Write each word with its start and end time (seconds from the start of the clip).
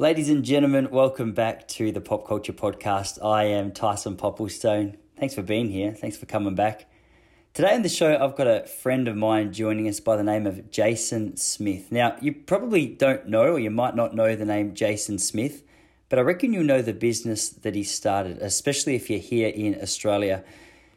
Ladies 0.00 0.30
and 0.30 0.42
gentlemen, 0.46 0.88
welcome 0.90 1.32
back 1.32 1.68
to 1.68 1.92
the 1.92 2.00
Pop 2.00 2.26
Culture 2.26 2.54
Podcast. 2.54 3.22
I 3.22 3.44
am 3.44 3.70
Tyson 3.70 4.16
Popplestone. 4.16 4.96
Thanks 5.18 5.34
for 5.34 5.42
being 5.42 5.68
here. 5.68 5.92
Thanks 5.92 6.16
for 6.16 6.24
coming 6.24 6.54
back. 6.54 6.90
Today 7.52 7.74
on 7.74 7.82
the 7.82 7.90
show, 7.90 8.16
I've 8.16 8.34
got 8.34 8.46
a 8.46 8.66
friend 8.66 9.08
of 9.08 9.16
mine 9.16 9.52
joining 9.52 9.86
us 9.88 10.00
by 10.00 10.16
the 10.16 10.22
name 10.22 10.46
of 10.46 10.70
Jason 10.70 11.36
Smith. 11.36 11.92
Now, 11.92 12.16
you 12.18 12.32
probably 12.32 12.86
don't 12.86 13.28
know, 13.28 13.52
or 13.52 13.58
you 13.58 13.68
might 13.68 13.94
not 13.94 14.14
know 14.14 14.34
the 14.34 14.46
name 14.46 14.72
Jason 14.74 15.18
Smith, 15.18 15.64
but 16.08 16.18
I 16.18 16.22
reckon 16.22 16.54
you'll 16.54 16.64
know 16.64 16.80
the 16.80 16.94
business 16.94 17.50
that 17.50 17.74
he 17.74 17.82
started, 17.82 18.38
especially 18.38 18.94
if 18.94 19.10
you're 19.10 19.18
here 19.18 19.50
in 19.50 19.78
Australia. 19.82 20.42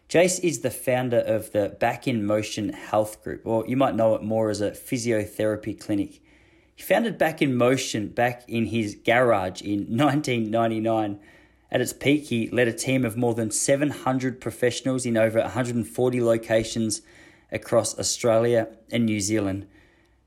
Jace 0.08 0.40
is 0.40 0.62
the 0.62 0.72
founder 0.72 1.20
of 1.20 1.52
the 1.52 1.76
Back 1.78 2.08
in 2.08 2.26
Motion 2.26 2.70
Health 2.70 3.22
Group, 3.22 3.42
or 3.44 3.68
you 3.68 3.76
might 3.76 3.96
know 3.96 4.16
it 4.16 4.24
more 4.24 4.50
as 4.50 4.62
a 4.62 4.72
physiotherapy 4.72 5.78
clinic. 5.78 6.22
He 6.76 6.82
founded 6.82 7.18
Back 7.18 7.42
in 7.42 7.56
Motion 7.56 8.08
back 8.08 8.44
in 8.48 8.68
his 8.68 8.96
garage 8.96 9.62
in 9.62 9.80
1999. 9.98 11.20
At 11.72 11.82
its 11.82 11.94
peak, 11.94 12.26
he 12.26 12.50
led 12.50 12.68
a 12.68 12.74
team 12.74 13.04
of 13.06 13.18
more 13.18 13.34
than 13.34 13.52
700 13.52 14.40
professionals 14.40 15.06
in 15.06 15.18
over 15.18 15.40
140 15.40 16.22
locations 16.22 17.02
across 17.52 17.98
Australia 17.98 18.68
and 18.92 19.06
New 19.06 19.20
Zealand. 19.20 19.68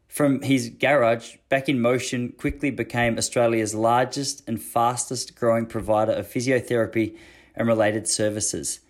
From 0.08 0.42
his 0.42 0.70
garage, 0.70 1.36
Back 1.48 1.68
in 1.68 1.80
Motion 1.80 2.32
quickly 2.32 2.70
became 2.70 3.18
Australia's 3.18 3.74
largest 3.74 4.42
and 4.48 4.62
fastest 4.62 5.36
growing 5.36 5.66
provider 5.66 6.12
of 6.12 6.26
physiotherapy 6.26 7.16
and 7.54 7.68
related 7.68 8.08
services. 8.08 8.80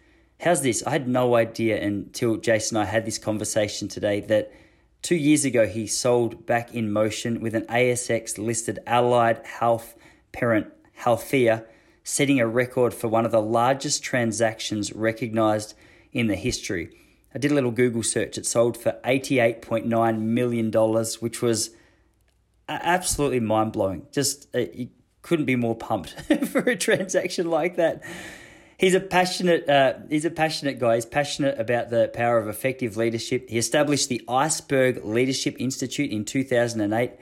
How's 0.41 0.63
this? 0.63 0.83
I 0.87 0.91
had 0.91 1.09
no 1.09 1.35
idea 1.35 1.83
until 1.83 2.37
Jason 2.37 2.77
and 2.77 2.87
I 2.87 2.91
had 2.91 3.07
this 3.07 3.19
conversation 3.19 3.88
today 3.88 4.21
that 4.21 4.52
Two 5.06 5.15
years 5.15 5.45
ago, 5.45 5.69
he 5.69 5.87
sold 5.87 6.46
Back 6.46 6.74
in 6.74 6.91
Motion 6.91 7.41
with 7.41 7.55
an 7.55 7.62
ASX 7.66 8.38
listed 8.38 8.80
allied 8.88 9.41
health 9.46 9.95
parent, 10.32 10.66
Healthia, 10.98 11.65
setting 12.02 12.41
a 12.41 12.46
record 12.48 12.93
for 12.93 13.07
one 13.07 13.24
of 13.24 13.30
the 13.30 13.40
largest 13.40 14.02
transactions 14.02 14.93
recognized 14.93 15.74
in 16.10 16.26
the 16.26 16.35
history. 16.35 16.90
I 17.32 17.38
did 17.38 17.52
a 17.52 17.54
little 17.54 17.71
Google 17.71 18.02
search. 18.02 18.37
It 18.37 18.46
sold 18.46 18.76
for 18.76 18.98
$88.9 19.04 20.18
million, 20.18 20.73
which 21.20 21.41
was 21.41 21.70
absolutely 22.68 23.38
mind 23.38 23.74
blowing. 23.74 24.09
Just, 24.10 24.48
uh, 24.57 24.65
you 24.74 24.88
couldn't 25.23 25.45
be 25.45 25.54
more 25.54 25.76
pumped 25.76 26.20
for 26.48 26.68
a 26.68 26.74
transaction 26.74 27.48
like 27.48 27.76
that 27.76 28.02
he's 28.77 28.95
a 28.95 29.01
passionate 29.01 29.69
uh, 29.69 29.95
he's 30.09 30.24
a 30.24 30.30
passionate 30.30 30.79
guy. 30.79 30.96
He's 30.96 31.07
passionate 31.07 31.59
about 31.59 31.91
the 31.91 32.10
power 32.13 32.38
of 32.38 32.49
effective 32.49 32.96
leadership. 32.96 33.49
He 33.49 33.59
established 33.59 34.09
the 34.09 34.23
Iceberg 34.29 35.05
Leadership 35.05 35.57
Institute 35.59 36.10
in 36.10 36.24
2008. 36.24 37.13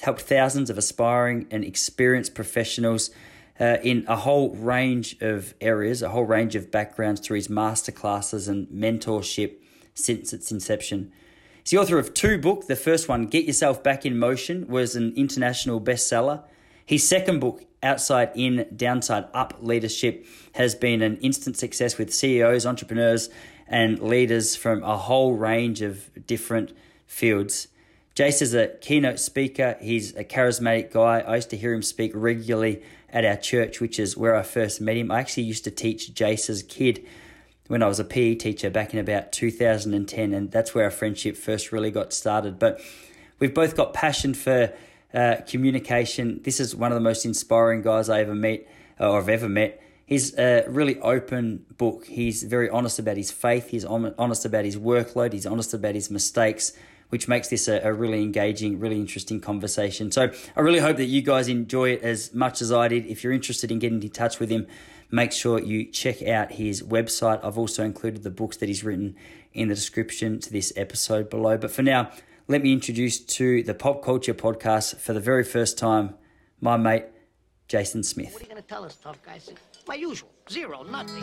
Helped 0.00 0.22
thousands 0.22 0.70
of 0.70 0.78
aspiring 0.78 1.46
and 1.50 1.62
experienced 1.62 2.34
professionals 2.34 3.10
uh, 3.60 3.76
in 3.82 4.04
a 4.08 4.16
whole 4.16 4.54
range 4.56 5.20
of 5.20 5.52
areas, 5.60 6.00
a 6.00 6.08
whole 6.08 6.24
range 6.24 6.56
of 6.56 6.70
backgrounds 6.70 7.20
through 7.20 7.36
his 7.36 7.48
masterclasses 7.48 8.48
and 8.48 8.66
mentorship 8.68 9.56
since 9.92 10.32
its 10.32 10.50
inception. 10.50 11.12
He's 11.62 11.72
the 11.72 11.78
author 11.78 11.98
of 11.98 12.14
two 12.14 12.38
books. 12.38 12.66
The 12.66 12.76
first 12.76 13.08
one, 13.08 13.26
Get 13.26 13.44
Yourself 13.44 13.82
Back 13.82 14.06
in 14.06 14.18
Motion, 14.18 14.66
was 14.68 14.96
an 14.96 15.12
international 15.14 15.80
bestseller. 15.80 16.42
His 16.86 17.06
second 17.06 17.40
book, 17.40 17.66
Outside 17.82 18.32
In, 18.34 18.66
Downside 18.76 19.26
Up 19.32 19.54
Leadership 19.60 20.26
has 20.52 20.74
been 20.74 21.00
an 21.00 21.16
instant 21.18 21.56
success 21.56 21.96
with 21.96 22.12
CEOs, 22.12 22.66
entrepreneurs, 22.66 23.30
and 23.66 23.98
leaders 24.00 24.54
from 24.56 24.82
a 24.82 24.96
whole 24.96 25.34
range 25.34 25.80
of 25.80 26.10
different 26.26 26.72
fields. 27.06 27.68
Jace 28.14 28.42
is 28.42 28.52
a 28.52 28.68
keynote 28.82 29.18
speaker. 29.18 29.76
He's 29.80 30.14
a 30.14 30.24
charismatic 30.24 30.92
guy. 30.92 31.20
I 31.20 31.36
used 31.36 31.50
to 31.50 31.56
hear 31.56 31.72
him 31.72 31.82
speak 31.82 32.12
regularly 32.14 32.82
at 33.08 33.24
our 33.24 33.36
church, 33.36 33.80
which 33.80 33.98
is 33.98 34.16
where 34.16 34.36
I 34.36 34.42
first 34.42 34.80
met 34.80 34.96
him. 34.96 35.10
I 35.10 35.20
actually 35.20 35.44
used 35.44 35.64
to 35.64 35.70
teach 35.70 36.12
Jace's 36.12 36.62
kid 36.62 37.06
when 37.68 37.82
I 37.82 37.86
was 37.86 38.00
a 38.00 38.04
PE 38.04 38.34
teacher 38.34 38.68
back 38.68 38.92
in 38.92 38.98
about 38.98 39.32
2010, 39.32 40.34
and 40.34 40.50
that's 40.50 40.74
where 40.74 40.84
our 40.84 40.90
friendship 40.90 41.36
first 41.36 41.72
really 41.72 41.90
got 41.90 42.12
started. 42.12 42.58
But 42.58 42.80
we've 43.38 43.54
both 43.54 43.76
got 43.76 43.94
passion 43.94 44.34
for 44.34 44.72
uh, 45.14 45.36
communication. 45.46 46.40
This 46.42 46.60
is 46.60 46.74
one 46.74 46.92
of 46.92 46.96
the 46.96 47.02
most 47.02 47.24
inspiring 47.24 47.82
guys 47.82 48.08
I 48.08 48.20
ever 48.20 48.34
met 48.34 48.66
or 48.98 49.18
I've 49.18 49.28
ever 49.28 49.48
met. 49.48 49.82
He's 50.06 50.36
a 50.36 50.64
really 50.68 50.98
open 51.00 51.64
book. 51.78 52.06
He's 52.06 52.42
very 52.42 52.68
honest 52.68 52.98
about 52.98 53.16
his 53.16 53.30
faith. 53.30 53.68
He's 53.68 53.84
honest 53.84 54.44
about 54.44 54.64
his 54.64 54.76
workload. 54.76 55.32
He's 55.32 55.46
honest 55.46 55.72
about 55.72 55.94
his 55.94 56.10
mistakes, 56.10 56.72
which 57.10 57.28
makes 57.28 57.48
this 57.48 57.68
a, 57.68 57.80
a 57.84 57.92
really 57.92 58.20
engaging, 58.20 58.80
really 58.80 58.96
interesting 58.96 59.40
conversation. 59.40 60.10
So 60.10 60.32
I 60.56 60.60
really 60.60 60.80
hope 60.80 60.96
that 60.96 61.04
you 61.04 61.22
guys 61.22 61.46
enjoy 61.46 61.90
it 61.90 62.02
as 62.02 62.34
much 62.34 62.60
as 62.60 62.72
I 62.72 62.88
did. 62.88 63.06
If 63.06 63.22
you're 63.22 63.32
interested 63.32 63.70
in 63.70 63.78
getting 63.78 64.02
in 64.02 64.10
touch 64.10 64.40
with 64.40 64.50
him, 64.50 64.66
make 65.12 65.30
sure 65.30 65.60
you 65.60 65.84
check 65.84 66.22
out 66.22 66.52
his 66.52 66.82
website. 66.82 67.44
I've 67.44 67.58
also 67.58 67.84
included 67.84 68.24
the 68.24 68.30
books 68.30 68.56
that 68.56 68.68
he's 68.68 68.82
written 68.82 69.14
in 69.52 69.68
the 69.68 69.74
description 69.74 70.40
to 70.40 70.52
this 70.52 70.72
episode 70.76 71.30
below. 71.30 71.56
But 71.56 71.70
for 71.70 71.82
now, 71.82 72.10
let 72.50 72.64
me 72.64 72.72
introduce 72.72 73.20
to 73.20 73.62
the 73.62 73.72
Pop 73.72 74.02
Culture 74.02 74.34
Podcast 74.34 74.96
for 74.96 75.12
the 75.12 75.20
very 75.20 75.44
first 75.44 75.78
time 75.78 76.16
my 76.60 76.76
mate, 76.76 77.04
Jason 77.68 78.02
Smith. 78.02 78.32
What 78.32 78.42
are 78.42 78.44
you 78.44 78.50
going 78.50 78.60
to 78.60 78.68
tell 78.68 78.84
us, 78.84 78.96
tough 78.96 79.22
guys? 79.22 79.48
My 79.86 79.94
usual 79.94 80.28
zero, 80.50 80.82
nothing. 80.82 81.22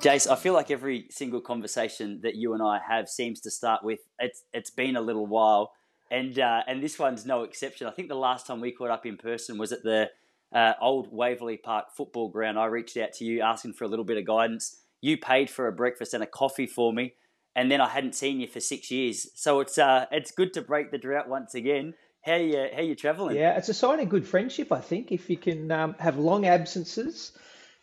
Jace, 0.00 0.28
I 0.28 0.34
feel 0.34 0.54
like 0.54 0.72
every 0.72 1.06
single 1.08 1.40
conversation 1.40 2.18
that 2.24 2.34
you 2.34 2.52
and 2.52 2.60
I 2.60 2.80
have 2.80 3.08
seems 3.08 3.38
to 3.42 3.52
start 3.52 3.84
with 3.84 4.00
it's 4.18 4.42
it's 4.52 4.70
been 4.70 4.96
a 4.96 5.00
little 5.00 5.28
while, 5.28 5.70
and 6.10 6.36
uh, 6.36 6.62
and 6.66 6.82
this 6.82 6.98
one's 6.98 7.24
no 7.24 7.44
exception. 7.44 7.86
I 7.86 7.92
think 7.92 8.08
the 8.08 8.16
last 8.16 8.48
time 8.48 8.60
we 8.60 8.72
caught 8.72 8.90
up 8.90 9.06
in 9.06 9.18
person 9.18 9.56
was 9.56 9.70
at 9.70 9.84
the 9.84 10.10
uh, 10.52 10.72
old 10.80 11.08
Waverley 11.12 11.56
Park 11.56 11.86
football 11.96 12.28
ground. 12.28 12.58
I 12.58 12.66
reached 12.66 12.96
out 12.96 13.12
to 13.14 13.24
you 13.24 13.42
asking 13.42 13.74
for 13.74 13.84
a 13.84 13.88
little 13.88 14.04
bit 14.04 14.18
of 14.18 14.24
guidance. 14.24 14.80
You 15.00 15.16
paid 15.16 15.50
for 15.50 15.68
a 15.68 15.72
breakfast 15.72 16.14
and 16.14 16.22
a 16.22 16.26
coffee 16.26 16.66
for 16.66 16.92
me, 16.92 17.14
and 17.54 17.70
then 17.70 17.80
I 17.80 17.88
hadn't 17.88 18.14
seen 18.14 18.40
you 18.40 18.48
for 18.48 18.60
six 18.60 18.90
years. 18.90 19.28
So 19.34 19.60
it's 19.60 19.78
uh, 19.78 20.06
it's 20.10 20.30
good 20.30 20.54
to 20.54 20.62
break 20.62 20.90
the 20.90 20.98
drought 20.98 21.28
once 21.28 21.54
again. 21.54 21.94
How 22.24 22.34
you 22.36 22.66
how 22.74 22.82
you 22.82 22.94
traveling? 22.94 23.36
Yeah, 23.36 23.56
it's 23.56 23.68
a 23.68 23.74
sign 23.74 24.00
of 24.00 24.08
good 24.08 24.26
friendship, 24.26 24.72
I 24.72 24.80
think. 24.80 25.12
If 25.12 25.30
you 25.30 25.36
can 25.36 25.70
um, 25.70 25.94
have 25.98 26.18
long 26.18 26.46
absences 26.46 27.32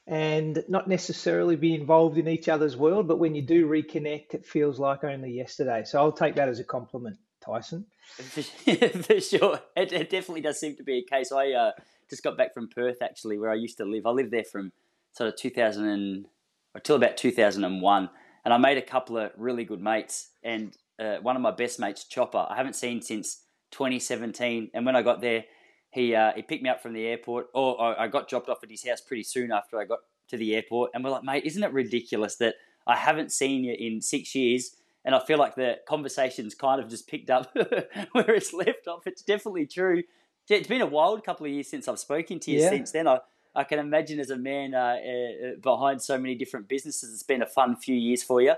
and 0.07 0.63
not 0.67 0.87
necessarily 0.87 1.55
be 1.55 1.73
involved 1.73 2.17
in 2.17 2.27
each 2.27 2.47
other's 2.47 2.77
world, 2.77 3.07
but 3.07 3.17
when 3.17 3.33
you 3.33 3.41
do 3.41 3.67
reconnect, 3.67 4.33
it 4.33 4.45
feels 4.45 4.79
like 4.79 5.03
only 5.03 5.31
yesterday. 5.31 5.83
So 5.83 5.99
I'll 5.99 6.11
take 6.11 6.35
that 6.35 6.47
as 6.47 6.59
a 6.59 6.63
compliment, 6.63 7.17
Tyson. 7.43 7.87
for 8.17 9.19
sure, 9.19 9.59
it, 9.75 9.91
it, 9.91 10.09
definitely 10.11 10.41
does 10.41 10.59
seem 10.59 10.75
to 10.75 10.83
be 10.83 10.99
a 10.99 11.15
case. 11.15 11.31
I 11.31 11.53
uh, 11.53 11.71
just 12.09 12.23
got 12.23 12.37
back 12.37 12.53
from 12.53 12.67
Perth 12.67 13.01
actually, 13.01 13.37
where 13.37 13.51
I 13.51 13.55
used 13.55 13.77
to 13.77 13.85
live. 13.85 14.05
I 14.05 14.11
lived 14.11 14.31
there 14.31 14.43
from 14.43 14.71
sort 15.11 15.29
of 15.29 15.37
2000 15.37 15.87
and, 15.87 16.25
until 16.73 16.95
about 16.95 17.17
2001, 17.17 18.09
and 18.43 18.53
I 18.53 18.57
made 18.57 18.77
a 18.77 18.81
couple 18.81 19.17
of 19.17 19.31
really 19.37 19.63
good 19.63 19.81
mates. 19.81 20.29
And 20.43 20.75
uh, 20.99 21.17
one 21.21 21.35
of 21.35 21.41
my 21.41 21.51
best 21.51 21.79
mates, 21.79 22.03
Chopper, 22.03 22.45
I 22.49 22.55
haven't 22.55 22.75
seen 22.75 23.01
since 23.01 23.41
2017. 23.71 24.71
And 24.73 24.85
when 24.85 24.95
I 24.95 25.01
got 25.01 25.21
there, 25.21 25.45
he 25.91 26.13
uh, 26.13 26.33
he 26.35 26.41
picked 26.41 26.63
me 26.63 26.69
up 26.69 26.81
from 26.81 26.93
the 26.93 27.05
airport, 27.05 27.47
or, 27.53 27.79
or 27.81 27.99
I 27.99 28.07
got 28.07 28.27
dropped 28.27 28.49
off 28.49 28.63
at 28.63 28.69
his 28.69 28.85
house 28.85 29.01
pretty 29.01 29.23
soon 29.23 29.51
after 29.51 29.79
I 29.79 29.85
got 29.85 29.99
to 30.29 30.37
the 30.37 30.55
airport. 30.55 30.91
And 30.93 31.03
we're 31.03 31.11
like, 31.11 31.23
mate, 31.23 31.45
isn't 31.45 31.63
it 31.63 31.71
ridiculous 31.73 32.35
that 32.37 32.55
I 32.85 32.95
haven't 32.95 33.31
seen 33.31 33.63
you 33.63 33.75
in 33.77 34.01
six 34.01 34.35
years? 34.35 34.75
And 35.03 35.13
I 35.13 35.19
feel 35.19 35.37
like 35.37 35.55
the 35.55 35.77
conversation's 35.87 36.55
kind 36.55 36.81
of 36.81 36.89
just 36.89 37.07
picked 37.07 37.29
up 37.29 37.55
where 38.11 38.33
it's 38.33 38.53
left 38.53 38.87
off. 38.87 39.05
It's 39.05 39.21
definitely 39.21 39.67
true 39.67 40.03
it's 40.49 40.67
been 40.67 40.81
a 40.81 40.85
wild 40.85 41.23
couple 41.23 41.45
of 41.45 41.51
years 41.51 41.67
since 41.67 41.87
I've 41.87 41.99
spoken 41.99 42.39
to 42.41 42.51
you. 42.51 42.59
Yeah. 42.59 42.69
Since 42.69 42.91
then, 42.91 43.07
I 43.07 43.19
I 43.55 43.63
can 43.63 43.79
imagine 43.79 44.19
as 44.19 44.29
a 44.29 44.37
man 44.37 44.73
uh, 44.73 44.97
uh, 44.97 45.55
behind 45.61 46.01
so 46.01 46.17
many 46.17 46.35
different 46.35 46.67
businesses, 46.67 47.13
it's 47.13 47.23
been 47.23 47.41
a 47.41 47.47
fun 47.47 47.77
few 47.77 47.95
years 47.95 48.21
for 48.21 48.41
you. 48.41 48.53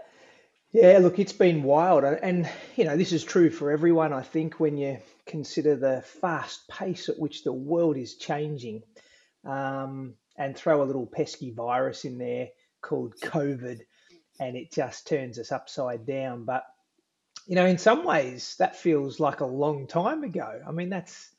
Yeah, 0.71 0.97
look, 0.97 1.19
it's 1.19 1.33
been 1.33 1.63
wild, 1.63 2.03
and 2.03 2.49
you 2.75 2.83
know 2.83 2.97
this 2.97 3.13
is 3.13 3.23
true 3.23 3.49
for 3.49 3.71
everyone. 3.71 4.11
I 4.11 4.21
think 4.21 4.59
when 4.59 4.77
you 4.77 4.97
consider 5.25 5.75
the 5.75 6.01
fast 6.01 6.67
pace 6.67 7.09
at 7.09 7.19
which 7.19 7.43
the 7.43 7.53
world 7.53 7.95
is 7.95 8.15
changing, 8.15 8.83
um, 9.45 10.15
and 10.37 10.55
throw 10.55 10.83
a 10.83 10.85
little 10.85 11.05
pesky 11.05 11.51
virus 11.51 12.03
in 12.05 12.17
there 12.17 12.49
called 12.81 13.15
COVID, 13.21 13.79
and 14.39 14.57
it 14.57 14.71
just 14.71 15.07
turns 15.07 15.39
us 15.39 15.51
upside 15.51 16.05
down. 16.05 16.43
But 16.43 16.63
you 17.45 17.55
know, 17.55 17.65
in 17.65 17.77
some 17.77 18.03
ways, 18.03 18.55
that 18.59 18.75
feels 18.75 19.19
like 19.21 19.39
a 19.39 19.45
long 19.45 19.87
time 19.87 20.23
ago. 20.23 20.61
I 20.67 20.71
mean, 20.71 20.89
that's 20.89 21.29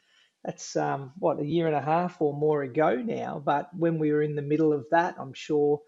that's 0.45 0.77
um, 0.77 1.13
what 1.19 1.41
a 1.41 1.45
year 1.45 1.67
and 1.67 1.77
a 1.77 1.81
half 1.81 2.21
or 2.21 2.33
more 2.33 2.63
ago 2.63 2.97
now. 2.97 3.43
But 3.45 3.69
when 3.75 3.99
we 3.99 4.13
were 4.13 4.23
in 4.23 4.37
the 4.37 4.43
middle 4.43 4.73
of 4.73 4.87
that, 4.91 5.17
I'm 5.19 5.33
sure, 5.33 5.81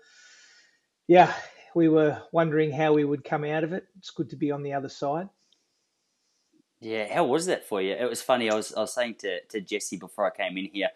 yeah, 1.06 1.32
we 1.74 1.88
were 1.88 2.20
wondering 2.32 2.72
how 2.72 2.92
we 2.92 3.04
would 3.04 3.24
come 3.24 3.44
out 3.44 3.64
of 3.64 3.72
it. 3.72 3.84
It's 3.98 4.10
good 4.10 4.30
to 4.30 4.36
be 4.36 4.50
on 4.50 4.62
the 4.62 4.72
other 4.72 4.88
side. 4.88 5.28
Yeah, 6.80 7.12
how 7.12 7.24
was 7.24 7.46
that 7.46 7.68
for 7.68 7.82
you? 7.82 7.92
It 7.92 8.08
was 8.08 8.22
funny. 8.22 8.50
I 8.50 8.54
was 8.54 8.72
I 8.72 8.80
was 8.80 8.94
saying 8.94 9.16
to 9.20 9.40
to 9.50 9.60
Jesse 9.60 9.96
before 9.96 10.26
I 10.26 10.34
came 10.34 10.56
in 10.56 10.70
here 10.72 10.88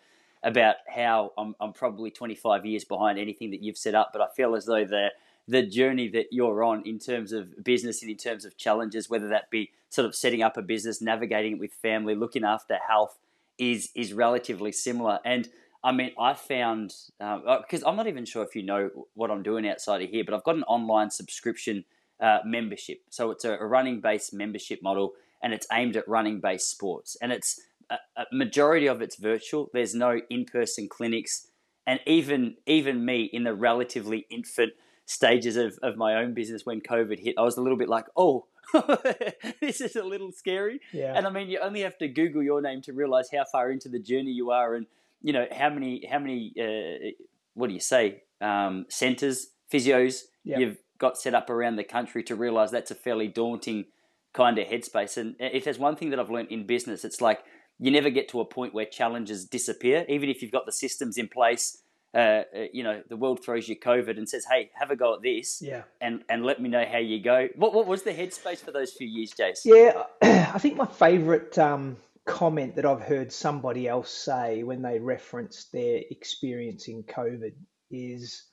about 0.42 0.76
how 0.88 1.32
I'm 1.36 1.54
I'm 1.60 1.72
probably 1.72 2.10
25 2.10 2.64
years 2.64 2.84
behind 2.84 3.18
anything 3.18 3.50
that 3.50 3.62
you've 3.62 3.76
set 3.76 3.94
up, 3.94 4.10
but 4.12 4.22
I 4.22 4.28
feel 4.34 4.54
as 4.54 4.64
though 4.64 4.84
the 4.84 5.10
the 5.46 5.62
journey 5.62 6.08
that 6.08 6.26
you're 6.30 6.64
on 6.64 6.82
in 6.86 6.98
terms 6.98 7.32
of 7.32 7.62
business 7.62 8.00
and 8.00 8.10
in 8.10 8.16
terms 8.16 8.46
of 8.46 8.56
challenges, 8.56 9.10
whether 9.10 9.28
that 9.28 9.50
be 9.50 9.70
sort 9.90 10.06
of 10.06 10.14
setting 10.14 10.42
up 10.42 10.56
a 10.56 10.62
business, 10.62 11.02
navigating 11.02 11.52
it 11.52 11.58
with 11.58 11.72
family, 11.72 12.14
looking 12.14 12.44
after 12.44 12.78
health, 12.88 13.18
is 13.58 13.90
is 13.94 14.12
relatively 14.12 14.72
similar. 14.72 15.18
And 15.24 15.48
I 15.82 15.92
mean, 15.92 16.12
I 16.18 16.34
found 16.34 16.94
because 17.18 17.82
um, 17.82 17.86
uh, 17.86 17.88
I'm 17.88 17.96
not 17.96 18.06
even 18.06 18.24
sure 18.24 18.42
if 18.42 18.56
you 18.56 18.62
know 18.62 18.90
what 19.14 19.30
I'm 19.30 19.42
doing 19.42 19.68
outside 19.68 20.02
of 20.02 20.10
here, 20.10 20.24
but 20.24 20.34
I've 20.34 20.44
got 20.44 20.56
an 20.56 20.64
online 20.64 21.10
subscription 21.10 21.84
uh, 22.20 22.38
membership. 22.44 23.02
So 23.10 23.30
it's 23.30 23.44
a, 23.44 23.52
a 23.58 23.66
running 23.66 24.00
based 24.00 24.32
membership 24.32 24.82
model, 24.82 25.12
and 25.42 25.52
it's 25.52 25.66
aimed 25.72 25.96
at 25.96 26.08
running 26.08 26.40
based 26.40 26.70
sports, 26.70 27.16
and 27.20 27.32
it's 27.32 27.60
a, 27.90 27.96
a 28.16 28.24
majority 28.32 28.86
of 28.86 29.02
it's 29.02 29.16
virtual. 29.16 29.70
There's 29.72 29.94
no 29.94 30.20
in 30.30 30.46
person 30.46 30.88
clinics, 30.88 31.48
and 31.86 32.00
even 32.06 32.56
even 32.66 33.04
me 33.04 33.24
in 33.24 33.44
the 33.44 33.54
relatively 33.54 34.26
infant 34.30 34.72
stages 35.06 35.56
of, 35.56 35.78
of 35.82 35.96
my 35.96 36.14
own 36.14 36.32
business 36.32 36.64
when 36.64 36.80
COVID 36.80 37.18
hit, 37.18 37.34
I 37.36 37.42
was 37.42 37.56
a 37.56 37.60
little 37.60 37.76
bit 37.76 37.88
like, 37.88 38.06
oh, 38.16 38.46
this 39.60 39.80
is 39.80 39.96
a 39.96 40.02
little 40.02 40.32
scary. 40.32 40.80
Yeah. 40.92 41.14
And 41.16 41.26
I 41.26 41.30
mean, 41.30 41.48
you 41.48 41.58
only 41.60 41.80
have 41.80 41.98
to 41.98 42.08
Google 42.08 42.42
your 42.42 42.60
name 42.60 42.82
to 42.82 42.92
realize 42.92 43.28
how 43.32 43.44
far 43.50 43.70
into 43.70 43.88
the 43.88 43.98
journey 43.98 44.30
you 44.30 44.50
are, 44.50 44.74
and 44.74 44.86
you 45.22 45.32
know 45.32 45.46
how 45.56 45.70
many 45.70 46.06
how 46.10 46.18
many 46.18 46.52
uh, 46.58 47.10
what 47.54 47.68
do 47.68 47.74
you 47.74 47.80
say 47.80 48.22
um, 48.40 48.86
centers, 48.88 49.48
physios 49.72 50.22
yep. 50.44 50.60
you've 50.60 50.78
got 50.98 51.18
set 51.18 51.34
up 51.34 51.50
around 51.50 51.76
the 51.76 51.84
country 51.84 52.22
to 52.24 52.36
realize 52.36 52.70
that's 52.70 52.90
a 52.90 52.94
fairly 52.94 53.28
daunting 53.28 53.86
kind 54.32 54.58
of 54.58 54.66
headspace. 54.66 55.16
And 55.16 55.36
if 55.38 55.64
there's 55.64 55.78
one 55.78 55.96
thing 55.96 56.10
that 56.10 56.20
I've 56.20 56.30
learned 56.30 56.48
in 56.50 56.66
business, 56.66 57.04
it's 57.04 57.20
like 57.20 57.40
you 57.78 57.90
never 57.90 58.10
get 58.10 58.28
to 58.30 58.40
a 58.40 58.44
point 58.44 58.74
where 58.74 58.84
challenges 58.84 59.44
disappear, 59.44 60.04
even 60.08 60.28
if 60.28 60.42
you've 60.42 60.52
got 60.52 60.66
the 60.66 60.72
systems 60.72 61.16
in 61.16 61.28
place 61.28 61.78
uh, 62.14 62.18
uh, 62.18 62.44
you 62.72 62.84
know, 62.84 63.02
the 63.08 63.16
world 63.16 63.44
throws 63.44 63.68
you 63.68 63.76
COVID 63.76 64.18
and 64.18 64.28
says, 64.28 64.44
"Hey, 64.44 64.70
have 64.74 64.90
a 64.90 64.96
go 64.96 65.14
at 65.14 65.22
this, 65.22 65.60
yeah, 65.60 65.82
and 66.00 66.22
and 66.28 66.44
let 66.44 66.62
me 66.62 66.68
know 66.68 66.84
how 66.84 66.98
you 66.98 67.20
go." 67.20 67.48
What 67.56 67.74
what 67.74 67.86
was 67.86 68.02
the 68.04 68.12
headspace 68.12 68.58
for 68.58 68.70
those 68.70 68.92
few 68.92 69.08
years, 69.08 69.32
Jace? 69.32 69.64
Yeah, 69.64 70.04
I 70.54 70.58
think 70.58 70.76
my 70.76 70.86
favourite 70.86 71.58
um, 71.58 71.96
comment 72.24 72.76
that 72.76 72.86
I've 72.86 73.00
heard 73.00 73.32
somebody 73.32 73.88
else 73.88 74.10
say 74.10 74.62
when 74.62 74.80
they 74.80 75.00
referenced 75.00 75.72
their 75.72 76.02
experience 76.08 76.86
in 76.86 77.02
COVID 77.02 77.54
is, 77.90 78.44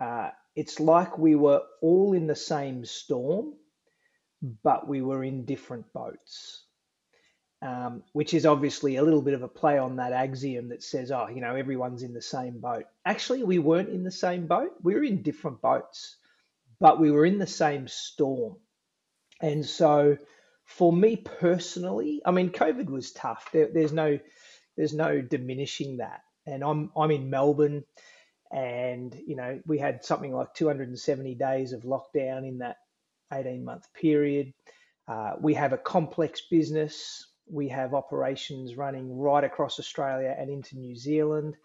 uh, 0.00 0.30
"It's 0.56 0.80
like 0.80 1.16
we 1.18 1.36
were 1.36 1.62
all 1.82 2.14
in 2.14 2.26
the 2.26 2.36
same 2.36 2.84
storm, 2.84 3.54
but 4.64 4.88
we 4.88 5.02
were 5.02 5.22
in 5.22 5.44
different 5.44 5.92
boats." 5.92 6.64
Um, 7.62 8.02
which 8.12 8.34
is 8.34 8.44
obviously 8.44 8.96
a 8.96 9.02
little 9.04 9.22
bit 9.22 9.34
of 9.34 9.42
a 9.44 9.48
play 9.48 9.78
on 9.78 9.96
that 9.96 10.12
axiom 10.12 10.70
that 10.70 10.82
says, 10.82 11.12
oh, 11.12 11.28
you 11.28 11.40
know, 11.40 11.54
everyone's 11.54 12.02
in 12.02 12.12
the 12.12 12.20
same 12.20 12.58
boat. 12.58 12.86
Actually, 13.06 13.44
we 13.44 13.60
weren't 13.60 13.88
in 13.88 14.02
the 14.02 14.10
same 14.10 14.48
boat. 14.48 14.72
We 14.82 14.94
were 14.94 15.04
in 15.04 15.22
different 15.22 15.62
boats, 15.62 16.16
but 16.80 16.98
we 16.98 17.12
were 17.12 17.24
in 17.24 17.38
the 17.38 17.46
same 17.46 17.86
storm. 17.86 18.56
And 19.40 19.64
so, 19.64 20.18
for 20.64 20.92
me 20.92 21.16
personally, 21.16 22.20
I 22.26 22.32
mean, 22.32 22.50
COVID 22.50 22.86
was 22.86 23.12
tough. 23.12 23.48
There, 23.52 23.68
there's 23.72 23.92
no, 23.92 24.18
there's 24.76 24.94
no 24.94 25.20
diminishing 25.20 25.98
that. 25.98 26.22
And 26.46 26.64
I'm, 26.64 26.90
I'm 26.96 27.12
in 27.12 27.30
Melbourne, 27.30 27.84
and 28.50 29.16
you 29.24 29.36
know, 29.36 29.60
we 29.66 29.78
had 29.78 30.04
something 30.04 30.34
like 30.34 30.54
270 30.54 31.36
days 31.36 31.72
of 31.72 31.82
lockdown 31.82 32.48
in 32.48 32.58
that 32.58 32.78
18 33.32 33.64
month 33.64 33.86
period. 33.94 34.52
Uh, 35.06 35.34
we 35.40 35.54
have 35.54 35.72
a 35.72 35.78
complex 35.78 36.40
business 36.50 37.26
we 37.52 37.68
have 37.68 37.94
operations 37.94 38.76
running 38.76 39.16
right 39.16 39.44
across 39.44 39.78
Australia 39.78 40.34
and 40.38 40.50
into 40.50 40.78
New 40.78 40.96
Zealand. 40.96 41.56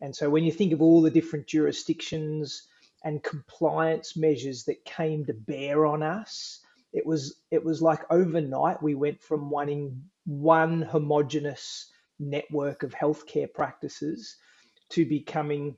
And 0.00 0.14
so 0.14 0.30
when 0.30 0.44
you 0.44 0.52
think 0.52 0.72
of 0.72 0.80
all 0.80 1.02
the 1.02 1.10
different 1.10 1.48
jurisdictions 1.48 2.68
and 3.02 3.22
compliance 3.22 4.16
measures 4.16 4.64
that 4.64 4.84
came 4.84 5.26
to 5.26 5.34
bear 5.34 5.86
on 5.86 6.02
us, 6.02 6.60
it 6.92 7.04
was 7.04 7.40
it 7.50 7.64
was 7.64 7.82
like 7.82 8.00
overnight 8.10 8.82
we 8.82 8.94
went 8.94 9.20
from 9.20 9.50
wanting 9.50 10.04
one 10.24 10.82
homogenous 10.82 11.90
network 12.20 12.84
of 12.84 12.94
healthcare 12.94 13.52
practices 13.52 14.36
to 14.90 15.04
becoming 15.04 15.76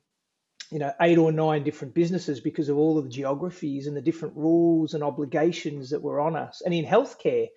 you 0.70 0.78
know 0.78 0.92
eight 1.00 1.16
or 1.16 1.32
nine 1.32 1.64
different 1.64 1.94
businesses 1.94 2.40
because 2.40 2.68
of 2.68 2.76
all 2.76 2.98
of 2.98 3.04
the 3.04 3.10
geographies 3.10 3.86
and 3.86 3.96
the 3.96 4.02
different 4.02 4.36
rules 4.36 4.92
and 4.92 5.02
obligations 5.02 5.90
that 5.90 6.02
were 6.02 6.20
on 6.20 6.36
us 6.36 6.60
and 6.64 6.74
in 6.74 6.84
healthcare 6.84 7.48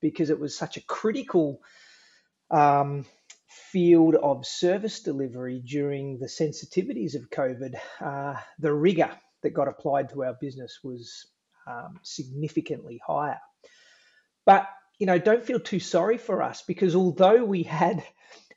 because 0.00 0.30
it 0.30 0.40
was 0.40 0.56
such 0.56 0.76
a 0.76 0.84
critical 0.84 1.60
um, 2.50 3.04
field 3.48 4.14
of 4.14 4.46
service 4.46 5.00
delivery 5.00 5.62
during 5.64 6.18
the 6.18 6.26
sensitivities 6.26 7.14
of 7.14 7.30
COVID. 7.30 7.74
Uh, 8.00 8.34
the 8.58 8.72
rigor 8.72 9.10
that 9.42 9.50
got 9.50 9.68
applied 9.68 10.10
to 10.10 10.24
our 10.24 10.36
business 10.40 10.78
was 10.82 11.26
um, 11.66 11.98
significantly 12.02 13.00
higher. 13.06 13.38
But 14.46 14.68
you 14.98 15.06
know, 15.06 15.18
don't 15.18 15.44
feel 15.44 15.60
too 15.60 15.80
sorry 15.80 16.18
for 16.18 16.42
us 16.42 16.62
because 16.62 16.96
although 16.96 17.44
we 17.44 17.62
had 17.62 18.02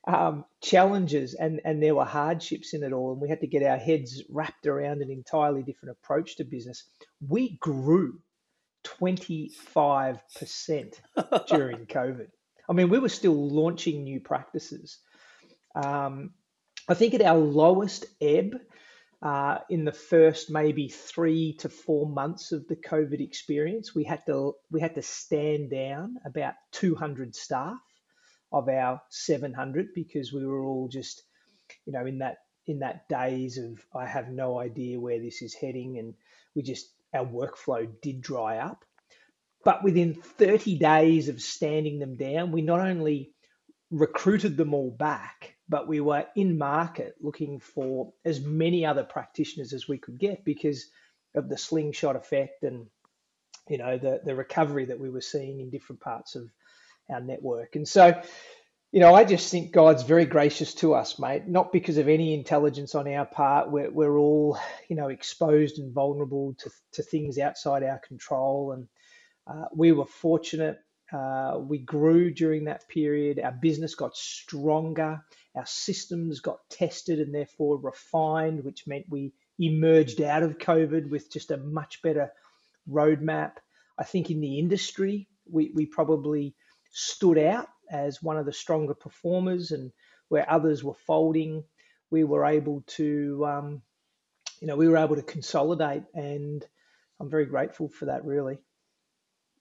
um, 0.08 0.46
challenges 0.62 1.36
and, 1.36 1.62
and 1.64 1.82
there 1.82 1.94
were 1.94 2.06
hardships 2.06 2.74
in 2.74 2.84
it 2.84 2.94
all, 2.94 3.12
and 3.12 3.22
we 3.22 3.30
had 3.30 3.42
to 3.42 3.48
get 3.48 3.64
our 3.64 3.78
heads 3.78 4.24
wrapped 4.30 4.66
around 4.66 5.02
an 5.02 5.12
entirely 5.12 5.62
different 5.62 5.96
approach 6.02 6.38
to 6.38 6.44
business, 6.44 6.84
we 7.28 7.58
grew 7.60 8.20
25% 8.84 11.00
during 11.48 11.86
COVID. 11.86 12.28
I 12.70 12.74
mean, 12.74 12.90
we 12.90 13.00
were 13.00 13.10
still 13.10 13.50
launching 13.50 14.04
new 14.04 14.20
practices. 14.20 15.00
Um, 15.76 16.32
I 16.88 16.94
think 16.94 17.14
at 17.14 17.22
our 17.22 17.38
lowest 17.38 18.06
ebb 18.22 18.56
uh, 19.22 19.60
in 19.70 19.86
the 19.86 19.92
first 19.92 20.50
maybe 20.50 20.90
three 20.90 21.54
to 21.60 21.70
four 21.70 22.08
months 22.08 22.52
of 22.52 22.68
the 22.68 22.76
COVID 22.76 23.22
experience, 23.22 23.94
we 23.94 24.04
had 24.04 24.26
to 24.26 24.54
we 24.72 24.82
had 24.82 24.96
to 24.96 25.02
stand 25.02 25.70
down 25.70 26.16
about 26.26 26.56
200 26.72 27.36
staff 27.36 27.78
of 28.52 28.68
our 28.68 29.02
700 29.10 29.94
because 29.94 30.34
we 30.34 30.46
were 30.46 30.66
all 30.66 30.88
just, 30.88 31.24
you 31.86 31.94
know, 31.94 32.06
in 32.06 32.20
that 32.20 32.38
in 32.68 32.80
that 32.80 33.08
daze 33.10 33.58
of 33.58 33.86
I 33.96 34.08
have 34.08 34.30
no 34.30 34.60
idea 34.60 35.00
where 35.00 35.20
this 35.20 35.42
is 35.42 35.54
heading, 35.54 36.00
and 36.00 36.16
we 36.56 36.64
just 36.64 36.90
our 37.14 37.26
workflow 37.26 37.90
did 38.02 38.22
dry 38.22 38.58
up. 38.58 38.86
But 39.64 39.84
within 39.84 40.16
30 40.16 40.78
days 40.80 41.30
of 41.30 41.42
standing 41.42 42.00
them 42.00 42.16
down, 42.16 42.52
we 42.52 42.62
not 42.62 42.80
only 42.80 43.32
recruited 43.92 44.58
them 44.58 44.74
all 44.74 44.90
back, 44.92 45.56
but 45.70 45.88
we 45.88 46.00
were 46.00 46.26
in 46.36 46.58
market 46.58 47.16
looking 47.22 47.60
for 47.60 48.14
as 48.26 48.42
many 48.42 48.86
other 48.86 49.04
practitioners 49.04 49.74
as 49.74 49.88
we 49.88 49.98
could 49.98 50.18
get 50.18 50.44
because 50.44 50.90
of 51.36 51.48
the 51.48 51.58
slingshot 51.58 52.16
effect 52.16 52.64
and 52.64 52.88
you 53.70 53.78
know 53.78 53.98
the 53.98 54.20
the 54.26 54.36
recovery 54.36 54.86
that 54.86 55.00
we 55.00 55.10
were 55.10 55.22
seeing 55.22 55.60
in 55.62 55.70
different 55.70 56.02
parts 56.02 56.36
of 56.36 56.50
our 57.10 57.22
network. 57.22 57.76
And 57.76 57.88
so 57.88 58.22
you 58.92 59.00
know, 59.00 59.16
I 59.16 59.24
just 59.24 59.50
think 59.50 59.72
God's 59.72 60.04
very 60.04 60.26
gracious 60.26 60.74
to 60.76 60.94
us, 60.94 61.18
mate. 61.18 61.48
Not 61.48 61.72
because 61.72 61.98
of 61.98 62.10
any 62.10 62.34
intelligence 62.34 62.94
on 62.94 63.08
our 63.08 63.26
part. 63.26 63.72
We're, 63.72 63.90
we're 63.90 64.18
all, 64.18 64.60
you 64.90 64.98
know, 64.98 65.08
exposed 65.08 65.80
and 65.80 65.94
vulnerable 65.94 66.56
to, 66.60 66.70
to 66.94 67.04
things 67.04 67.38
outside 67.38 67.84
our 67.84 68.00
control. 68.00 68.74
And 68.74 68.88
uh, 69.48 69.68
we 69.74 69.94
were 69.94 70.06
fortunate. 70.06 70.78
Uh, 71.12 71.60
we 71.60 71.78
grew 71.78 72.34
during 72.34 72.66
that 72.66 72.88
period. 72.90 73.40
Our 73.40 73.54
business 73.54 73.96
got 73.96 74.16
stronger. 74.16 75.22
Our 75.56 75.66
systems 75.66 76.42
got 76.42 76.60
tested 76.70 77.20
and 77.20 77.34
therefore 77.34 77.78
refined, 77.78 78.66
which 78.66 78.88
meant 78.88 79.06
we 79.10 79.32
emerged 79.58 80.22
out 80.22 80.44
of 80.44 80.58
COVID 80.58 81.10
with 81.10 81.32
just 81.32 81.52
a 81.52 81.58
much 81.58 82.02
better 82.02 82.32
roadmap. 82.90 83.54
I 83.98 84.04
think 84.04 84.30
in 84.30 84.42
the 84.42 84.60
industry, 84.60 85.30
we, 85.50 85.72
we 85.74 85.86
probably 85.86 86.56
stood 86.92 87.38
out 87.38 87.68
as 87.92 88.24
one 88.24 88.38
of 88.38 88.46
the 88.46 88.54
stronger 88.54 88.94
performers, 88.94 89.72
and 89.72 89.92
where 90.30 90.50
others 90.50 90.84
were 90.84 90.94
folding, 90.94 91.64
we 92.10 92.24
were 92.24 92.46
able 92.46 92.84
to, 92.88 93.46
um, 93.46 93.82
you 94.60 94.68
know, 94.68 94.76
we 94.76 94.88
were 94.88 94.98
able 94.98 95.16
to 95.16 95.22
consolidate, 95.22 96.04
and 96.14 96.66
I'm 97.20 97.30
very 97.30 97.46
grateful 97.46 97.90
for 97.90 98.06
that. 98.06 98.26
Really. 98.26 98.60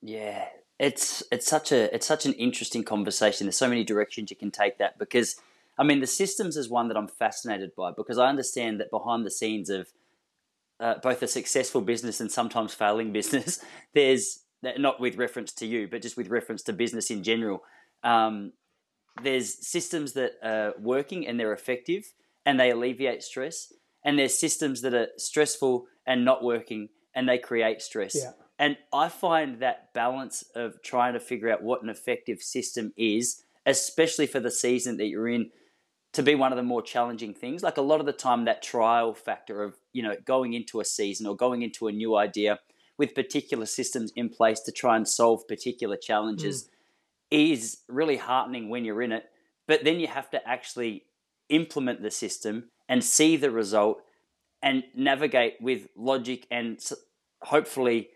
Yeah, 0.01 0.45
it's 0.79 1.21
it's 1.31 1.45
such 1.45 1.71
a 1.71 1.93
it's 1.93 2.07
such 2.07 2.25
an 2.25 2.33
interesting 2.33 2.83
conversation. 2.83 3.45
There's 3.45 3.57
so 3.57 3.69
many 3.69 3.83
directions 3.83 4.31
you 4.31 4.35
can 4.35 4.49
take 4.49 4.79
that 4.79 4.97
because 4.97 5.35
I 5.77 5.83
mean 5.83 5.99
the 5.99 6.07
systems 6.07 6.57
is 6.57 6.69
one 6.69 6.87
that 6.87 6.97
I'm 6.97 7.07
fascinated 7.07 7.71
by 7.77 7.91
because 7.95 8.17
I 8.17 8.27
understand 8.27 8.79
that 8.79 8.89
behind 8.89 9.25
the 9.25 9.31
scenes 9.31 9.69
of 9.69 9.89
uh, 10.79 10.95
both 11.03 11.21
a 11.21 11.27
successful 11.27 11.81
business 11.81 12.19
and 12.19 12.31
sometimes 12.31 12.73
failing 12.73 13.11
business, 13.19 13.63
there's 13.93 14.39
not 14.63 14.99
with 14.99 15.17
reference 15.17 15.51
to 15.53 15.67
you, 15.67 15.87
but 15.87 16.01
just 16.01 16.17
with 16.17 16.29
reference 16.29 16.63
to 16.63 16.73
business 16.73 17.11
in 17.11 17.23
general. 17.23 17.63
Um, 18.03 18.53
there's 19.21 19.67
systems 19.67 20.13
that 20.13 20.33
are 20.43 20.73
working 20.79 21.27
and 21.27 21.39
they're 21.39 21.53
effective 21.53 22.13
and 22.45 22.59
they 22.59 22.71
alleviate 22.71 23.21
stress, 23.23 23.71
and 24.03 24.17
there's 24.17 24.37
systems 24.37 24.81
that 24.81 24.93
are 24.93 25.09
stressful 25.17 25.85
and 26.07 26.25
not 26.25 26.43
working 26.43 26.89
and 27.13 27.27
they 27.29 27.37
create 27.37 27.81
stress. 27.81 28.15
Yeah. 28.15 28.31
And 28.57 28.77
I 28.93 29.09
find 29.09 29.59
that 29.59 29.93
balance 29.93 30.43
of 30.55 30.81
trying 30.83 31.13
to 31.13 31.19
figure 31.19 31.51
out 31.51 31.63
what 31.63 31.83
an 31.83 31.89
effective 31.89 32.41
system 32.41 32.93
is, 32.95 33.43
especially 33.65 34.27
for 34.27 34.39
the 34.39 34.51
season 34.51 34.97
that 34.97 35.07
you're 35.07 35.27
in, 35.27 35.49
to 36.13 36.23
be 36.23 36.35
one 36.35 36.51
of 36.51 36.57
the 36.57 36.63
more 36.63 36.81
challenging 36.81 37.33
things. 37.33 37.63
Like 37.63 37.77
a 37.77 37.81
lot 37.81 37.99
of 37.99 38.05
the 38.05 38.13
time, 38.13 38.45
that 38.45 38.61
trial 38.61 39.13
factor 39.13 39.63
of 39.63 39.77
you 39.93 40.03
know 40.03 40.15
going 40.25 40.53
into 40.53 40.79
a 40.79 40.85
season 40.85 41.25
or 41.25 41.35
going 41.35 41.61
into 41.61 41.87
a 41.87 41.91
new 41.91 42.15
idea 42.15 42.59
with 42.97 43.15
particular 43.15 43.65
systems 43.65 44.11
in 44.15 44.29
place 44.29 44.59
to 44.61 44.71
try 44.71 44.95
and 44.95 45.07
solve 45.07 45.47
particular 45.47 45.97
challenges 45.97 46.63
mm. 46.63 46.67
Is 47.31 47.79
really 47.87 48.17
heartening 48.17 48.69
when 48.69 48.85
you're 48.85 49.01
in 49.01 49.11
it. 49.11 49.25
But 49.67 49.83
then 49.83 49.99
you 49.99 50.07
have 50.07 50.29
to 50.31 50.47
actually 50.47 51.05
implement 51.49 52.01
the 52.01 52.11
system 52.11 52.69
and 52.87 53.03
see 53.03 53.37
the 53.37 53.51
result 53.51 54.01
and 54.61 54.83
navigate 54.95 55.55
with 55.61 55.87
logic 55.95 56.45
and 56.51 56.79
hopefully 57.41 58.09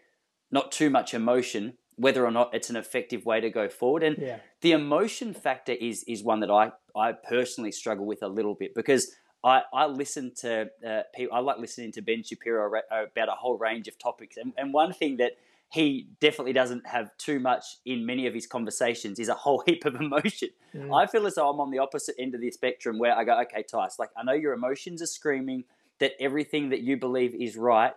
not 0.51 0.72
too 0.72 0.89
much 0.89 1.13
emotion 1.13 1.74
whether 1.98 2.25
or 2.25 2.31
not 2.31 2.53
it's 2.53 2.69
an 2.69 2.75
effective 2.75 3.25
way 3.25 3.39
to 3.39 3.50
go 3.50 3.69
forward. 3.69 4.03
And 4.03 4.17
yeah. 4.17 4.39
the 4.62 4.74
emotion 4.74 5.34
factor 5.34 5.72
is 5.72 6.03
is 6.03 6.24
one 6.24 6.41
that 6.41 6.51
I 6.51 6.72
I 6.95 7.13
personally 7.13 7.72
struggle 7.72 8.05
with 8.05 8.22
a 8.22 8.27
little 8.27 8.55
bit 8.55 8.75
because 8.75 9.12
I, 9.43 9.62
I 9.74 9.86
listen 9.86 10.34
to 10.38 10.69
uh, 10.86 11.03
people. 11.15 11.38
I 11.38 11.39
like 11.39 11.57
listening 11.57 11.91
to 11.93 12.01
Ben 12.01 12.24
Shapiro 12.24 12.67
about 12.67 13.29
a 13.29 13.31
whole 13.31 13.57
range 13.57 13.88
of 13.88 13.98
topics, 13.98 14.38
and, 14.38 14.53
and 14.57 14.74
one 14.74 14.93
thing 14.93 15.17
that 15.17 15.34
he 15.75 16.08
definitely 16.22 16.53
doesn't 16.53 16.88
have 16.88 17.10
too 17.17 17.38
much 17.38 17.65
in 17.86 18.05
many 18.05 18.27
of 18.27 18.34
his 18.34 18.48
conversations 18.48 19.20
is 19.20 19.27
a 19.27 19.34
whole 19.34 19.60
heap 19.65 19.84
of 19.84 19.96
emotion. 19.96 20.50
Mm. 20.74 20.96
I 20.98 21.05
feel 21.05 21.27
as 21.27 21.36
though 21.36 21.50
I'm 21.50 21.60
on 21.60 21.70
the 21.70 21.79
opposite 21.79 22.15
end 22.17 22.34
of 22.34 22.39
the 22.39 22.50
spectrum 22.50 22.98
where 22.98 23.13
I 23.13 23.25
go, 23.25 23.39
okay, 23.41 23.63
Tice, 23.70 24.00
like 24.00 24.10
I 24.17 24.24
know 24.24 24.32
your 24.32 24.53
emotions 24.53 25.01
are 25.01 25.08
screaming 25.08 25.65
that 26.00 26.13
everything 26.20 26.70
that 26.70 26.79
you 26.79 26.96
believe 26.96 27.36
is 27.36 27.58
right, 27.58 27.94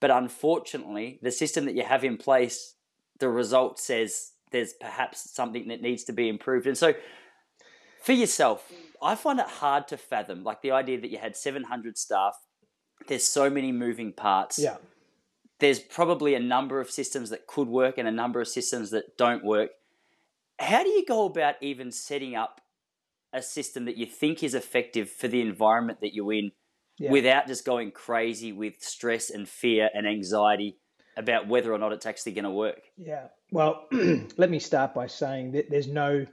but 0.00 0.12
unfortunately, 0.12 1.18
the 1.20 1.32
system 1.32 1.64
that 1.64 1.74
you 1.74 1.82
have 1.82 2.04
in 2.04 2.16
place 2.16 2.74
the 3.18 3.28
result 3.28 3.78
says 3.80 4.32
there's 4.52 4.74
perhaps 4.74 5.32
something 5.34 5.68
that 5.68 5.80
needs 5.80 6.04
to 6.04 6.12
be 6.12 6.28
improved. 6.28 6.66
And 6.66 6.78
so 6.78 6.94
for 8.02 8.12
yourself, 8.12 8.70
I 9.02 9.16
find 9.16 9.40
it 9.40 9.46
hard 9.46 9.88
to 9.88 9.96
fathom, 9.96 10.44
like 10.44 10.62
the 10.62 10.70
idea 10.70 11.00
that 11.00 11.10
you 11.10 11.18
had 11.18 11.34
700 11.34 11.98
staff, 11.98 12.36
there's 13.08 13.26
so 13.26 13.50
many 13.50 13.72
moving 13.72 14.12
parts. 14.12 14.58
Yeah. 14.58 14.76
There's 15.58 15.80
probably 15.80 16.34
a 16.34 16.40
number 16.40 16.80
of 16.80 16.90
systems 16.90 17.30
that 17.30 17.46
could 17.46 17.68
work 17.68 17.98
and 17.98 18.06
a 18.06 18.12
number 18.12 18.40
of 18.40 18.48
systems 18.48 18.90
that 18.90 19.16
don't 19.16 19.44
work. 19.44 19.70
How 20.58 20.82
do 20.82 20.90
you 20.90 21.04
go 21.04 21.26
about 21.26 21.56
even 21.60 21.90
setting 21.90 22.34
up 22.34 22.60
a 23.32 23.42
system 23.42 23.84
that 23.84 23.96
you 23.96 24.06
think 24.06 24.42
is 24.42 24.54
effective 24.54 25.10
for 25.10 25.28
the 25.28 25.40
environment 25.40 26.00
that 26.00 26.14
you're 26.14 26.32
in 26.32 26.52
yeah. 26.98 27.10
without 27.10 27.46
just 27.46 27.64
going 27.64 27.90
crazy 27.90 28.52
with 28.52 28.82
stress 28.82 29.30
and 29.30 29.48
fear 29.48 29.90
and 29.92 30.06
anxiety 30.06 30.78
about 31.16 31.48
whether 31.48 31.72
or 31.72 31.78
not 31.78 31.92
it's 31.92 32.06
actually 32.06 32.32
going 32.32 32.44
to 32.44 32.50
work. 32.50 32.82
Yeah. 32.96 33.28
Well, 33.50 33.86
let 34.36 34.50
me 34.50 34.58
start 34.58 34.94
by 34.94 35.06
saying 35.06 35.52
that 35.52 35.70
there's 35.70 35.88
no 35.88 36.26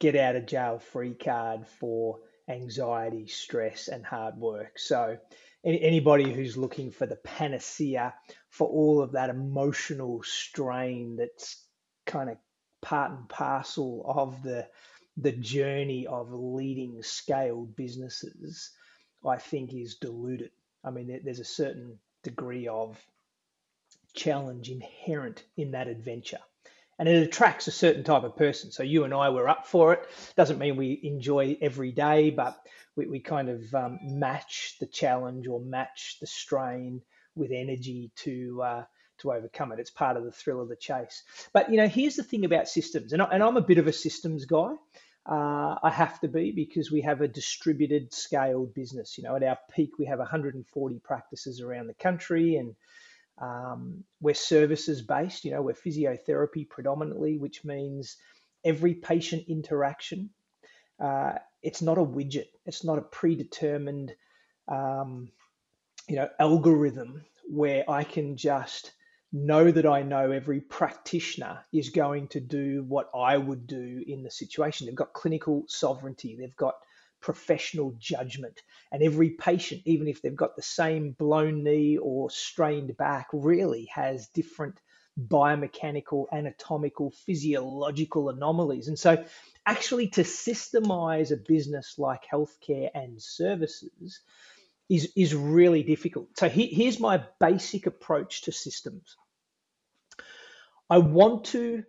get 0.00 0.16
out 0.16 0.36
of 0.36 0.46
jail 0.46 0.78
free 0.78 1.14
card 1.14 1.66
for 1.66 2.18
anxiety, 2.48 3.26
stress, 3.26 3.88
and 3.88 4.04
hard 4.04 4.36
work. 4.36 4.78
So, 4.78 5.16
anybody 5.64 6.32
who's 6.32 6.56
looking 6.56 6.90
for 6.90 7.06
the 7.06 7.16
panacea 7.16 8.14
for 8.50 8.68
all 8.68 9.02
of 9.02 9.12
that 9.12 9.30
emotional 9.30 10.22
strain 10.22 11.16
that's 11.16 11.64
kind 12.06 12.30
of 12.30 12.36
part 12.82 13.10
and 13.12 13.28
parcel 13.28 14.04
of 14.06 14.42
the 14.42 14.68
the 15.16 15.32
journey 15.32 16.06
of 16.06 16.32
leading 16.32 17.00
scaled 17.02 17.76
businesses, 17.76 18.70
I 19.24 19.36
think 19.36 19.72
is 19.72 19.94
diluted. 19.94 20.50
I 20.82 20.90
mean, 20.90 21.20
there's 21.24 21.38
a 21.38 21.44
certain 21.44 21.98
degree 22.24 22.66
of 22.66 23.00
challenge 24.14 24.70
inherent 24.70 25.44
in 25.56 25.70
that 25.72 25.88
adventure. 25.88 26.40
And 26.98 27.08
it 27.08 27.22
attracts 27.22 27.66
a 27.66 27.72
certain 27.72 28.04
type 28.04 28.22
of 28.22 28.36
person. 28.36 28.70
So 28.70 28.82
you 28.82 29.04
and 29.04 29.12
I 29.12 29.28
were 29.30 29.48
up 29.48 29.66
for 29.66 29.92
it. 29.92 30.08
Doesn't 30.36 30.58
mean 30.58 30.76
we 30.76 31.00
enjoy 31.02 31.56
every 31.60 31.92
day, 31.92 32.30
but 32.30 32.56
we, 32.96 33.06
we 33.06 33.20
kind 33.20 33.48
of 33.48 33.74
um, 33.74 33.98
match 34.02 34.76
the 34.80 34.86
challenge 34.86 35.46
or 35.48 35.60
match 35.60 36.18
the 36.20 36.26
strain 36.26 37.02
with 37.34 37.50
energy 37.52 38.10
to 38.16 38.62
uh, 38.62 38.84
to 39.18 39.32
overcome 39.32 39.72
it. 39.72 39.78
It's 39.78 39.90
part 39.90 40.16
of 40.16 40.24
the 40.24 40.32
thrill 40.32 40.60
of 40.60 40.68
the 40.68 40.76
chase. 40.76 41.22
But 41.52 41.70
you 41.70 41.76
know, 41.76 41.88
here's 41.88 42.16
the 42.16 42.22
thing 42.22 42.44
about 42.44 42.68
systems, 42.68 43.12
and, 43.12 43.22
I, 43.22 43.26
and 43.26 43.42
I'm 43.42 43.56
a 43.56 43.62
bit 43.62 43.78
of 43.78 43.86
a 43.86 43.92
systems 43.92 44.44
guy. 44.44 44.74
Uh, 45.26 45.76
I 45.82 45.90
have 45.90 46.20
to 46.20 46.28
be 46.28 46.52
because 46.52 46.90
we 46.90 47.00
have 47.00 47.22
a 47.22 47.28
distributed, 47.28 48.12
scaled 48.12 48.74
business. 48.74 49.16
You 49.16 49.24
know, 49.24 49.36
at 49.36 49.42
our 49.42 49.58
peak, 49.74 49.92
we 49.98 50.04
have 50.04 50.18
140 50.18 50.98
practices 50.98 51.60
around 51.60 51.86
the 51.86 51.94
country, 51.94 52.56
and 52.56 52.74
um, 53.38 54.04
we're 54.20 54.34
services 54.34 55.02
based, 55.02 55.44
you 55.44 55.50
know, 55.50 55.62
we're 55.62 55.74
physiotherapy 55.74 56.68
predominantly, 56.68 57.36
which 57.36 57.64
means 57.64 58.16
every 58.64 58.94
patient 58.94 59.44
interaction, 59.48 60.30
uh, 61.00 61.34
it's 61.62 61.82
not 61.82 61.98
a 61.98 62.04
widget, 62.04 62.48
it's 62.66 62.84
not 62.84 62.98
a 62.98 63.02
predetermined, 63.02 64.14
um, 64.68 65.28
you 66.08 66.16
know, 66.16 66.28
algorithm 66.38 67.24
where 67.48 67.84
I 67.88 68.04
can 68.04 68.36
just 68.36 68.92
know 69.32 69.70
that 69.70 69.84
I 69.84 70.02
know 70.02 70.30
every 70.30 70.60
practitioner 70.60 71.64
is 71.72 71.90
going 71.90 72.28
to 72.28 72.40
do 72.40 72.84
what 72.86 73.10
I 73.14 73.36
would 73.36 73.66
do 73.66 74.04
in 74.06 74.22
the 74.22 74.30
situation. 74.30 74.86
They've 74.86 74.94
got 74.94 75.12
clinical 75.12 75.64
sovereignty, 75.66 76.36
they've 76.38 76.56
got 76.56 76.74
professional 77.24 77.94
judgment. 77.98 78.60
And 78.92 79.02
every 79.02 79.30
patient, 79.30 79.80
even 79.86 80.08
if 80.08 80.20
they've 80.20 80.36
got 80.36 80.56
the 80.56 80.62
same 80.62 81.12
blown 81.12 81.64
knee 81.64 81.96
or 81.96 82.28
strained 82.28 82.94
back, 82.98 83.28
really 83.32 83.88
has 83.94 84.28
different 84.28 84.78
biomechanical, 85.18 86.26
anatomical, 86.30 87.12
physiological 87.24 88.28
anomalies. 88.28 88.88
And 88.88 88.98
so, 88.98 89.24
actually, 89.64 90.08
to 90.08 90.22
systemize 90.22 91.32
a 91.32 91.36
business 91.36 91.94
like 91.96 92.24
healthcare 92.30 92.90
and 92.94 93.22
services 93.22 94.20
is, 94.90 95.10
is 95.16 95.34
really 95.34 95.82
difficult. 95.82 96.28
So, 96.36 96.50
he, 96.50 96.66
here's 96.66 97.00
my 97.00 97.24
basic 97.40 97.86
approach 97.86 98.42
to 98.42 98.52
systems 98.52 99.16
I 100.90 100.98
want 100.98 101.46
to. 101.46 101.84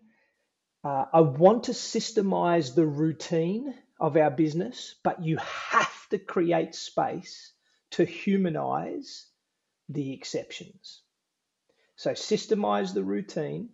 Uh, 0.82 1.06
I 1.12 1.22
want 1.22 1.66
to 1.66 1.72
systemize 1.72 2.74
the 2.74 2.86
routine 2.86 3.74
of 4.00 4.18
our 4.18 4.32
business, 4.32 4.96
but 5.04 5.24
you 5.24 5.38
have 5.38 6.10
to 6.10 6.18
create 6.18 6.76
space 6.76 7.52
to 7.92 8.04
humanize 8.04 9.26
the 9.90 10.14
exceptions. 10.14 11.02
So 11.96 12.12
systemize 12.12 12.94
the 12.94 13.04
routine 13.04 13.70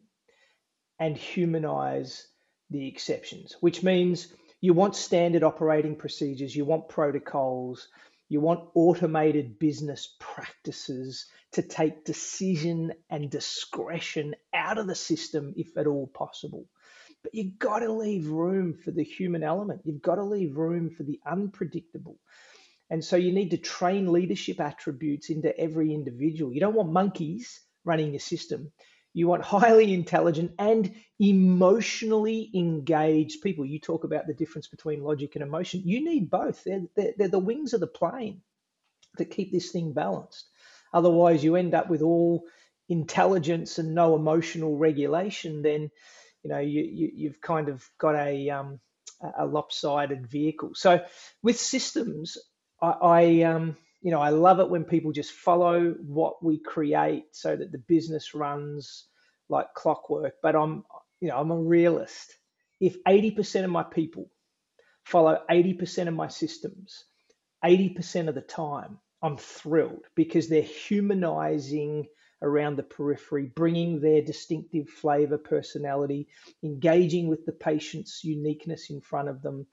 and 0.99 1.17
humanize 1.17 2.27
the 2.69 2.87
exceptions, 2.87 3.55
which 3.59 3.83
means 3.83 4.27
you 4.59 4.73
want 4.73 4.95
standard 4.95 5.43
operating 5.43 5.95
procedures, 5.95 6.55
you 6.55 6.65
want 6.65 6.87
protocols, 6.87 7.87
you 8.29 8.39
want 8.39 8.69
automated 8.75 9.57
business 9.57 10.15
practices 10.19 11.25
to 11.53 11.61
take 11.61 12.05
decision 12.05 12.93
and 13.09 13.29
discretion 13.29 14.35
out 14.53 14.77
of 14.77 14.87
the 14.87 14.95
system 14.95 15.53
if 15.57 15.75
at 15.75 15.87
all 15.87 16.07
possible. 16.07 16.65
But 17.23 17.35
you've 17.35 17.59
got 17.59 17.79
to 17.79 17.91
leave 17.91 18.27
room 18.27 18.73
for 18.73 18.91
the 18.91 19.03
human 19.03 19.43
element. 19.43 19.81
You've 19.83 20.01
got 20.01 20.15
to 20.15 20.23
leave 20.23 20.57
room 20.57 20.89
for 20.89 21.03
the 21.03 21.19
unpredictable. 21.25 22.17
And 22.89 23.03
so 23.03 23.15
you 23.15 23.31
need 23.31 23.51
to 23.51 23.57
train 23.57 24.11
leadership 24.11 24.59
attributes 24.59 25.29
into 25.29 25.57
every 25.57 25.93
individual. 25.93 26.51
You 26.51 26.59
don't 26.59 26.75
want 26.75 26.91
monkeys 26.91 27.61
running 27.85 28.11
your 28.11 28.19
system. 28.19 28.71
You 29.13 29.27
want 29.27 29.43
highly 29.43 29.93
intelligent 29.93 30.53
and 30.59 30.93
emotionally 31.19 32.49
engaged 32.53 33.41
people. 33.41 33.65
You 33.65 33.79
talk 33.79 34.03
about 34.03 34.27
the 34.27 34.33
difference 34.33 34.67
between 34.67 35.03
logic 35.03 35.35
and 35.35 35.43
emotion. 35.43 35.83
You 35.85 36.03
need 36.03 36.29
both. 36.29 36.63
They're, 36.63 36.83
they're, 36.95 37.13
they're 37.17 37.27
the 37.27 37.39
wings 37.39 37.73
of 37.73 37.79
the 37.79 37.87
plane 37.87 38.41
that 39.17 39.31
keep 39.31 39.51
this 39.51 39.71
thing 39.71 39.93
balanced. 39.93 40.45
Otherwise, 40.93 41.43
you 41.43 41.55
end 41.55 41.73
up 41.73 41.89
with 41.89 42.01
all 42.01 42.43
intelligence 42.89 43.77
and 43.79 43.95
no 43.95 44.15
emotional 44.15 44.77
regulation. 44.77 45.61
Then 45.61 45.91
you 46.43 46.49
know 46.51 46.59
you, 46.59 47.11
you 47.15 47.29
have 47.29 47.41
kind 47.41 47.69
of 47.69 47.83
got 47.99 48.15
a 48.15 48.49
um, 48.49 48.79
a 49.37 49.45
lopsided 49.45 50.27
vehicle. 50.27 50.71
So 50.75 51.03
with 51.43 51.59
systems, 51.59 52.37
I, 52.81 52.89
I 52.89 53.41
um, 53.43 53.77
you 54.01 54.11
know 54.11 54.21
I 54.21 54.29
love 54.29 54.59
it 54.59 54.69
when 54.69 54.83
people 54.85 55.11
just 55.11 55.31
follow 55.31 55.91
what 56.01 56.43
we 56.43 56.59
create 56.59 57.25
so 57.31 57.55
that 57.55 57.71
the 57.71 57.79
business 57.79 58.33
runs 58.33 59.07
like 59.49 59.73
clockwork. 59.75 60.35
But 60.43 60.55
I'm 60.55 60.85
you 61.21 61.29
know 61.29 61.37
I'm 61.37 61.51
a 61.51 61.57
realist. 61.57 62.35
If 62.79 62.97
80% 63.03 63.63
of 63.63 63.69
my 63.69 63.83
people 63.83 64.31
follow 65.05 65.39
80% 65.49 66.07
of 66.07 66.15
my 66.15 66.27
systems 66.29 67.03
80% 67.63 68.29
of 68.29 68.35
the 68.35 68.41
time, 68.41 68.99
I'm 69.21 69.37
thrilled 69.37 70.05
because 70.15 70.47
they're 70.47 70.61
humanizing 70.63 72.07
around 72.41 72.75
the 72.75 72.83
periphery, 72.83 73.51
bringing 73.55 73.99
their 73.99 74.21
distinctive 74.21 74.89
flavor, 74.89 75.37
personality, 75.37 76.27
engaging 76.63 77.27
with 77.27 77.45
the 77.45 77.51
patient's 77.51 78.23
uniqueness 78.23 78.89
in 78.89 79.01
front 79.01 79.29
of 79.29 79.41
them. 79.41 79.67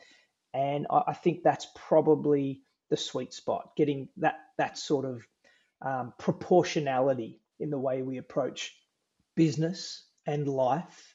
And 0.53 0.87
I, 0.91 1.15
think 1.15 1.43
that's 1.43 1.67
probably 1.75 2.63
the 2.91 2.97
sweet 2.97 3.33
spot, 3.33 3.73
getting 3.77 4.09
that, 4.19 4.39
that 4.57 4.79
sort 4.79 5.05
of 5.05 5.23
um, 5.83 6.13
proportionality 6.19 7.41
in 7.61 7.71
the 7.71 7.79
way 7.79 8.03
we 8.03 8.19
approach 8.19 8.75
business 9.35 10.05
and 10.27 10.49
life, 10.49 11.15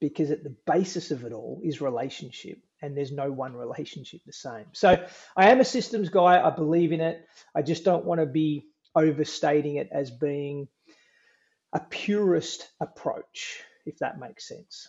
because 0.00 0.30
at 0.30 0.44
the 0.44 0.54
basis 0.66 1.10
of 1.10 1.24
it 1.24 1.32
all 1.32 1.60
is 1.64 1.80
relationship. 1.80 2.58
and 2.82 2.96
there's 2.96 3.12
no 3.12 3.30
one 3.30 3.54
relationship 3.54 4.20
the 4.26 4.32
same. 4.32 4.66
So 4.72 5.04
I 5.36 5.50
am 5.50 5.60
a 5.60 5.64
systems 5.64 6.08
guy. 6.08 6.44
I 6.44 6.50
believe 6.50 6.92
in 6.92 7.00
it. 7.00 7.24
I 7.54 7.62
just 7.62 7.84
don't 7.84 8.04
want 8.04 8.20
to 8.20 8.26
be 8.26 8.66
overstating 8.94 9.76
it 9.76 9.88
as 9.92 10.10
being 10.10 10.68
a 11.72 11.80
purist 11.80 12.68
approach, 12.80 13.62
if 13.86 13.98
that 13.98 14.18
makes 14.18 14.48
sense. 14.48 14.88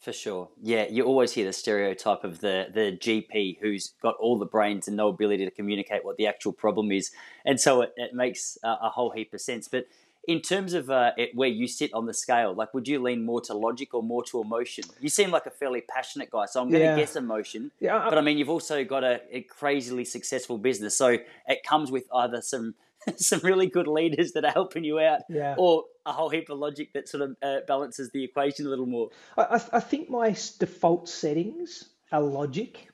For 0.00 0.12
sure. 0.12 0.50
Yeah, 0.62 0.86
you 0.90 1.04
always 1.04 1.32
hear 1.32 1.46
the 1.46 1.52
stereotype 1.52 2.24
of 2.24 2.40
the 2.40 2.66
the 2.72 2.98
GP 3.00 3.58
who's 3.60 3.94
got 4.02 4.16
all 4.20 4.38
the 4.38 4.44
brains 4.44 4.86
and 4.86 4.98
no 4.98 5.08
ability 5.08 5.46
to 5.46 5.50
communicate 5.50 6.04
what 6.04 6.18
the 6.18 6.26
actual 6.26 6.52
problem 6.52 6.92
is, 6.92 7.10
and 7.46 7.58
so 7.58 7.80
it, 7.80 7.94
it 7.96 8.12
makes 8.12 8.58
a, 8.62 8.68
a 8.82 8.88
whole 8.90 9.10
heap 9.10 9.32
of 9.32 9.40
sense. 9.40 9.66
But 9.66 9.86
in 10.28 10.42
terms 10.42 10.74
of 10.74 10.90
uh, 10.90 11.12
it, 11.16 11.30
where 11.34 11.48
you 11.48 11.66
sit 11.66 11.92
on 11.94 12.04
the 12.04 12.12
scale, 12.12 12.54
like 12.54 12.74
would 12.74 12.86
you 12.86 13.02
lean 13.02 13.24
more 13.24 13.40
to 13.42 13.54
logic 13.54 13.94
or 13.94 14.02
more 14.02 14.22
to 14.24 14.42
emotion? 14.42 14.84
You 15.00 15.08
seem 15.08 15.30
like 15.30 15.46
a 15.46 15.50
fairly 15.50 15.80
passionate 15.80 16.30
guy, 16.30 16.46
so 16.46 16.60
I'm 16.60 16.68
going 16.68 16.80
to 16.80 16.86
yeah. 16.86 16.96
guess 16.96 17.16
emotion. 17.16 17.70
Yeah, 17.80 17.96
I, 17.96 18.10
but 18.10 18.18
I 18.18 18.20
mean, 18.20 18.36
you've 18.36 18.50
also 18.50 18.84
got 18.84 19.04
a, 19.04 19.22
a, 19.30 19.40
crazily 19.40 20.04
successful 20.04 20.58
business, 20.58 20.96
so 20.96 21.16
it 21.48 21.62
comes 21.66 21.90
with 21.90 22.04
either 22.14 22.42
some 22.42 22.74
some 23.16 23.40
really 23.42 23.66
good 23.66 23.86
leaders 23.86 24.32
that 24.32 24.44
are 24.44 24.50
helping 24.50 24.84
you 24.84 24.98
out, 24.98 25.20
yeah. 25.28 25.54
or 25.58 25.84
a 26.06 26.12
whole 26.12 26.28
heap 26.28 26.50
of 26.50 26.58
logic 26.58 26.92
that 26.94 27.08
sort 27.08 27.22
of 27.22 27.36
uh, 27.42 27.58
balances 27.66 28.10
the 28.12 28.24
equation 28.24 28.66
a 28.66 28.68
little 28.68 28.86
more. 28.86 29.10
I, 29.36 29.60
I, 29.72 29.80
think 29.80 30.10
my 30.10 30.36
default 30.58 31.08
settings 31.08 31.84
are 32.12 32.20
logic. 32.20 32.88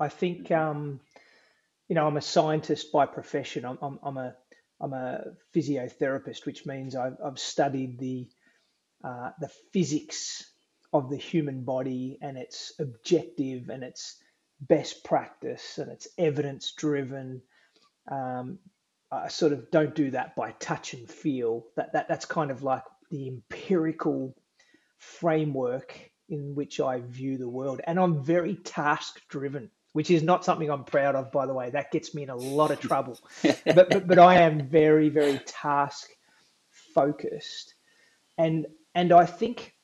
I 0.00 0.08
think, 0.08 0.50
um, 0.50 1.00
you 1.88 1.94
know, 1.94 2.06
I'm 2.06 2.16
a 2.16 2.22
scientist 2.22 2.92
by 2.92 3.06
profession. 3.06 3.64
I'm, 3.64 3.78
I'm, 3.80 3.98
I'm 4.02 4.16
a 4.16 4.34
I'm 4.80 4.92
a 4.92 5.24
physiotherapist, 5.54 6.44
which 6.44 6.66
means 6.66 6.94
I've, 6.94 7.16
I've 7.24 7.38
studied 7.38 7.98
the 7.98 8.28
uh, 9.04 9.30
the 9.40 9.48
physics 9.72 10.44
of 10.92 11.10
the 11.10 11.16
human 11.16 11.64
body 11.64 12.18
and 12.20 12.36
its 12.36 12.72
objective 12.78 13.68
and 13.68 13.82
its 13.82 14.16
best 14.60 15.04
practice 15.04 15.78
and 15.78 15.90
it's 15.90 16.08
evidence 16.18 16.72
driven. 16.76 17.42
Um, 18.10 18.58
I 19.10 19.28
sort 19.28 19.52
of 19.52 19.70
don't 19.70 19.94
do 19.94 20.10
that 20.10 20.34
by 20.34 20.52
touch 20.52 20.94
and 20.94 21.08
feel. 21.08 21.66
That, 21.76 21.92
that 21.92 22.08
that's 22.08 22.24
kind 22.24 22.50
of 22.50 22.62
like 22.62 22.82
the 23.10 23.28
empirical 23.28 24.36
framework 24.98 26.10
in 26.28 26.54
which 26.54 26.80
I 26.80 27.00
view 27.00 27.38
the 27.38 27.48
world, 27.48 27.80
and 27.86 28.00
I'm 28.00 28.24
very 28.24 28.56
task 28.56 29.20
driven, 29.28 29.70
which 29.92 30.10
is 30.10 30.22
not 30.22 30.44
something 30.44 30.68
I'm 30.68 30.84
proud 30.84 31.14
of, 31.14 31.30
by 31.30 31.46
the 31.46 31.54
way. 31.54 31.70
That 31.70 31.92
gets 31.92 32.14
me 32.14 32.24
in 32.24 32.30
a 32.30 32.36
lot 32.36 32.72
of 32.72 32.80
trouble. 32.80 33.18
but, 33.42 33.88
but 33.90 34.06
but 34.08 34.18
I 34.18 34.40
am 34.40 34.66
very 34.66 35.08
very 35.08 35.38
task 35.46 36.08
focused, 36.94 37.74
and 38.36 38.66
and 38.94 39.12
I 39.12 39.24
think 39.24 39.74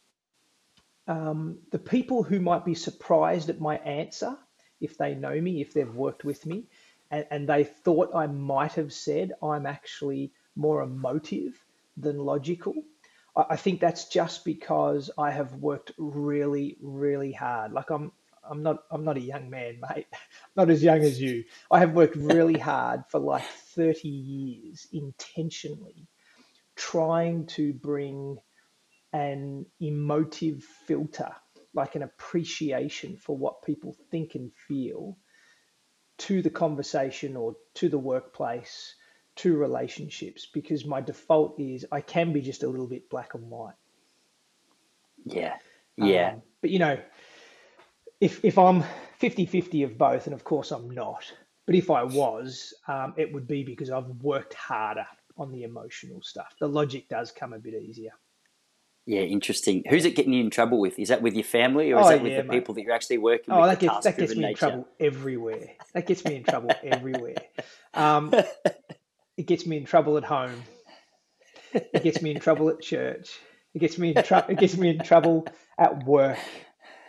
um, 1.07 1.59
the 1.71 1.79
people 1.79 2.23
who 2.23 2.41
might 2.41 2.65
be 2.65 2.75
surprised 2.75 3.51
at 3.51 3.61
my 3.61 3.77
answer, 3.79 4.37
if 4.81 4.99
they 4.99 5.15
know 5.15 5.41
me, 5.41 5.61
if 5.61 5.73
they've 5.73 5.95
worked 5.95 6.25
with 6.25 6.45
me, 6.47 6.67
and, 7.13 7.27
and 7.31 7.49
they 7.49 7.65
thought 7.65 8.15
I 8.15 8.27
might 8.27 8.73
have 8.73 8.93
said 8.93 9.33
I'm 9.43 9.67
actually 9.67 10.33
more 10.57 10.83
emotive 10.83 11.63
than 11.97 12.19
logical. 12.19 12.75
I, 13.37 13.45
I 13.51 13.57
think 13.57 13.81
that's 13.81 14.09
just 14.09 14.45
because 14.45 15.11
I 15.19 15.31
have 15.31 15.53
worked 15.55 15.93
really, 15.99 16.79
really 16.81 17.33
hard. 17.33 17.73
Like 17.73 17.91
I'm 17.91 18.11
I'm 18.49 18.63
not 18.65 18.79
I'm 18.91 19.05
not 19.05 19.19
a 19.19 19.21
young 19.21 19.51
man, 19.51 19.81
mate. 19.89 20.07
not 20.57 20.71
as 20.71 20.83
young 20.83 21.01
as 21.01 21.21
you. 21.21 21.45
I 21.71 21.79
have 21.79 21.93
worked 21.93 22.17
really 22.17 22.59
hard 22.71 23.05
for 23.09 23.21
like 23.21 23.45
30 23.77 24.09
years 24.09 24.89
intentionally 24.93 26.09
trying 26.75 27.47
to 27.47 27.73
bring 27.75 28.39
an 29.13 29.67
emotive 29.81 30.65
filter, 30.65 31.31
like 31.75 31.95
an 31.95 32.03
appreciation 32.03 33.17
for 33.17 33.37
what 33.37 33.63
people 33.63 33.95
think 34.11 34.35
and 34.35 34.51
feel 34.67 35.19
to 36.23 36.43
the 36.43 36.51
conversation 36.51 37.37
or 37.37 37.57
to 37.75 37.89
the 37.89 37.99
workplace, 37.99 38.95
to 39.37 39.57
relationships, 39.57 40.47
because 40.47 40.85
my 40.85 41.01
default 41.01 41.59
is 41.59 41.87
I 41.91 42.01
can 42.01 42.33
be 42.33 42.41
just 42.41 42.63
a 42.63 42.69
little 42.69 42.87
bit 42.87 43.11
black 43.11 43.35
and 43.35 43.51
white. 43.51 43.75
Yeah. 45.25 45.55
Yeah. 45.97 46.33
Um, 46.35 46.43
but 46.61 46.71
you 46.71 46.79
know, 46.79 46.99
if 48.21 48.45
if 48.45 48.59
I'm 48.59 48.85
50-50 49.21 49.85
of 49.85 49.99
both, 49.99 50.27
and 50.27 50.35
of 50.35 50.45
course 50.45 50.71
I'm 50.71 50.91
not, 50.91 51.25
but 51.67 51.75
if 51.75 51.91
I 51.91 52.05
was, 52.05 52.75
um, 52.89 53.15
it 53.17 53.33
would 53.33 53.47
be 53.47 53.65
because 53.65 53.91
I've 53.91 54.09
worked 54.23 54.55
harder 54.55 55.07
on 55.37 55.51
the 55.51 55.65
emotional 55.65 56.23
stuff. 56.23 56.55
The 56.61 56.69
logic 56.69 57.09
does 57.09 57.33
come 57.33 57.53
a 57.53 57.59
bit 57.59 57.75
easier. 57.75 58.13
Yeah, 59.05 59.23
interesting. 59.23 59.83
Who's 59.91 60.05
it 60.05 60.15
getting 60.15 60.33
you 60.33 60.45
in 60.45 60.51
trouble 60.51 60.79
with? 60.79 60.99
Is 60.99 61.09
that 61.09 61.23
with 61.23 61.35
your 61.35 61.45
family 61.45 61.93
or 61.93 62.01
is 62.01 62.07
oh, 62.07 62.11
that 62.11 62.23
with 62.23 62.33
yeah, 62.33 62.43
the 62.43 62.49
mate. 62.49 62.59
people 62.61 62.75
that 62.75 62.83
you're 62.83 62.95
actually 62.95 63.19
working 63.19 63.53
oh, 63.53 63.61
with? 63.61 63.65
Oh, 63.65 63.69
that 63.69 63.81
gets, 63.81 64.05
that 64.05 64.17
gets 64.17 64.35
me 64.35 64.43
nature? 64.43 64.51
in 64.51 64.57
trouble 64.57 64.89
everywhere. 65.01 65.71
That 65.95 66.07
gets 66.07 66.25
me 66.25 66.37
in 66.37 66.45
trouble 66.45 66.71
everywhere. 66.85 67.35
Um, 67.95 68.33
it 69.37 69.47
gets 69.47 69.67
me 69.67 69.79
in 69.79 69.87
trouble 69.87 70.19
at 70.19 70.25
home. 70.25 70.63
It 71.73 72.03
gets 72.05 72.23
me 72.23 72.31
in 72.31 72.41
trouble 72.41 72.69
at 72.69 72.81
church. 72.81 73.41
It 73.75 73.81
gets 73.81 73.99
me 73.99 74.15
in 74.15 74.23
trouble. 74.23 74.51
It 74.51 74.59
gets 74.59 74.77
me 74.77 74.91
in 74.91 75.01
trouble 75.01 75.49
at 75.79 76.05
work. 76.05 76.39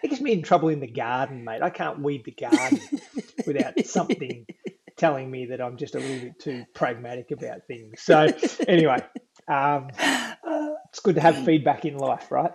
It 0.02 0.10
gets 0.10 0.22
me 0.22 0.32
in 0.32 0.42
trouble 0.42 0.70
in 0.70 0.80
the 0.80 0.88
garden, 0.88 1.44
mate. 1.44 1.62
I 1.62 1.70
can't 1.70 2.00
weed 2.00 2.26
the 2.26 2.32
garden 2.32 2.80
without 3.46 3.80
something 3.86 4.46
telling 4.98 5.30
me 5.30 5.48
that 5.48 5.62
I'm 5.62 5.78
just 5.78 5.96
a 5.96 6.00
little 6.00 6.20
bit 6.20 6.40
too 6.40 6.66
pragmatic 6.74 7.32
about 7.32 7.68
things. 7.68 8.02
So 8.02 8.28
anyway, 8.68 9.04
um, 9.48 9.90
it's 10.94 11.00
good 11.00 11.16
to 11.16 11.22
have 11.22 11.44
feedback 11.44 11.86
in 11.86 11.98
life, 11.98 12.30
right? 12.30 12.52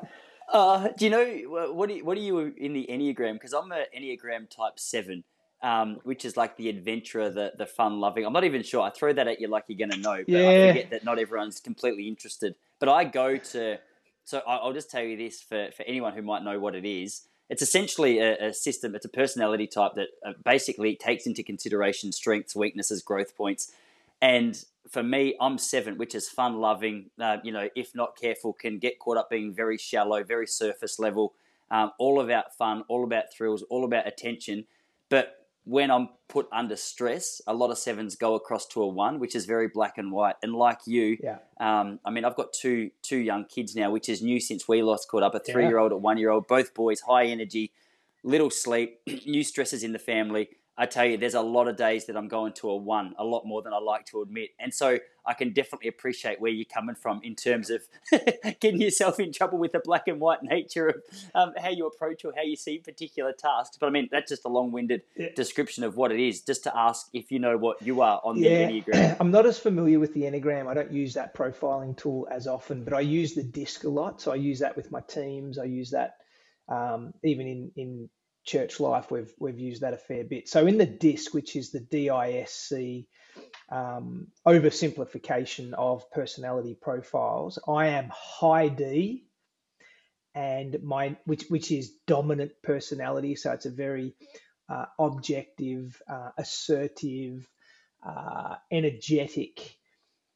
Uh, 0.53 0.91
do 0.97 1.05
you 1.05 1.11
know 1.11 1.27
what? 1.75 1.91
Are 1.91 1.93
you, 1.93 2.05
what 2.05 2.17
are 2.17 2.21
you 2.21 2.39
in 2.39 2.73
the 2.73 2.87
Enneagram? 2.89 3.33
Because 3.33 3.53
I'm 3.53 3.73
an 3.73 3.85
Enneagram 3.97 4.49
Type 4.49 4.79
Seven, 4.79 5.25
um, 5.61 5.99
which 6.05 6.25
is 6.25 6.37
like 6.37 6.57
the 6.57 6.69
adventurer, 6.69 7.31
the 7.31 7.55
the 7.59 7.67
fun 7.67 7.99
loving. 7.99 8.25
I'm 8.25 8.33
not 8.33 8.45
even 8.45 8.63
sure. 8.63 8.81
I 8.81 8.91
throw 8.91 9.13
that 9.13 9.27
at 9.27 9.41
you 9.41 9.49
like 9.49 9.65
you're 9.67 9.77
going 9.77 9.91
to 9.91 9.99
know, 9.99 10.19
but 10.19 10.29
yeah. 10.29 10.49
I 10.49 10.69
forget 10.69 10.91
that 10.91 11.05
not 11.05 11.19
everyone's 11.19 11.59
completely 11.59 12.07
interested. 12.07 12.55
But 12.79 12.89
I 12.89 13.03
go 13.03 13.39
to, 13.39 13.79
so 14.25 14.41
I'll 14.47 14.73
just 14.73 14.89
tell 14.89 15.03
you 15.03 15.17
this 15.17 15.43
for 15.43 15.71
for 15.77 15.83
anyone 15.83 16.13
who 16.15 16.23
might 16.23 16.45
know 16.45 16.61
what 16.61 16.77
it 16.77 16.89
is. 16.89 17.23
It's 17.51 17.61
essentially 17.61 18.21
a, 18.21 18.51
a 18.51 18.55
system. 18.55 18.95
It's 18.95 19.05
a 19.05 19.09
personality 19.09 19.67
type 19.67 19.95
that 19.97 20.11
uh, 20.25 20.35
basically 20.45 20.95
takes 20.95 21.27
into 21.27 21.43
consideration 21.43 22.13
strengths, 22.13 22.55
weaknesses, 22.55 23.03
growth 23.03 23.37
points, 23.37 23.73
and 24.23 24.65
for 24.91 25.03
me, 25.03 25.35
I'm 25.41 25.59
seven, 25.59 25.99
which 25.99 26.15
is 26.15 26.29
fun 26.29 26.57
loving. 26.57 27.11
Uh, 27.19 27.39
you 27.43 27.53
know, 27.53 27.69
if 27.75 27.95
not 27.95 28.17
careful, 28.17 28.53
can 28.53 28.79
get 28.79 28.99
caught 28.99 29.17
up 29.17 29.31
being 29.31 29.55
very 29.55 29.79
shallow, 29.79 30.23
very 30.25 30.47
surface 30.47 30.99
level. 30.99 31.35
Um, 31.71 31.93
all 31.99 32.21
about 32.21 32.55
fun, 32.57 32.85
all 32.89 33.05
about 33.05 33.33
thrills, 33.33 33.63
all 33.71 33.85
about 33.85 34.07
attention. 34.07 34.65
But 35.11 35.47
when 35.65 35.91
I'm 35.91 36.09
put 36.29 36.49
under 36.51 36.77
stress, 36.77 37.43
a 37.47 37.53
lot 37.53 37.71
of 37.71 37.77
sevens 37.77 38.17
go 38.17 38.35
across 38.35 38.67
to 38.69 38.83
a 38.83 38.87
one, 38.87 39.19
which 39.19 39.35
is 39.35 39.45
very 39.45 39.69
black 39.69 39.99
and 39.99 40.11
white. 40.11 40.37
And 40.43 40.55
like 40.55 40.79
you, 40.87 41.19
yeah. 41.23 41.39
um, 41.61 42.01
I 42.07 42.11
mean, 42.11 42.25
I've 42.25 42.37
got 42.37 42.55
two 42.55 42.91
two 43.03 43.19
young 43.19 43.45
kids 43.45 43.77
now, 43.77 43.91
which 43.91 44.09
is 44.09 44.23
new 44.23 44.41
since 44.41 44.67
we 44.67 44.83
lost 44.83 45.09
caught 45.11 45.23
up. 45.23 45.35
A 45.35 45.41
three 45.41 45.67
year 45.67 45.79
old, 45.79 45.93
a 45.93 45.97
one 45.97 46.17
year 46.17 46.31
old, 46.31 46.47
both 46.47 46.73
boys, 46.73 47.01
high 47.01 47.27
energy, 47.27 47.73
little 48.23 48.51
sleep, 48.51 49.01
new 49.27 49.45
stresses 49.45 49.83
in 49.83 49.93
the 49.93 49.99
family. 49.99 50.49
I 50.81 50.87
tell 50.87 51.05
you, 51.05 51.17
there's 51.17 51.35
a 51.35 51.41
lot 51.41 51.67
of 51.67 51.77
days 51.77 52.07
that 52.07 52.17
I'm 52.17 52.29
going 52.29 52.53
to 52.55 52.71
a 52.71 52.77
one, 52.77 53.15
a 53.19 53.25
lot 53.25 53.45
more 53.45 53.63
than 53.63 53.73
I 53.73 53.79
like 53.79 54.07
to 54.07 54.23
admit. 54.23 54.51
And 54.61 54.73
so 54.73 54.99
I 55.27 55.35
can 55.35 55.53
definitely 55.53 55.89
appreciate 55.89 56.41
where 56.41 56.53
you're 56.53 56.65
coming 56.65 56.95
from 56.95 57.21
in 57.25 57.35
terms 57.35 57.69
of 57.69 57.83
getting 58.61 58.81
yourself 58.81 59.19
in 59.19 59.33
trouble 59.33 59.59
with 59.59 59.73
the 59.73 59.81
black 59.81 60.07
and 60.07 60.21
white 60.21 60.45
nature 60.45 60.87
of 60.89 60.97
um, 61.35 61.53
how 61.61 61.71
you 61.71 61.87
approach 61.87 62.25
or 62.25 62.33
how 62.37 62.43
you 62.43 62.55
see 62.55 62.79
particular 62.79 63.33
tasks. 63.33 63.77
But 63.79 63.89
I 63.89 63.91
mean, 63.91 64.09
that's 64.13 64.31
just 64.31 64.45
a 64.45 64.49
long 64.49 64.71
winded 64.71 65.03
yeah. 65.17 65.31
description 65.35 65.83
of 65.83 65.97
what 65.97 66.13
it 66.13 66.21
is, 66.21 66.43
just 66.43 66.63
to 66.63 66.79
ask 66.79 67.09
if 67.13 67.33
you 67.33 67.41
know 67.41 67.57
what 67.59 67.83
you 67.83 68.01
are 68.01 68.21
on 68.23 68.37
yeah. 68.37 68.69
the 68.69 68.81
Enneagram. 68.81 69.17
I'm 69.21 69.33
not 69.33 69.47
as 69.47 69.59
familiar 69.59 69.99
with 69.99 70.15
the 70.15 70.23
Enneagram. 70.23 70.69
I 70.69 70.75
don't 70.75 70.93
use 70.93 71.13
that 71.15 71.35
profiling 71.35 71.97
tool 71.97 72.29
as 72.31 72.47
often, 72.47 72.85
but 72.85 72.95
I 72.95 73.01
use 73.01 73.35
the 73.35 73.43
DISC 73.43 73.83
a 73.83 73.89
lot. 73.89 74.21
So 74.21 74.31
I 74.31 74.37
use 74.37 74.61
that 74.61 74.77
with 74.77 74.93
my 74.93 75.01
teams. 75.01 75.59
I 75.59 75.65
use 75.65 75.91
that 75.91 76.19
um, 76.69 77.15
even 77.25 77.47
in, 77.47 77.71
in 77.77 78.11
church 78.49 78.81
life, 78.81 79.11
we've 79.11 79.33
we've 79.39 79.59
used 79.59 79.83
that 79.83 79.95
a 79.95 79.99
fair 79.99 80.25
bit. 80.25 80.49
So 80.49 80.67
in 80.67 80.79
the 80.79 80.87
DISC, 80.87 81.35
which 81.35 81.55
is 81.55 81.71
the 81.71 81.81
DISC 81.81 83.07
um, 83.71 84.29
oversimplification 84.47 85.75
of 85.75 86.11
personality 86.11 86.77
profiles, 86.81 87.59
I 87.69 87.89
am 87.89 88.11
high 88.11 88.69
D, 88.69 89.27
and 90.35 90.83
my 90.83 91.17
which 91.27 91.45
which 91.49 91.71
is 91.71 91.93
dominant 92.07 92.53
personality. 92.63 93.37
So 93.37 93.53
it's 93.53 93.67
a 93.67 93.71
very 93.71 94.15
uh, 94.69 94.87
objective, 94.99 96.01
uh, 96.09 96.31
assertive, 96.39 97.47
uh, 98.07 98.57
energetic 98.73 99.77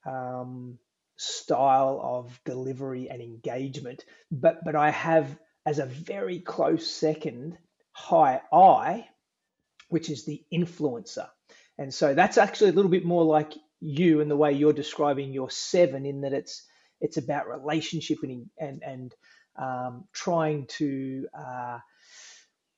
um, 0.05 0.79
style 1.17 1.99
of 2.03 2.41
delivery 2.45 3.09
and 3.09 3.23
engagement. 3.23 4.05
But 4.31 4.65
but 4.65 4.77
I 4.77 4.91
have 4.91 5.39
as 5.65 5.79
a 5.79 5.87
very 5.87 6.41
close 6.41 6.87
second 6.87 7.57
high 8.03 8.41
I, 8.53 9.07
which 9.89 10.11
is 10.11 10.25
the 10.25 10.43
influencer. 10.53 11.29
And 11.79 11.93
so 11.93 12.15
that's 12.15 12.39
actually 12.39 12.71
a 12.71 12.75
little 12.75 12.91
bit 12.91 13.05
more 13.05 13.25
like 13.25 13.53
you 13.81 14.21
and 14.21 14.31
the 14.31 14.37
way 14.37 14.53
you're 14.53 14.73
describing 14.73 15.33
your 15.33 15.51
seven 15.51 16.07
in 16.07 16.23
that 16.23 16.33
it's 16.33 16.67
it's 17.01 17.17
about 17.17 17.49
relationship 17.49 18.19
and 18.23 18.49
and 18.59 18.83
and 18.83 19.15
um, 19.57 20.05
trying 20.13 20.67
to 20.79 21.27
uh, 21.37 21.79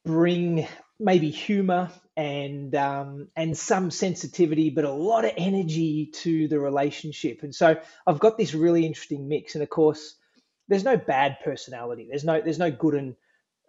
bring 0.05 0.67
maybe 0.99 1.31
humor 1.31 1.91
and 2.17 2.75
um, 2.75 3.29
and 3.37 3.57
some 3.57 3.91
sensitivity, 3.91 4.71
but 4.71 4.85
a 4.85 4.93
lot 4.93 5.25
of 5.25 5.33
energy 5.37 6.11
to 6.23 6.49
the 6.49 6.59
relationship. 6.59 7.43
And 7.43 7.55
so 7.55 7.77
I've 8.07 8.21
got 8.21 8.39
this 8.39 8.55
really 8.55 8.87
interesting 8.87 9.29
mix. 9.29 9.55
And 9.55 9.63
of 9.63 9.71
course, 9.71 10.17
there's 10.69 10.85
no 10.85 10.97
bad 10.97 11.39
personality. 11.45 12.07
There's 12.09 12.25
no 12.25 12.41
there's 12.41 12.59
no 12.59 12.71
good 12.71 12.95
and 12.95 13.17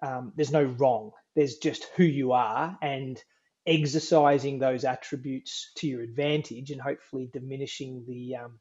um, 0.05 0.33
there's 0.35 0.51
no 0.51 0.63
wrong. 0.63 1.11
There's 1.35 1.57
just 1.57 1.85
who 1.95 2.03
you 2.03 2.31
are 2.31 2.77
and 2.81 3.21
exercising 3.65 4.59
those 4.59 4.85
attributes 4.85 5.71
to 5.77 5.87
your 5.87 6.01
advantage 6.01 6.69
and 6.69 6.79
hopefully 6.79 7.29
diminishing 7.33 8.05
the 8.07 8.35
um, 8.35 8.59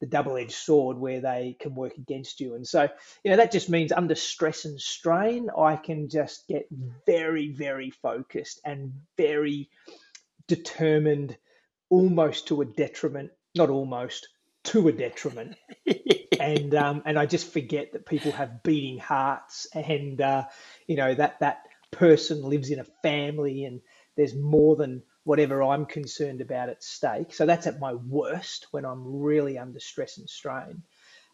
the 0.00 0.06
double-edged 0.06 0.52
sword 0.52 0.98
where 0.98 1.20
they 1.20 1.56
can 1.60 1.74
work 1.74 1.96
against 1.96 2.40
you. 2.40 2.54
And 2.56 2.66
so, 2.66 2.88
you 3.22 3.30
know, 3.30 3.36
that 3.36 3.52
just 3.52 3.70
means 3.70 3.92
under 3.92 4.14
stress 4.14 4.64
and 4.64 4.78
strain, 4.78 5.48
I 5.56 5.76
can 5.76 6.08
just 6.08 6.46
get 6.48 6.66
very, 7.06 7.52
very 7.52 7.90
focused 7.90 8.60
and 8.64 8.92
very 9.16 9.70
determined, 10.46 11.36
almost 11.90 12.48
to 12.48 12.60
a 12.60 12.66
detriment, 12.66 13.30
not 13.54 13.70
almost, 13.70 14.28
to 14.64 14.88
a 14.88 14.92
detriment. 14.92 15.56
and 16.44 16.74
um, 16.74 17.02
and 17.06 17.18
I 17.18 17.26
just 17.26 17.52
forget 17.52 17.92
that 17.92 18.06
people 18.06 18.32
have 18.32 18.62
beating 18.62 18.98
hearts, 18.98 19.66
and 19.74 20.20
uh, 20.20 20.44
you 20.86 20.96
know 20.96 21.14
that 21.14 21.40
that 21.40 21.64
person 21.90 22.42
lives 22.42 22.70
in 22.70 22.80
a 22.80 22.84
family, 23.02 23.64
and 23.64 23.80
there's 24.16 24.34
more 24.34 24.76
than 24.76 25.02
whatever 25.24 25.62
I'm 25.62 25.86
concerned 25.86 26.40
about 26.42 26.68
at 26.68 26.84
stake. 26.84 27.34
So 27.34 27.46
that's 27.46 27.66
at 27.66 27.80
my 27.80 27.94
worst 27.94 28.66
when 28.72 28.84
I'm 28.84 29.22
really 29.22 29.58
under 29.58 29.80
stress 29.80 30.18
and 30.18 30.28
strain. 30.28 30.82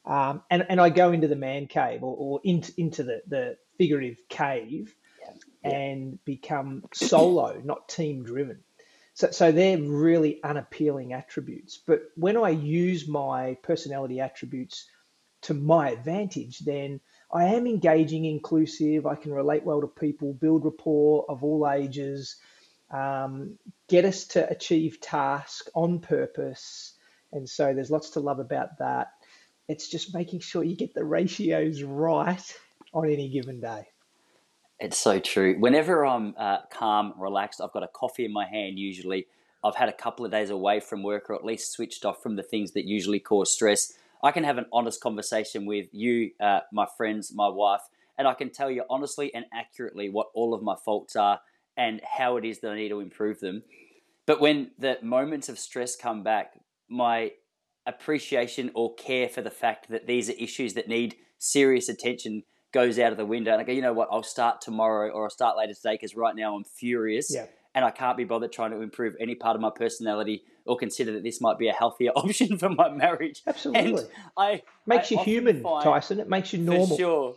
Um, 0.06 0.42
and, 0.50 0.64
and 0.68 0.80
I 0.80 0.90
go 0.90 1.12
into 1.12 1.28
the 1.28 1.36
man 1.36 1.66
cave 1.66 2.02
or, 2.02 2.16
or 2.16 2.40
into, 2.44 2.72
into 2.78 3.02
the, 3.02 3.22
the 3.28 3.56
figurative 3.78 4.18
cave 4.28 4.94
yeah. 5.20 5.70
And 5.72 6.24
become 6.24 6.84
solo, 6.94 7.60
not 7.64 7.88
team 7.88 8.24
driven. 8.24 8.60
So, 9.14 9.30
so 9.32 9.52
they're 9.52 9.78
really 9.78 10.42
unappealing 10.42 11.12
attributes. 11.12 11.78
But 11.86 12.02
when 12.16 12.36
I 12.36 12.50
use 12.50 13.08
my 13.08 13.56
personality 13.62 14.20
attributes 14.20 14.88
to 15.42 15.54
my 15.54 15.90
advantage, 15.90 16.60
then 16.60 17.00
I 17.32 17.44
am 17.44 17.66
engaging, 17.66 18.24
inclusive. 18.24 19.06
I 19.06 19.14
can 19.14 19.32
relate 19.32 19.64
well 19.64 19.80
to 19.80 19.86
people, 19.86 20.32
build 20.32 20.64
rapport 20.64 21.24
of 21.28 21.44
all 21.44 21.68
ages, 21.68 22.36
um, 22.90 23.58
get 23.88 24.04
us 24.04 24.24
to 24.28 24.48
achieve 24.48 25.00
task 25.00 25.68
on 25.74 26.00
purpose. 26.00 26.94
And 27.32 27.48
so 27.48 27.72
there's 27.72 27.90
lots 27.90 28.10
to 28.10 28.20
love 28.20 28.40
about 28.40 28.78
that. 28.78 29.12
It's 29.68 29.88
just 29.88 30.14
making 30.14 30.40
sure 30.40 30.64
you 30.64 30.76
get 30.76 30.94
the 30.94 31.04
ratios 31.04 31.82
right 31.82 32.56
on 32.92 33.08
any 33.08 33.28
given 33.28 33.60
day. 33.60 33.86
It's 34.80 34.98
so 34.98 35.20
true. 35.20 35.56
Whenever 35.58 36.04
I'm 36.04 36.34
uh, 36.36 36.62
calm, 36.72 37.14
relaxed, 37.18 37.60
I've 37.60 37.72
got 37.72 37.84
a 37.84 37.88
coffee 37.88 38.24
in 38.24 38.32
my 38.32 38.46
hand 38.46 38.78
usually. 38.78 39.26
I've 39.62 39.76
had 39.76 39.90
a 39.90 39.92
couple 39.92 40.24
of 40.24 40.32
days 40.32 40.50
away 40.50 40.80
from 40.80 41.02
work 41.02 41.28
or 41.28 41.34
at 41.34 41.44
least 41.44 41.72
switched 41.72 42.04
off 42.04 42.22
from 42.22 42.36
the 42.36 42.42
things 42.42 42.72
that 42.72 42.86
usually 42.86 43.20
cause 43.20 43.52
stress. 43.52 43.92
I 44.22 44.32
can 44.32 44.44
have 44.44 44.58
an 44.58 44.66
honest 44.72 45.00
conversation 45.00 45.66
with 45.66 45.88
you, 45.92 46.30
uh, 46.40 46.60
my 46.72 46.86
friends, 46.96 47.32
my 47.34 47.48
wife, 47.48 47.82
and 48.18 48.28
I 48.28 48.34
can 48.34 48.50
tell 48.50 48.70
you 48.70 48.84
honestly 48.90 49.34
and 49.34 49.46
accurately 49.54 50.10
what 50.10 50.28
all 50.34 50.52
of 50.54 50.62
my 50.62 50.76
faults 50.84 51.16
are 51.16 51.40
and 51.76 52.00
how 52.04 52.36
it 52.36 52.44
is 52.44 52.60
that 52.60 52.72
I 52.72 52.76
need 52.76 52.90
to 52.90 53.00
improve 53.00 53.40
them. 53.40 53.62
But 54.26 54.40
when 54.40 54.72
the 54.78 54.98
moments 55.02 55.48
of 55.48 55.58
stress 55.58 55.96
come 55.96 56.22
back, 56.22 56.58
my 56.88 57.32
appreciation 57.86 58.70
or 58.74 58.94
care 58.94 59.28
for 59.28 59.40
the 59.40 59.50
fact 59.50 59.88
that 59.88 60.06
these 60.06 60.28
are 60.28 60.34
issues 60.34 60.74
that 60.74 60.88
need 60.88 61.16
serious 61.38 61.88
attention 61.88 62.42
goes 62.72 62.98
out 62.98 63.10
of 63.12 63.18
the 63.18 63.26
window. 63.26 63.52
And 63.52 63.60
I 63.60 63.64
go, 63.64 63.72
you 63.72 63.82
know 63.82 63.92
what, 63.92 64.08
I'll 64.12 64.22
start 64.22 64.60
tomorrow 64.60 65.10
or 65.10 65.24
I'll 65.24 65.30
start 65.30 65.56
later 65.56 65.74
today 65.74 65.94
because 65.94 66.14
right 66.14 66.36
now 66.36 66.54
I'm 66.54 66.64
furious 66.64 67.32
yeah. 67.34 67.46
And 67.74 67.84
I 67.84 67.90
can't 67.90 68.16
be 68.16 68.24
bothered 68.24 68.52
trying 68.52 68.72
to 68.72 68.80
improve 68.80 69.14
any 69.20 69.34
part 69.34 69.54
of 69.54 69.62
my 69.62 69.70
personality 69.70 70.42
or 70.66 70.76
consider 70.76 71.12
that 71.12 71.22
this 71.22 71.40
might 71.40 71.58
be 71.58 71.68
a 71.68 71.72
healthier 71.72 72.10
option 72.16 72.58
for 72.58 72.68
my 72.68 72.90
marriage. 72.90 73.42
Absolutely. 73.46 74.02
And 74.02 74.08
I 74.36 74.62
makes 74.86 75.12
I 75.12 75.16
you 75.16 75.20
human, 75.22 75.62
Tyson. 75.62 76.20
It 76.20 76.28
makes 76.28 76.52
you 76.52 76.60
normal. 76.60 76.86
For 76.86 76.96
sure. 76.96 77.36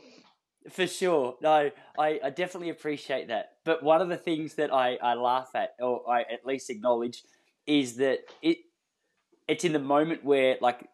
For 0.70 0.88
sure. 0.88 1.36
No, 1.42 1.72
I, 2.00 2.20
I 2.24 2.30
definitely 2.30 2.70
appreciate 2.70 3.28
that. 3.28 3.58
But 3.66 3.84
one 3.84 4.02
of 4.02 4.08
the 4.08 4.18
things 4.18 4.56
that 4.56 4.74
I, 4.74 4.96
I 4.96 5.16
laugh 5.16 5.50
at, 5.56 5.76
or 5.80 6.10
I 6.10 6.22
at 6.22 6.46
least 6.46 6.70
acknowledge, 6.70 7.24
is 7.68 7.98
that 7.98 8.20
it 8.42 8.58
it's 9.48 9.66
in 9.66 9.74
the 9.74 9.80
moment 9.80 10.24
where 10.24 10.58
like 10.62 10.88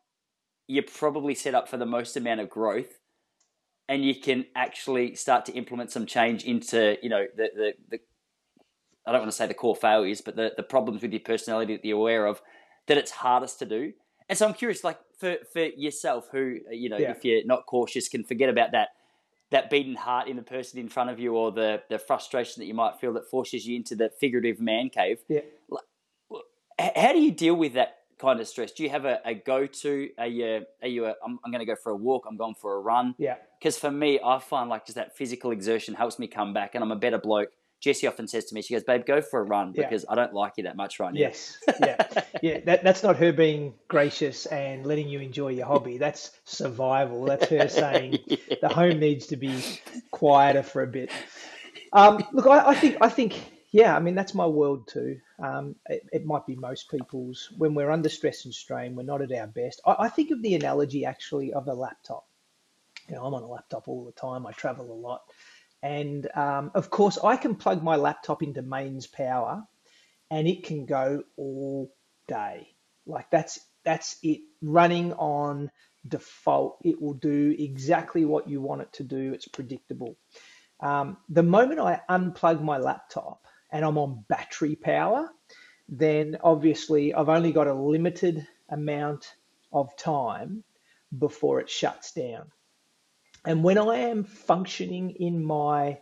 you're 0.67 0.83
probably 0.83 1.35
set 1.35 1.55
up 1.55 1.67
for 1.67 1.77
the 1.77 1.85
most 1.85 2.17
amount 2.17 2.39
of 2.39 2.49
growth 2.49 2.99
and 3.87 4.03
you 4.03 4.13
can 4.15 4.45
actually 4.55 5.15
start 5.15 5.45
to 5.47 5.51
implement 5.53 5.91
some 5.91 6.05
change 6.05 6.43
into, 6.43 6.95
you 7.01 7.09
know, 7.09 7.25
the, 7.35 7.49
the, 7.55 7.73
the 7.89 7.99
I 9.09 9.11
don't 9.11 9.21
want 9.21 9.31
to 9.31 9.37
say 9.37 9.47
the 9.47 9.55
core 9.55 9.75
failures, 9.75 10.21
but 10.21 10.35
the, 10.35 10.53
the 10.55 10.63
problems 10.63 11.01
with 11.01 11.11
your 11.11 11.19
personality 11.21 11.75
that 11.75 11.83
you're 11.83 11.97
aware 11.97 12.27
of, 12.27 12.41
that 12.85 12.97
it's 12.97 13.09
hardest 13.09 13.57
to 13.59 13.65
do. 13.65 13.93
And 14.29 14.37
so 14.37 14.47
I'm 14.47 14.53
curious, 14.53 14.83
like 14.83 14.99
for, 15.17 15.37
for 15.51 15.61
yourself, 15.61 16.27
who, 16.31 16.59
uh, 16.69 16.73
you 16.73 16.89
know, 16.89 16.97
yeah. 16.97 17.09
if 17.09 17.25
you're 17.25 17.43
not 17.43 17.65
cautious, 17.65 18.07
can 18.07 18.23
forget 18.23 18.49
about 18.49 18.71
that 18.73 18.89
that 19.51 19.71
beating 19.71 19.95
heart 19.95 20.27
in 20.27 20.35
the 20.35 20.43
person 20.43 20.79
in 20.79 20.87
front 20.87 21.09
of 21.09 21.19
you 21.19 21.35
or 21.35 21.51
the, 21.51 21.81
the 21.89 21.97
frustration 21.97 22.61
that 22.61 22.67
you 22.67 22.75
might 22.75 22.99
feel 22.99 23.13
that 23.13 23.25
forces 23.25 23.65
you 23.65 23.75
into 23.75 23.95
the 23.95 24.11
figurative 24.19 24.59
man 24.59 24.91
cave. 24.91 25.17
Yeah. 25.27 25.41
How 26.95 27.13
do 27.13 27.19
you 27.19 27.31
deal 27.31 27.55
with 27.55 27.73
that 27.73 27.97
kind 28.19 28.39
of 28.39 28.47
stress? 28.47 28.71
Do 28.71 28.83
you 28.83 28.89
have 28.91 29.05
a, 29.05 29.19
a 29.25 29.33
go 29.33 29.65
to? 29.65 30.09
Are 30.19 30.27
you, 30.27 30.65
are 30.83 30.87
you 30.87 31.05
a, 31.05 31.15
I'm, 31.25 31.39
I'm 31.43 31.51
going 31.51 31.65
to 31.65 31.65
go 31.65 31.75
for 31.75 31.91
a 31.91 31.95
walk, 31.95 32.25
I'm 32.29 32.37
going 32.37 32.53
for 32.53 32.75
a 32.75 32.79
run? 32.79 33.15
Yeah. 33.17 33.37
Because 33.57 33.75
for 33.75 33.89
me, 33.89 34.19
I 34.23 34.37
find 34.37 34.69
like 34.69 34.85
just 34.85 34.97
that 34.97 35.17
physical 35.17 35.49
exertion 35.49 35.95
helps 35.95 36.19
me 36.19 36.27
come 36.27 36.53
back 36.53 36.75
and 36.75 36.83
I'm 36.83 36.91
a 36.91 36.95
better 36.95 37.17
bloke 37.17 37.49
Jessie 37.79 38.07
often 38.07 38.27
says 38.27 38.45
to 38.45 38.55
me, 38.55 38.61
she 38.61 38.73
goes, 38.73 38.83
"Babe, 38.83 39.05
go 39.05 39.21
for 39.21 39.39
a 39.39 39.43
run 39.43 39.71
because 39.71 40.03
yeah. 40.03 40.11
I 40.11 40.15
don't 40.15 40.33
like 40.33 40.53
you 40.57 40.63
that 40.63 40.75
much 40.75 40.99
right 40.99 41.13
now." 41.13 41.19
Yes, 41.19 41.57
yeah, 41.79 42.23
yeah. 42.41 42.59
That, 42.65 42.83
that's 42.83 43.03
not 43.03 43.15
her 43.17 43.31
being 43.31 43.73
gracious 43.87 44.45
and 44.47 44.85
letting 44.85 45.07
you 45.07 45.19
enjoy 45.19 45.49
your 45.49 45.65
hobby. 45.65 45.97
That's 45.97 46.31
survival. 46.43 47.23
That's 47.23 47.47
her 47.47 47.67
saying 47.69 48.19
yeah. 48.25 48.37
the 48.61 48.69
home 48.69 48.99
needs 48.99 49.27
to 49.27 49.37
be 49.37 49.63
quieter 50.11 50.63
for 50.63 50.83
a 50.83 50.87
bit. 50.87 51.09
Um, 51.93 52.23
look, 52.33 52.47
I, 52.47 52.69
I, 52.69 52.75
think, 52.75 52.97
I 53.01 53.09
think, 53.09 53.41
yeah. 53.71 53.95
I 53.95 53.99
mean, 53.99 54.13
that's 54.13 54.33
my 54.33 54.45
world 54.45 54.87
too. 54.87 55.19
Um, 55.41 55.75
it, 55.87 56.05
it, 56.11 56.25
might 56.25 56.45
be 56.45 56.55
most 56.55 56.91
people's. 56.91 57.49
When 57.57 57.73
we're 57.73 57.91
under 57.91 58.09
stress 58.09 58.43
and 58.45 58.53
strain, 58.53 58.95
we're 58.95 59.03
not 59.03 59.21
at 59.21 59.31
our 59.31 59.47
best. 59.47 59.81
I, 59.85 59.95
I 59.99 60.09
think 60.09 60.31
of 60.31 60.41
the 60.41 60.55
analogy 60.55 61.05
actually 61.05 61.53
of 61.53 61.67
a 61.67 61.73
laptop. 61.73 62.25
You 63.07 63.15
know, 63.15 63.23
I'm 63.25 63.33
on 63.33 63.41
a 63.41 63.47
laptop 63.47 63.87
all 63.87 64.05
the 64.05 64.11
time. 64.11 64.45
I 64.45 64.51
travel 64.51 64.91
a 64.91 64.93
lot 64.93 65.21
and 65.81 66.27
um, 66.35 66.71
of 66.75 66.89
course, 66.89 67.17
I 67.23 67.37
can 67.37 67.55
plug 67.55 67.83
my 67.83 67.95
laptop 67.95 68.43
into 68.43 68.61
mains 68.61 69.07
power 69.07 69.63
and 70.29 70.47
it 70.47 70.63
can 70.63 70.85
go 70.85 71.23
all 71.37 71.93
day. 72.27 72.67
Like 73.05 73.29
that's 73.31 73.59
that's 73.83 74.17
it 74.21 74.41
running 74.61 75.13
on 75.13 75.71
default. 76.07 76.79
It 76.83 77.01
will 77.01 77.13
do 77.13 77.55
exactly 77.57 78.25
what 78.25 78.49
you 78.49 78.61
want 78.61 78.81
it 78.81 78.93
to 78.93 79.03
do. 79.03 79.33
It's 79.33 79.47
predictable. 79.47 80.17
Um, 80.81 81.17
the 81.29 81.43
moment 81.43 81.79
I 81.79 82.01
unplug 82.09 82.61
my 82.61 82.77
laptop 82.77 83.45
and 83.71 83.83
I'm 83.83 83.97
on 83.97 84.25
battery 84.27 84.75
power, 84.75 85.29
then 85.87 86.37
obviously 86.43 87.13
I've 87.13 87.29
only 87.29 87.51
got 87.51 87.67
a 87.67 87.73
limited 87.73 88.47
amount 88.69 89.33
of 89.73 89.95
time 89.97 90.63
before 91.17 91.59
it 91.59 91.69
shuts 91.69 92.11
down. 92.11 92.51
And 93.45 93.63
when 93.63 93.77
I 93.77 93.97
am 93.97 94.23
functioning 94.23 95.11
in 95.11 95.43
my 95.43 95.99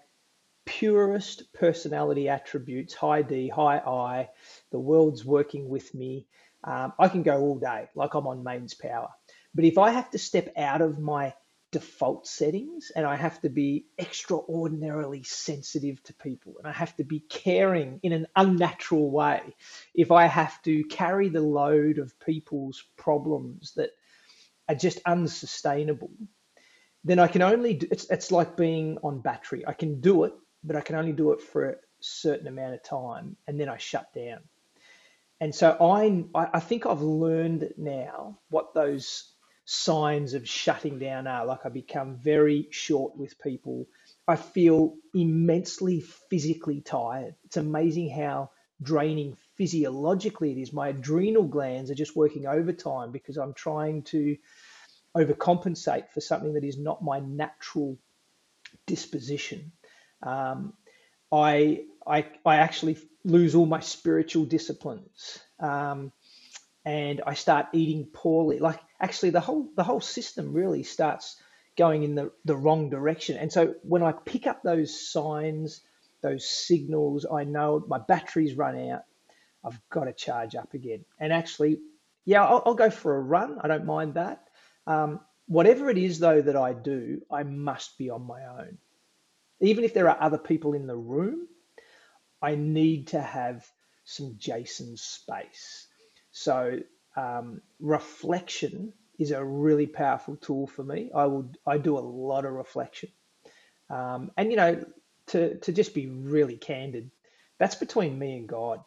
purest 0.65 1.53
personality 1.53 2.29
attributes, 2.29 2.93
high 2.93 3.21
D, 3.21 3.47
high 3.47 3.77
I, 3.77 4.29
the 4.71 4.79
world's 4.79 5.23
working 5.23 5.69
with 5.69 5.93
me, 5.93 6.27
um, 6.63 6.93
I 6.99 7.07
can 7.07 7.23
go 7.23 7.39
all 7.39 7.59
day 7.59 7.87
like 7.95 8.13
I'm 8.13 8.27
on 8.27 8.43
mains 8.43 8.73
power. 8.73 9.09
But 9.55 9.65
if 9.65 9.77
I 9.77 9.91
have 9.91 10.09
to 10.11 10.19
step 10.19 10.53
out 10.57 10.81
of 10.81 10.99
my 10.99 11.33
default 11.71 12.27
settings 12.27 12.91
and 12.95 13.05
I 13.05 13.15
have 13.15 13.41
to 13.41 13.49
be 13.49 13.87
extraordinarily 13.99 15.23
sensitive 15.23 16.01
to 16.03 16.13
people 16.13 16.55
and 16.57 16.67
I 16.67 16.71
have 16.71 16.95
to 16.97 17.03
be 17.03 17.19
caring 17.19 17.99
in 18.03 18.13
an 18.13 18.27
unnatural 18.35 19.11
way, 19.11 19.41
if 19.93 20.11
I 20.11 20.25
have 20.25 20.61
to 20.63 20.83
carry 20.85 21.29
the 21.29 21.41
load 21.41 21.97
of 21.97 22.19
people's 22.19 22.83
problems 22.97 23.73
that 23.75 23.91
are 24.69 24.75
just 24.75 24.99
unsustainable, 25.05 26.11
then 27.07 27.19
I 27.19 27.27
can 27.27 27.41
only 27.41 27.75
do, 27.75 27.87
it's 27.89 28.09
it's 28.09 28.31
like 28.31 28.57
being 28.57 28.97
on 29.03 29.21
battery. 29.21 29.65
I 29.65 29.73
can 29.73 30.01
do 30.01 30.25
it, 30.25 30.33
but 30.63 30.75
I 30.75 30.81
can 30.81 30.95
only 30.95 31.13
do 31.13 31.31
it 31.31 31.41
for 31.41 31.69
a 31.69 31.75
certain 31.99 32.47
amount 32.47 32.73
of 32.73 32.83
time, 32.83 33.37
and 33.47 33.59
then 33.59 33.69
I 33.69 33.77
shut 33.77 34.13
down. 34.13 34.39
And 35.39 35.53
so 35.53 35.77
I 35.79 36.25
I 36.35 36.59
think 36.59 36.85
I've 36.85 37.01
learned 37.01 37.73
now 37.77 38.39
what 38.49 38.73
those 38.73 39.31
signs 39.65 40.33
of 40.33 40.47
shutting 40.47 40.97
down 40.97 41.27
are. 41.27 41.45
Like 41.45 41.65
I 41.65 41.69
become 41.69 42.17
very 42.17 42.67
short 42.71 43.15
with 43.17 43.39
people. 43.39 43.87
I 44.27 44.35
feel 44.35 44.95
immensely 45.13 46.01
physically 46.29 46.81
tired. 46.81 47.35
It's 47.45 47.57
amazing 47.57 48.09
how 48.09 48.51
draining 48.81 49.37
physiologically 49.55 50.51
it 50.51 50.61
is. 50.61 50.73
My 50.73 50.89
adrenal 50.89 51.43
glands 51.43 51.91
are 51.91 51.95
just 51.95 52.15
working 52.15 52.45
overtime 52.47 53.11
because 53.11 53.37
I'm 53.37 53.53
trying 53.53 54.03
to 54.03 54.37
overcompensate 55.17 56.09
for 56.09 56.21
something 56.21 56.53
that 56.53 56.63
is 56.63 56.77
not 56.77 57.03
my 57.03 57.19
natural 57.19 57.97
disposition. 58.85 59.71
Um, 60.23 60.73
I 61.31 61.85
I 62.05 62.27
I 62.45 62.57
actually 62.57 62.97
lose 63.23 63.55
all 63.55 63.65
my 63.65 63.81
spiritual 63.81 64.45
disciplines. 64.45 65.39
Um, 65.59 66.11
and 66.85 67.21
I 67.27 67.33
start 67.33 67.67
eating 67.73 68.07
poorly. 68.13 68.59
Like 68.59 68.79
actually 69.01 69.31
the 69.31 69.41
whole 69.41 69.69
the 69.75 69.83
whole 69.83 70.01
system 70.01 70.53
really 70.53 70.83
starts 70.83 71.35
going 71.77 72.03
in 72.03 72.15
the, 72.15 72.31
the 72.45 72.55
wrong 72.55 72.89
direction. 72.89 73.37
And 73.37 73.51
so 73.51 73.75
when 73.83 74.03
I 74.03 74.13
pick 74.13 74.47
up 74.47 74.63
those 74.63 75.11
signs, 75.11 75.81
those 76.21 76.49
signals, 76.49 77.25
I 77.31 77.43
know 77.43 77.83
my 77.87 77.99
batteries 77.99 78.55
run 78.55 78.89
out. 78.89 79.03
I've 79.63 79.79
got 79.89 80.05
to 80.05 80.13
charge 80.13 80.55
up 80.55 80.73
again. 80.73 81.05
And 81.19 81.33
actually, 81.33 81.79
yeah, 82.25 82.43
I'll, 82.43 82.63
I'll 82.65 82.73
go 82.73 82.89
for 82.89 83.15
a 83.15 83.21
run. 83.21 83.59
I 83.61 83.67
don't 83.67 83.85
mind 83.85 84.15
that. 84.15 84.46
Um, 84.87 85.21
whatever 85.47 85.89
it 85.91 85.99
is 85.99 86.19
though 86.19 86.41
that 86.41 86.57
I 86.57 86.73
do, 86.73 87.21
I 87.31 87.43
must 87.43 87.97
be 87.99 88.11
on 88.11 88.23
my 88.27 88.45
own. 88.47 88.79
Even 89.61 89.83
if 89.85 89.93
there 89.93 90.09
are 90.09 90.21
other 90.21 90.39
people 90.39 90.73
in 90.73 90.87
the 90.87 90.97
room, 90.97 91.47
I 92.41 92.55
need 92.55 93.09
to 93.09 93.21
have 93.21 93.67
some 94.05 94.35
Jason 94.39 94.97
space. 94.97 95.87
So 96.31 96.79
um, 97.17 97.61
reflection 97.81 98.93
is 99.19 99.31
a 99.31 99.45
really 99.45 99.87
powerful 99.87 100.37
tool 100.37 100.67
for 100.67 100.83
me. 100.85 101.11
I 101.15 101.25
will 101.27 101.51
I 101.67 101.79
do 101.79 101.97
a 101.97 102.01
lot 102.01 102.45
of 102.45 102.53
reflection, 102.53 103.09
um, 103.89 104.31
and 104.37 104.51
you 104.51 104.57
know 104.57 104.85
to 105.27 105.57
to 105.59 105.73
just 105.73 105.95
be 105.95 106.07
really 106.07 106.57
candid, 106.57 107.11
that's 107.59 107.75
between 107.75 108.19
me 108.19 108.37
and 108.37 108.47
God. 108.49 108.83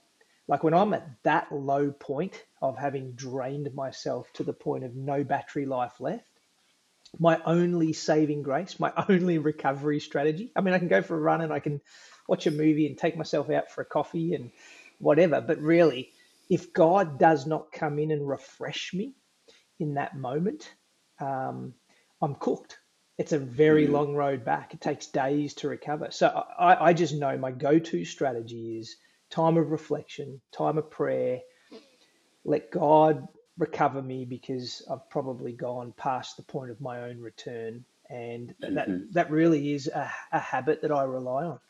Like 0.50 0.64
when 0.64 0.74
I'm 0.74 0.92
at 0.94 1.08
that 1.22 1.52
low 1.52 1.92
point 1.92 2.42
of 2.60 2.76
having 2.76 3.12
drained 3.12 3.72
myself 3.72 4.26
to 4.34 4.42
the 4.42 4.52
point 4.52 4.82
of 4.82 4.96
no 4.96 5.22
battery 5.22 5.64
life 5.64 6.00
left, 6.00 6.26
my 7.20 7.40
only 7.46 7.92
saving 7.92 8.42
grace, 8.42 8.80
my 8.80 8.92
only 9.08 9.38
recovery 9.38 10.00
strategy. 10.00 10.50
I 10.56 10.60
mean, 10.60 10.74
I 10.74 10.80
can 10.80 10.88
go 10.88 11.02
for 11.02 11.16
a 11.16 11.20
run 11.20 11.40
and 11.40 11.52
I 11.52 11.60
can 11.60 11.80
watch 12.26 12.48
a 12.48 12.50
movie 12.50 12.88
and 12.88 12.98
take 12.98 13.16
myself 13.16 13.48
out 13.48 13.70
for 13.70 13.82
a 13.82 13.84
coffee 13.84 14.34
and 14.34 14.50
whatever, 14.98 15.40
but 15.40 15.60
really 15.60 16.10
if 16.50 16.72
God 16.72 17.16
does 17.16 17.46
not 17.46 17.70
come 17.70 18.00
in 18.00 18.10
and 18.10 18.28
refresh 18.28 18.92
me 18.92 19.14
in 19.78 19.94
that 19.94 20.16
moment, 20.16 20.68
um, 21.20 21.74
I'm 22.20 22.34
cooked. 22.34 22.76
It's 23.18 23.32
a 23.32 23.38
very 23.38 23.86
mm. 23.86 23.92
long 23.92 24.16
road 24.16 24.44
back. 24.44 24.74
It 24.74 24.80
takes 24.80 25.06
days 25.06 25.54
to 25.54 25.68
recover. 25.68 26.08
So 26.10 26.26
I, 26.58 26.88
I 26.88 26.92
just 26.92 27.14
know 27.14 27.38
my 27.38 27.52
go 27.52 27.78
to 27.78 28.04
strategy 28.04 28.80
is 28.80 28.96
time 29.31 29.57
of 29.57 29.71
reflection, 29.71 30.40
time 30.53 30.79
of 30.79 30.90
prayer. 30.90 31.40
Let 32.45 32.71
God 32.71 33.27
recover 33.59 34.03
me 34.03 34.25
because 34.25 34.83
I've 34.90 35.09
probably 35.11 35.53
gone 35.53 35.93
past 35.97 36.37
the 36.37 36.43
point 36.43 36.71
of 36.71 36.81
my 36.81 37.03
own 37.03 37.21
return. 37.21 37.85
And 38.09 38.55
mm-hmm. 38.62 38.75
that, 38.75 38.88
that 39.12 39.31
really 39.31 39.75
is 39.75 39.87
a, 39.87 40.11
a 40.33 40.38
habit 40.38 40.83
that 40.83 40.90
I 40.90 41.05
rely 41.05 41.45
on. 41.45 41.61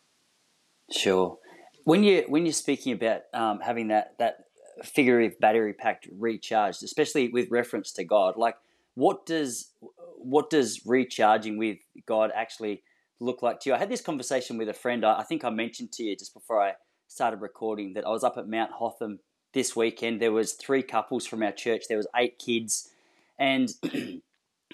Sure. 0.91 1.39
When 1.85 2.03
you 2.05 2.25
when 2.29 2.45
you're 2.45 2.53
speaking 2.53 2.93
about 2.93 3.23
um, 3.33 3.61
having 3.61 3.89
that 3.89 4.19
that 4.19 4.45
figurative 4.85 5.39
battery 5.39 5.73
packed 5.73 6.09
recharged, 6.19 6.83
especially 6.83 7.29
with 7.29 7.51
reference 7.51 7.93
to 7.93 8.05
God. 8.05 8.37
Like, 8.37 8.57
what 8.95 9.27
does 9.27 9.73
what 10.19 10.51
does 10.51 10.83
recharging 10.85 11.57
with 11.59 11.79
God 12.07 12.31
actually 12.35 12.83
look 13.21 13.43
like 13.43 13.61
to 13.61 13.71
you? 13.71 13.75
I 13.75 13.79
had 13.79 13.89
this 13.89 14.01
conversation 14.01 14.59
with 14.59 14.69
a 14.69 14.75
friend. 14.75 15.05
I, 15.05 15.23
think 15.23 15.45
I 15.45 15.51
mentioned 15.51 15.93
to 15.93 16.03
you 16.03 16.17
just 16.17 16.35
before 16.35 16.63
I 16.63 16.75
started 17.11 17.41
recording 17.41 17.95
that 17.95 18.07
I 18.07 18.11
was 18.11 18.23
up 18.23 18.39
at 18.39 18.49
Mount 18.49 18.71
Hotham 18.73 19.19
this 19.53 19.75
weekend. 19.75 20.21
There 20.21 20.33
was 20.33 20.53
three 20.53 20.83
couples 20.83 21.27
from 21.27 21.43
our 21.43 21.51
church. 21.51 21.85
There 21.89 21.97
was 21.97 22.07
eight 22.17 22.39
kids, 22.39 22.89
and 23.39 23.69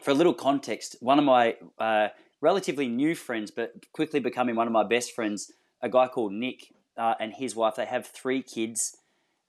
for 0.03 0.11
a 0.11 0.15
little 0.15 0.35
context, 0.35 0.97
one 1.01 1.19
of 1.19 1.25
my 1.25 1.57
uh, 1.79 2.09
relatively 2.41 2.89
new 2.89 3.15
friends, 3.15 3.51
but 3.51 3.73
quickly 3.93 4.21
becoming 4.21 4.55
one 4.55 4.67
of 4.67 4.73
my 4.73 4.85
best 4.85 5.13
friends, 5.15 5.51
a 5.81 5.89
guy 5.89 6.09
called 6.09 6.33
Nick 6.33 6.75
uh, 6.97 7.15
and 7.19 7.33
his 7.33 7.57
wife. 7.57 7.77
They 7.77 7.87
have 7.87 8.07
three 8.07 8.43
kids 8.43 8.99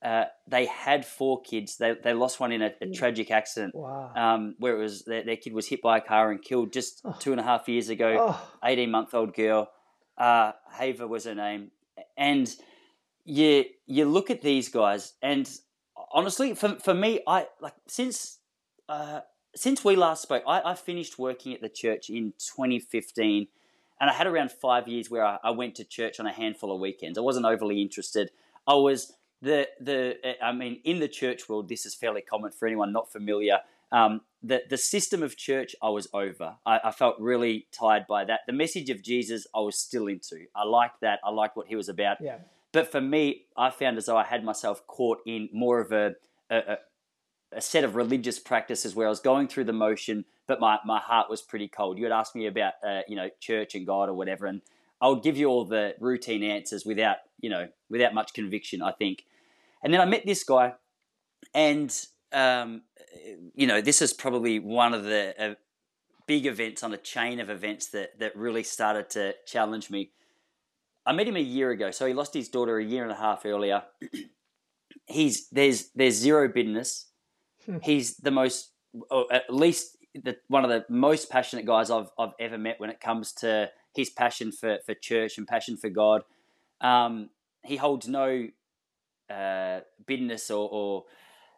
uh, 0.03 0.25
they 0.47 0.67
had 0.67 1.05
four 1.05 1.41
kids. 1.41 1.77
They, 1.77 1.95
they 2.01 2.13
lost 2.13 2.39
one 2.39 2.51
in 2.51 2.61
a, 2.61 2.71
a 2.81 2.91
tragic 2.91 3.31
accident 3.31 3.73
wow. 3.73 4.11
um, 4.15 4.55
where 4.59 4.75
it 4.77 4.79
was 4.79 5.03
their, 5.05 5.23
their, 5.23 5.37
kid 5.37 5.53
was 5.53 5.67
hit 5.67 5.81
by 5.81 5.97
a 5.97 6.01
car 6.01 6.29
and 6.29 6.41
killed 6.41 6.71
just 6.71 7.01
oh. 7.03 7.15
two 7.19 7.31
and 7.31 7.39
a 7.39 7.43
half 7.43 7.67
years 7.67 7.89
ago. 7.89 8.35
Eighteen 8.63 8.91
month 8.91 9.15
old 9.15 9.33
girl, 9.33 9.71
uh, 10.17 10.51
Haver 10.77 11.07
was 11.07 11.25
her 11.25 11.33
name, 11.33 11.71
and 12.15 12.47
you 13.27 13.65
you 13.85 14.05
look 14.05 14.29
at 14.29 14.41
these 14.41 14.69
guys, 14.69 15.13
and 15.21 15.49
honestly, 16.11 16.55
for 16.55 16.75
for 16.79 16.93
me, 16.93 17.19
I 17.27 17.47
like 17.59 17.73
since 17.87 18.39
uh, 18.87 19.19
since 19.53 19.83
we 19.83 19.95
last 19.95 20.21
spoke, 20.21 20.43
I, 20.47 20.61
I 20.71 20.75
finished 20.75 21.19
working 21.19 21.53
at 21.53 21.61
the 21.61 21.69
church 21.69 22.09
in 22.09 22.33
2015, 22.39 23.47
and 23.99 24.09
I 24.09 24.13
had 24.13 24.27
around 24.27 24.51
five 24.51 24.87
years 24.87 25.11
where 25.11 25.25
I, 25.25 25.39
I 25.43 25.51
went 25.51 25.75
to 25.75 25.83
church 25.83 26.21
on 26.21 26.25
a 26.25 26.31
handful 26.31 26.73
of 26.73 26.79
weekends. 26.79 27.17
I 27.17 27.21
wasn't 27.21 27.45
overly 27.45 27.81
interested. 27.81 28.31
I 28.65 28.75
was 28.75 29.13
the 29.41 29.67
the 29.81 30.15
I 30.41 30.53
mean, 30.53 30.79
in 30.85 30.99
the 30.99 31.09
church 31.09 31.49
world, 31.49 31.67
this 31.67 31.85
is 31.85 31.93
fairly 31.93 32.21
common 32.21 32.51
for 32.51 32.65
anyone 32.65 32.93
not 32.93 33.11
familiar. 33.11 33.59
Um, 33.91 34.21
the 34.41 34.61
the 34.69 34.77
system 34.77 35.21
of 35.21 35.35
church, 35.35 35.75
I 35.83 35.89
was 35.89 36.07
over. 36.13 36.55
I, 36.65 36.79
I, 36.85 36.91
felt 36.91 37.15
really 37.19 37.67
tired 37.71 38.05
by 38.07 38.25
that. 38.25 38.41
The 38.45 38.53
message 38.53 38.89
of 38.89 39.01
Jesus, 39.01 39.47
I 39.55 39.59
was 39.59 39.77
still 39.77 40.07
into. 40.07 40.45
I 40.53 40.65
liked 40.65 41.01
that. 41.01 41.19
I 41.23 41.29
liked 41.29 41.55
what 41.55 41.67
he 41.67 41.75
was 41.77 41.87
about. 41.87 42.17
Yeah. 42.19 42.39
But 42.71 42.91
for 42.91 43.01
me, 43.01 43.45
I 43.55 43.69
found 43.69 43.97
as 43.97 44.05
though 44.05 44.17
I 44.17 44.23
had 44.23 44.43
myself 44.43 44.85
caught 44.87 45.19
in 45.25 45.49
more 45.53 45.79
of 45.79 45.91
a, 45.91 46.15
a, 46.49 46.77
a 47.51 47.61
set 47.61 47.83
of 47.83 47.95
religious 47.95 48.39
practices 48.39 48.95
where 48.95 49.07
I 49.07 49.09
was 49.09 49.19
going 49.19 49.47
through 49.47 49.65
the 49.65 49.73
motion, 49.73 50.25
but 50.47 50.59
my, 50.59 50.79
my 50.85 50.99
heart 50.99 51.29
was 51.29 51.41
pretty 51.41 51.67
cold. 51.67 51.97
You 51.97 52.03
had 52.05 52.13
asked 52.13 52.35
me 52.35 52.45
about 52.47 52.73
uh, 52.85 53.01
you 53.07 53.15
know 53.15 53.29
church 53.39 53.75
and 53.75 53.85
God 53.85 54.09
or 54.09 54.13
whatever, 54.13 54.45
and 54.45 54.61
I 55.01 55.07
would 55.07 55.23
give 55.23 55.37
you 55.37 55.47
all 55.47 55.65
the 55.65 55.95
routine 55.99 56.43
answers 56.43 56.85
without 56.85 57.17
you 57.39 57.49
know 57.49 57.67
without 57.89 58.13
much 58.13 58.33
conviction. 58.33 58.81
I 58.81 58.91
think. 58.91 59.25
And 59.83 59.93
then 59.93 60.01
I 60.01 60.05
met 60.05 60.25
this 60.25 60.43
guy, 60.43 60.73
and 61.53 61.93
um, 62.33 62.81
you 63.55 63.67
know, 63.67 63.81
this 63.81 64.01
is 64.01 64.13
probably 64.13 64.59
one 64.59 64.93
of 64.93 65.03
the 65.03 65.33
uh, 65.39 65.55
big 66.25 66.45
events 66.45 66.83
on 66.83 66.93
a 66.93 66.97
chain 66.97 67.39
of 67.39 67.49
events 67.49 67.87
that 67.87 68.19
that 68.19 68.35
really 68.35 68.63
started 68.63 69.09
to 69.11 69.35
challenge 69.45 69.89
me. 69.89 70.11
I 71.07 71.13
met 71.13 71.27
him 71.27 71.37
a 71.37 71.41
year 71.41 71.71
ago, 71.71 71.89
so 71.91 72.05
he 72.05 72.13
lost 72.13 72.33
his 72.33 72.49
daughter 72.49 72.77
a 72.77 72.83
year 72.83 73.03
and 73.03 73.11
a 73.11 73.15
half 73.15 73.45
earlier. 73.45 73.83
He's 75.05 75.47
there's 75.49 75.89
there's 75.95 76.15
zero 76.15 76.49
bitterness. 76.49 77.07
Hmm. 77.65 77.77
He's 77.81 78.17
the 78.17 78.31
most, 78.31 78.71
or 79.09 79.31
at 79.31 79.53
least 79.53 79.95
the, 80.13 80.35
one 80.49 80.65
of 80.65 80.69
the 80.69 80.85
most 80.89 81.29
passionate 81.29 81.65
guys 81.65 81.89
I've 81.89 82.09
I've 82.19 82.33
ever 82.39 82.57
met 82.57 82.79
when 82.81 82.89
it 82.89 82.99
comes 82.99 83.31
to 83.33 83.71
his 83.95 84.09
passion 84.09 84.51
for 84.51 84.79
for 84.85 84.93
church 84.93 85.37
and 85.37 85.47
passion 85.47 85.77
for 85.77 85.89
God. 85.89 86.23
Um, 86.81 87.29
he 87.63 87.77
holds 87.77 88.07
no 88.07 88.49
uh, 89.29 89.79
bitterness 90.05 90.51
or, 90.51 90.69
or 90.69 91.05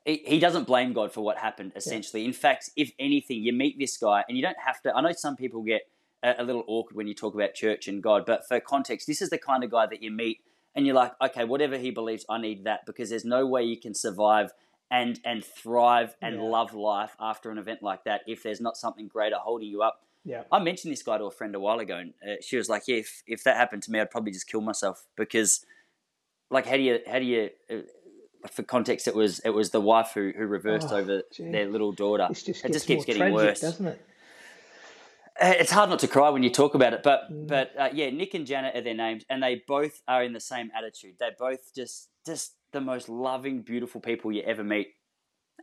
he, 0.06 0.22
he 0.26 0.40
doesn't 0.40 0.66
blame 0.66 0.94
God 0.94 1.12
for 1.12 1.22
what 1.22 1.38
happened. 1.38 1.74
Essentially, 1.76 2.22
yeah. 2.22 2.28
in 2.28 2.34
fact, 2.34 2.70
if 2.76 2.92
anything, 3.00 3.44
you 3.44 3.54
meet 3.54 3.78
this 3.80 3.98
guy 3.98 4.24
and 4.28 4.38
you 4.38 4.44
don't 4.44 4.60
have 4.64 4.82
to. 4.84 4.94
I 4.94 5.02
know 5.02 5.12
some 5.12 5.36
people 5.36 5.64
get 5.64 5.82
a, 6.24 6.36
a 6.40 6.44
little 6.44 6.64
awkward 6.68 6.96
when 6.96 7.08
you 7.08 7.14
talk 7.14 7.34
about 7.34 7.54
church 7.54 7.88
and 7.88 8.02
God, 8.02 8.26
but 8.26 8.48
for 8.48 8.60
context, 8.60 9.08
this 9.08 9.22
is 9.22 9.30
the 9.30 9.38
kind 9.38 9.64
of 9.64 9.72
guy 9.72 9.86
that 9.86 10.02
you 10.04 10.12
meet 10.12 10.42
and 10.76 10.86
you're 10.86 10.96
like, 10.96 11.14
okay, 11.22 11.46
whatever 11.46 11.78
he 11.78 11.92
believes, 11.92 12.26
I 12.30 12.40
need 12.40 12.66
that 12.66 12.86
because 12.86 13.10
there's 13.10 13.26
no 13.26 13.46
way 13.46 13.64
you 13.64 13.78
can 13.78 13.94
survive 13.94 14.52
and 14.92 15.20
and 15.24 15.44
thrive 15.44 16.16
and 16.22 16.36
yeah. 16.36 16.42
love 16.42 16.74
life 16.74 17.16
after 17.20 17.52
an 17.52 17.58
event 17.58 17.84
like 17.84 18.06
that 18.06 18.22
if 18.28 18.44
there's 18.44 18.62
not 18.62 18.76
something 18.76 19.08
greater 19.08 19.36
holding 19.36 19.70
you 19.70 19.82
up. 19.82 20.02
Yeah. 20.26 20.44
I 20.52 20.60
mentioned 20.60 20.92
this 20.92 21.04
guy 21.04 21.18
to 21.18 21.26
a 21.26 21.32
friend 21.32 21.56
a 21.56 21.60
while 21.60 21.80
ago, 21.80 21.98
and 21.98 22.14
uh, 22.28 22.36
she 22.42 22.58
was 22.58 22.70
like, 22.70 22.84
"Yeah, 22.88 22.98
if 22.98 23.24
if 23.26 23.44
that 23.44 23.56
happened 23.56 23.84
to 23.84 23.92
me, 23.92 24.00
I'd 24.00 24.12
probably 24.12 24.32
just 24.32 24.48
kill 24.48 24.62
myself 24.62 25.06
because 25.16 25.66
like 26.50 26.66
how 26.66 26.76
do 26.76 26.82
you 26.82 27.00
how 27.10 27.20
do 27.20 27.26
you 27.26 27.50
uh, 27.72 27.78
for 28.52 28.64
context 28.64 29.08
it 29.08 29.16
was 29.16 29.40
it 29.40 29.50
was 29.50 29.72
the 29.72 29.82
wife 29.82 30.12
who, 30.14 30.32
who 30.36 30.46
reversed 30.46 30.90
oh, 30.92 30.98
over 30.98 31.24
their 31.38 31.68
little 31.68 31.92
daughter 31.92 32.28
just 32.32 32.48
it 32.48 32.74
just 32.74 32.88
keeps 32.88 33.06
getting 33.06 33.20
tragic, 33.20 33.36
worse 33.36 33.60
doesn't 33.62 33.88
it 33.88 34.02
it's 35.42 35.72
hard 35.72 35.90
not 35.90 36.00
to 36.00 36.08
cry 36.08 36.30
when 36.30 36.44
you 36.44 36.50
talk 36.50 36.76
about 36.76 36.94
it 36.94 37.04
but 37.04 37.32
mm. 37.32 37.48
but 37.48 37.72
uh, 37.78 37.90
yeah 37.94 38.10
nick 38.10 38.34
and 38.34 38.46
janet 38.46 38.76
are 38.76 38.82
their 38.82 38.94
names 38.94 39.24
and 39.30 39.42
they 39.42 39.62
both 39.68 40.02
are 40.08 40.24
in 40.24 40.34
the 40.34 40.40
same 40.40 40.72
attitude 40.76 41.16
They're 41.20 41.36
both 41.38 41.74
just 41.76 42.10
just 42.26 42.54
the 42.72 42.82
most 42.82 43.10
loving 43.10 43.62
beautiful 43.62 44.02
people 44.02 44.32
you 44.32 44.42
ever 44.44 44.64
meet 44.64 44.90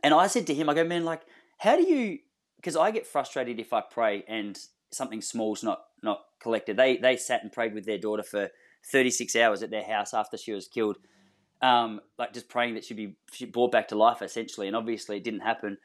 and 0.03 0.13
i 0.13 0.27
said 0.27 0.47
to 0.47 0.53
him 0.53 0.69
i 0.69 0.73
go 0.73 0.83
man 0.83 1.05
like 1.05 1.21
how 1.59 1.75
do 1.75 1.83
you 1.83 2.19
because 2.57 2.75
i 2.75 2.91
get 2.91 3.07
frustrated 3.07 3.59
if 3.59 3.73
i 3.73 3.81
pray 3.81 4.23
and 4.27 4.57
something 4.91 5.21
small's 5.21 5.63
not 5.63 5.83
not 6.03 6.21
collected 6.39 6.77
they 6.77 6.97
they 6.97 7.15
sat 7.15 7.43
and 7.43 7.51
prayed 7.51 7.73
with 7.73 7.85
their 7.85 7.97
daughter 7.97 8.23
for 8.23 8.49
36 8.91 9.35
hours 9.35 9.63
at 9.63 9.69
their 9.69 9.83
house 9.83 10.13
after 10.13 10.37
she 10.37 10.53
was 10.53 10.67
killed, 10.67 10.97
um, 11.61 11.99
like 12.17 12.33
just 12.33 12.49
praying 12.49 12.75
that 12.75 12.85
she'd 12.85 12.97
be 12.97 13.17
she 13.31 13.45
brought 13.45 13.71
back 13.71 13.89
to 13.89 13.95
life 13.95 14.21
essentially. 14.21 14.67
And 14.67 14.75
obviously 14.75 15.17
it 15.17 15.23
didn't 15.23 15.41
happen. 15.41 15.77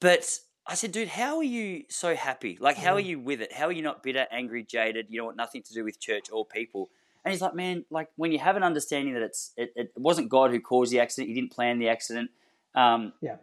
But 0.00 0.38
I 0.68 0.74
said, 0.74 0.92
dude, 0.92 1.08
how 1.08 1.36
are 1.36 1.44
you 1.44 1.84
so 1.88 2.14
happy? 2.16 2.58
Like, 2.60 2.76
how 2.76 2.94
are 2.96 3.00
mm. 3.00 3.06
you 3.06 3.20
with 3.20 3.40
it? 3.40 3.52
How 3.52 3.66
are 3.66 3.72
you 3.72 3.82
not 3.82 4.02
bitter, 4.02 4.26
angry, 4.32 4.64
jaded? 4.64 5.06
You 5.08 5.18
don't 5.18 5.26
want 5.26 5.36
Nothing 5.36 5.62
to 5.62 5.74
do 5.74 5.84
with 5.84 6.00
church 6.00 6.26
or 6.32 6.44
people. 6.44 6.90
And 7.24 7.32
he's 7.32 7.40
like, 7.40 7.54
man, 7.54 7.84
like 7.90 8.08
when 8.16 8.32
you 8.32 8.38
have 8.38 8.56
an 8.56 8.62
understanding 8.62 9.14
that 9.14 9.22
it's 9.22 9.52
it, 9.56 9.72
it 9.76 9.92
wasn't 9.96 10.28
God 10.28 10.50
who 10.50 10.60
caused 10.60 10.92
the 10.92 11.00
accident, 11.00 11.28
he 11.28 11.34
didn't 11.34 11.52
plan 11.52 11.78
the 11.78 11.88
accident. 11.88 12.30
Um, 12.74 13.12
yeah. 13.20 13.36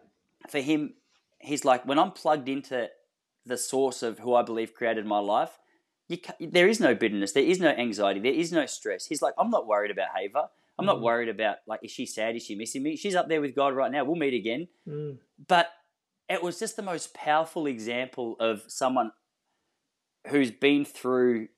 For 0.50 0.60
him, 0.60 0.94
he's 1.40 1.66
like, 1.66 1.86
when 1.86 2.00
I'm 2.00 2.12
plugged 2.12 2.48
into 2.50 2.90
the 3.46 3.58
source 3.58 4.04
of 4.04 4.20
who 4.20 4.36
I 4.36 4.42
believe 4.42 4.74
created 4.74 5.06
my 5.06 5.20
life, 5.20 5.60
you 6.08 6.18
there 6.40 6.68
is 6.68 6.80
no 6.80 6.96
bitterness, 6.96 7.34
there 7.34 7.44
is 7.44 7.60
no 7.60 7.70
anxiety, 7.70 8.20
there 8.20 8.34
is 8.34 8.52
no 8.52 8.66
stress. 8.66 9.06
He's 9.06 9.22
like, 9.22 9.34
I'm 9.38 9.50
not 9.50 9.68
worried 9.68 9.92
about 9.92 10.10
Haver. 10.16 10.48
I'm 10.80 10.86
not 10.86 10.98
Mm. 10.98 11.04
worried 11.04 11.30
about 11.30 11.58
like, 11.68 11.82
is 11.84 11.92
she 11.92 12.06
sad? 12.06 12.36
Is 12.36 12.44
she 12.44 12.56
missing 12.56 12.84
me? 12.84 12.96
She's 12.96 13.16
up 13.16 13.28
there 13.28 13.42
with 13.42 13.54
God 13.54 13.76
right 13.76 13.92
now. 13.92 14.04
We'll 14.04 14.16
meet 14.16 14.34
again. 14.34 14.68
Mm. 14.88 15.18
But 15.48 15.68
it 16.34 16.44
was 16.44 16.60
just 16.60 16.76
the 16.76 16.82
most 16.82 17.14
powerful 17.14 17.66
example 17.66 18.36
of 18.40 18.64
someone 18.68 19.12
who's 20.28 20.52
been 20.52 20.86
through 20.86 21.50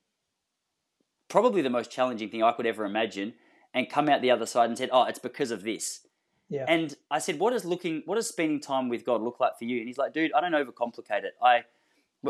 probably 1.28 1.62
the 1.62 1.70
most 1.70 1.90
challenging 1.90 2.28
thing 2.28 2.42
I 2.42 2.52
could 2.52 2.66
ever 2.66 2.84
imagine 2.84 3.34
and 3.74 3.88
come 3.88 4.08
out 4.08 4.22
the 4.22 4.30
other 4.30 4.46
side 4.46 4.68
and 4.68 4.78
said, 4.78 4.90
"Oh, 4.92 5.04
it's 5.04 5.18
because 5.18 5.50
of 5.50 5.62
this." 5.62 6.06
Yeah. 6.48 6.64
And 6.68 6.96
I 7.10 7.18
said, 7.18 7.38
"What 7.38 7.52
does 7.52 7.64
looking, 7.64 8.02
what 8.06 8.14
does 8.14 8.28
spending 8.28 8.60
time 8.60 8.88
with 8.88 9.04
God 9.04 9.22
look 9.22 9.40
like 9.40 9.58
for 9.58 9.64
you?" 9.64 9.78
And 9.78 9.86
he's 9.86 9.98
like, 9.98 10.12
"Dude, 10.12 10.32
I 10.32 10.40
don't 10.40 10.52
overcomplicate 10.52 11.24
it. 11.24 11.34
I, 11.42 11.64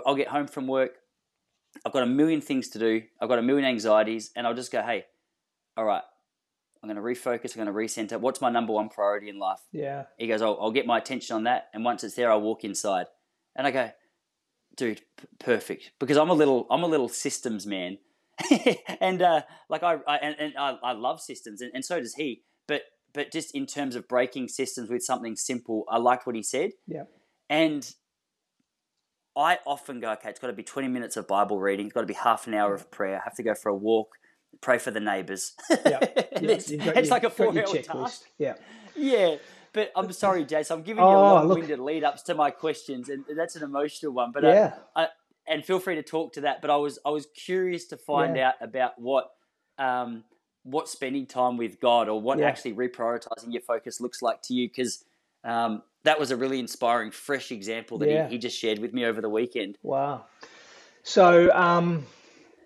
I'll 0.04 0.14
get 0.14 0.28
home 0.28 0.46
from 0.46 0.66
work. 0.66 0.98
I've 1.84 1.92
got 1.92 2.02
a 2.02 2.06
million 2.06 2.40
things 2.40 2.68
to 2.70 2.78
do. 2.78 3.02
I've 3.20 3.28
got 3.28 3.38
a 3.38 3.42
million 3.42 3.66
anxieties, 3.66 4.30
and 4.36 4.46
I'll 4.46 4.54
just 4.54 4.72
go, 4.72 4.82
hey, 4.82 5.06
all 5.76 5.84
right, 5.84 6.02
I'm 6.82 6.88
going 6.88 6.96
to 6.96 7.02
refocus. 7.02 7.56
I'm 7.56 7.64
going 7.64 7.66
to 7.66 7.72
recenter. 7.72 8.20
What's 8.20 8.40
my 8.40 8.50
number 8.50 8.72
one 8.72 8.88
priority 8.88 9.28
in 9.28 9.38
life? 9.38 9.60
yeah. 9.72 10.04
He 10.18 10.26
goes, 10.26 10.42
I'll, 10.42 10.58
I'll 10.60 10.70
get 10.72 10.86
my 10.86 10.98
attention 10.98 11.36
on 11.36 11.44
that, 11.44 11.68
and 11.74 11.84
once 11.84 12.04
it's 12.04 12.14
there, 12.14 12.30
I'll 12.30 12.40
walk 12.40 12.64
inside. 12.64 13.06
And 13.54 13.66
I 13.66 13.70
go, 13.70 13.90
dude, 14.76 15.02
p- 15.16 15.26
perfect, 15.38 15.92
because 15.98 16.16
I'm 16.16 16.30
a 16.30 16.34
little, 16.34 16.66
I'm 16.70 16.82
a 16.82 16.86
little 16.86 17.08
systems 17.08 17.66
man, 17.66 17.98
and 19.00 19.22
uh, 19.22 19.42
like 19.70 19.82
I, 19.82 19.96
I 20.06 20.16
and, 20.16 20.36
and 20.38 20.52
I, 20.58 20.76
I 20.82 20.92
love 20.92 21.20
systems, 21.20 21.60
and, 21.62 21.70
and 21.74 21.84
so 21.84 21.98
does 22.00 22.14
he. 22.14 22.42
But 22.68 22.82
but 23.14 23.32
just 23.32 23.54
in 23.54 23.64
terms 23.66 23.96
of 23.96 24.06
breaking 24.08 24.48
systems 24.48 24.90
with 24.90 25.02
something 25.02 25.36
simple, 25.36 25.84
I 25.88 25.96
liked 25.98 26.26
what 26.26 26.36
he 26.36 26.42
said, 26.42 26.72
Yeah. 26.86 27.04
and 27.48 27.90
I 29.36 29.58
often 29.66 30.00
go, 30.00 30.12
okay, 30.12 30.30
it's 30.30 30.38
got 30.40 30.46
to 30.46 30.52
be 30.54 30.62
20 30.62 30.88
minutes 30.88 31.16
of 31.16 31.26
Bible 31.28 31.58
reading, 31.60 31.86
it's 31.86 31.92
got 31.94 32.00
to 32.02 32.06
be 32.06 32.14
half 32.14 32.46
an 32.46 32.54
hour 32.54 32.74
of 32.74 32.90
prayer. 32.90 33.16
I 33.18 33.20
have 33.24 33.34
to 33.36 33.42
go 33.42 33.54
for 33.54 33.68
a 33.68 33.74
walk, 33.76 34.08
pray 34.60 34.78
for 34.78 34.90
the 34.90 35.00
neighbours. 35.00 35.52
Yeah. 35.70 36.00
It's 36.38 36.70
got 36.70 36.96
it's 36.96 37.10
like 37.10 37.24
a 37.24 37.30
four-hour 37.30 37.64
task. 37.82 38.24
Yeah. 38.38 38.54
Yeah, 38.94 39.36
but 39.72 39.90
I'm 39.96 40.10
sorry, 40.12 40.44
Jason. 40.52 40.78
I'm 40.78 40.82
giving 40.82 41.02
you 41.04 41.10
Oh, 41.10 41.34
look. 41.34 41.44
long-winded 41.48 41.78
lead-ups 41.78 42.22
to 42.24 42.34
my 42.34 42.50
questions, 42.50 43.08
and 43.08 43.24
that's 43.36 43.56
an 43.56 43.62
emotional 43.62 44.12
one. 44.12 44.32
But 44.32 44.44
Yeah. 44.44 44.74
I, 44.94 45.04
I, 45.04 45.08
and 45.48 45.64
feel 45.64 45.78
free 45.78 45.94
to 45.96 46.02
talk 46.02 46.32
to 46.34 46.42
that. 46.42 46.60
But 46.60 46.70
I 46.70 46.76
was 46.76 46.98
I 47.06 47.10
was 47.10 47.26
curious 47.34 47.86
to 47.86 47.96
find 47.96 48.36
Yeah. 48.36 48.48
out 48.48 48.54
about 48.60 48.98
what 48.98 49.30
um, 49.78 50.24
what 50.64 50.88
spending 50.88 51.26
time 51.26 51.56
with 51.56 51.80
God 51.80 52.08
or 52.08 52.20
what 52.20 52.38
Yeah. 52.38 52.46
actually 52.48 52.74
reprioritizing 52.74 53.52
your 53.52 53.62
focus 53.62 54.00
looks 54.00 54.20
like 54.22 54.42
to 54.42 54.54
you, 54.54 54.68
because 54.68 55.04
um, 55.44 55.82
that 56.02 56.18
was 56.18 56.30
a 56.32 56.36
really 56.36 56.58
inspiring, 56.58 57.10
fresh 57.12 57.52
example 57.52 57.98
that 57.98 58.08
Yeah. 58.10 58.26
he, 58.28 58.32
he 58.34 58.38
just 58.38 58.58
shared 58.58 58.78
with 58.78 58.92
me 58.92 59.04
over 59.04 59.20
the 59.20 59.30
weekend. 59.30 59.78
Wow. 59.82 60.24
So, 61.02 61.52
um, 61.54 62.04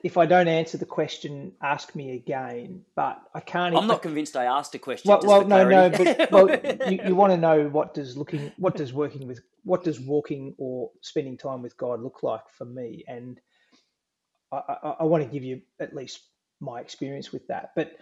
if 0.02 0.16
I 0.16 0.26
don't 0.26 0.48
answer 0.48 0.78
the 0.78 0.86
question, 0.86 1.52
ask 1.62 1.94
me 1.94 2.14
again. 2.14 2.84
But 2.94 3.20
I 3.34 3.40
can't. 3.40 3.76
I'm 3.76 3.86
not 3.86 4.02
convinced 4.02 4.36
I 4.36 4.44
asked 4.44 4.74
a 4.74 4.78
question. 4.78 5.08
Well, 5.08 5.20
well 5.24 5.46
no, 5.46 5.68
no. 5.68 5.90
But 5.90 6.30
well, 6.30 6.48
you, 6.90 7.00
you 7.06 7.14
want 7.14 7.32
to 7.32 7.36
know 7.36 7.68
what 7.68 7.94
does 7.94 8.16
looking, 8.16 8.52
what 8.56 8.76
does 8.76 8.92
working 8.92 9.26
with, 9.26 9.40
what 9.64 9.84
does 9.84 10.00
walking 10.00 10.54
or 10.58 10.90
spending 11.02 11.36
time 11.36 11.62
with 11.62 11.76
God 11.76 12.00
look 12.00 12.22
like 12.22 12.48
for 12.48 12.64
me? 12.64 13.04
And 13.06 13.40
I, 14.50 14.56
I, 14.82 14.88
I 15.00 15.04
want 15.04 15.24
to 15.24 15.30
give 15.30 15.44
you 15.44 15.62
at 15.78 15.94
least 15.94 16.20
my 16.60 16.80
experience 16.80 17.32
with 17.32 17.46
that. 17.48 17.72
But 17.76 17.96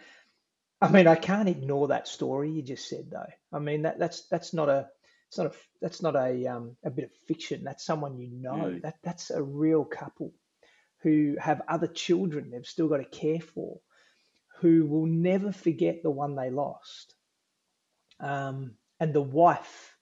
I 0.80 0.88
mean, 0.90 1.08
I 1.08 1.16
can't 1.16 1.48
ignore 1.48 1.88
that 1.88 2.06
story 2.06 2.50
you 2.50 2.62
just 2.62 2.88
said, 2.88 3.10
though. 3.10 3.32
I 3.52 3.58
mean, 3.58 3.82
that 3.82 3.98
that's 3.98 4.22
that's 4.28 4.54
not 4.54 4.68
a 4.68 4.88
it's 5.28 5.38
not 5.38 5.46
a 5.48 5.52
that's 5.80 6.02
not 6.02 6.14
a 6.14 6.46
um, 6.46 6.76
a 6.84 6.90
bit 6.90 7.06
of 7.06 7.10
fiction. 7.26 7.64
That's 7.64 7.84
someone 7.84 8.18
you 8.18 8.28
know. 8.28 8.52
Mm. 8.52 8.82
That 8.82 8.98
that's 9.02 9.30
a 9.30 9.42
real 9.42 9.84
couple 9.84 10.32
who 11.02 11.36
have 11.40 11.62
other 11.68 11.86
children 11.86 12.50
they've 12.50 12.66
still 12.66 12.88
got 12.88 12.98
to 12.98 13.04
care 13.04 13.40
for, 13.40 13.80
who 14.60 14.86
will 14.86 15.06
never 15.06 15.52
forget 15.52 16.02
the 16.02 16.10
one 16.10 16.34
they 16.34 16.50
lost. 16.50 17.14
Um, 18.20 18.72
and 18.98 19.14
the 19.14 19.22
wife 19.22 19.94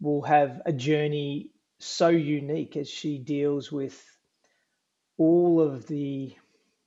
will 0.00 0.22
have 0.22 0.62
a 0.64 0.72
journey 0.72 1.50
so 1.78 2.08
unique 2.08 2.76
as 2.76 2.88
she 2.88 3.18
deals 3.18 3.70
with 3.70 4.02
all 5.18 5.60
of 5.60 5.86
the 5.86 6.34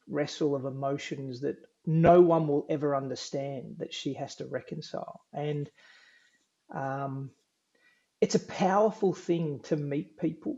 wrestle 0.08 0.56
of 0.56 0.66
emotions 0.66 1.42
that 1.42 1.58
no 1.86 2.22
one 2.22 2.48
will 2.48 2.66
ever 2.70 2.96
understand 2.96 3.76
that 3.80 3.94
she 3.94 4.14
has 4.14 4.36
to 4.36 4.46
reconcile. 4.46 5.22
And 5.34 5.70
um, 6.74 7.32
it's 8.20 8.36
a 8.36 8.40
powerful 8.40 9.14
thing 9.14 9.62
to 9.66 9.78
meet 9.78 10.18
people 10.18 10.58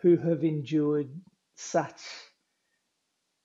who 0.00 0.16
have 0.16 0.44
endured 0.44 1.08
such 1.56 2.00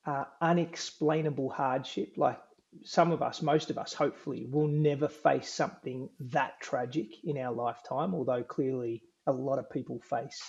uh, 0.05 0.25
unexplainable 0.41 1.49
hardship. 1.49 2.13
Like 2.17 2.39
some 2.83 3.11
of 3.11 3.21
us, 3.21 3.41
most 3.41 3.69
of 3.69 3.77
us, 3.77 3.93
hopefully, 3.93 4.47
will 4.49 4.67
never 4.67 5.07
face 5.07 5.53
something 5.53 6.09
that 6.19 6.59
tragic 6.61 7.23
in 7.23 7.37
our 7.37 7.53
lifetime, 7.53 8.13
although 8.13 8.43
clearly 8.43 9.03
a 9.27 9.31
lot 9.31 9.59
of 9.59 9.69
people 9.69 9.99
face 10.01 10.41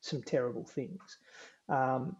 some 0.00 0.22
terrible 0.22 0.64
things. 0.64 1.00
Um, 1.68 2.16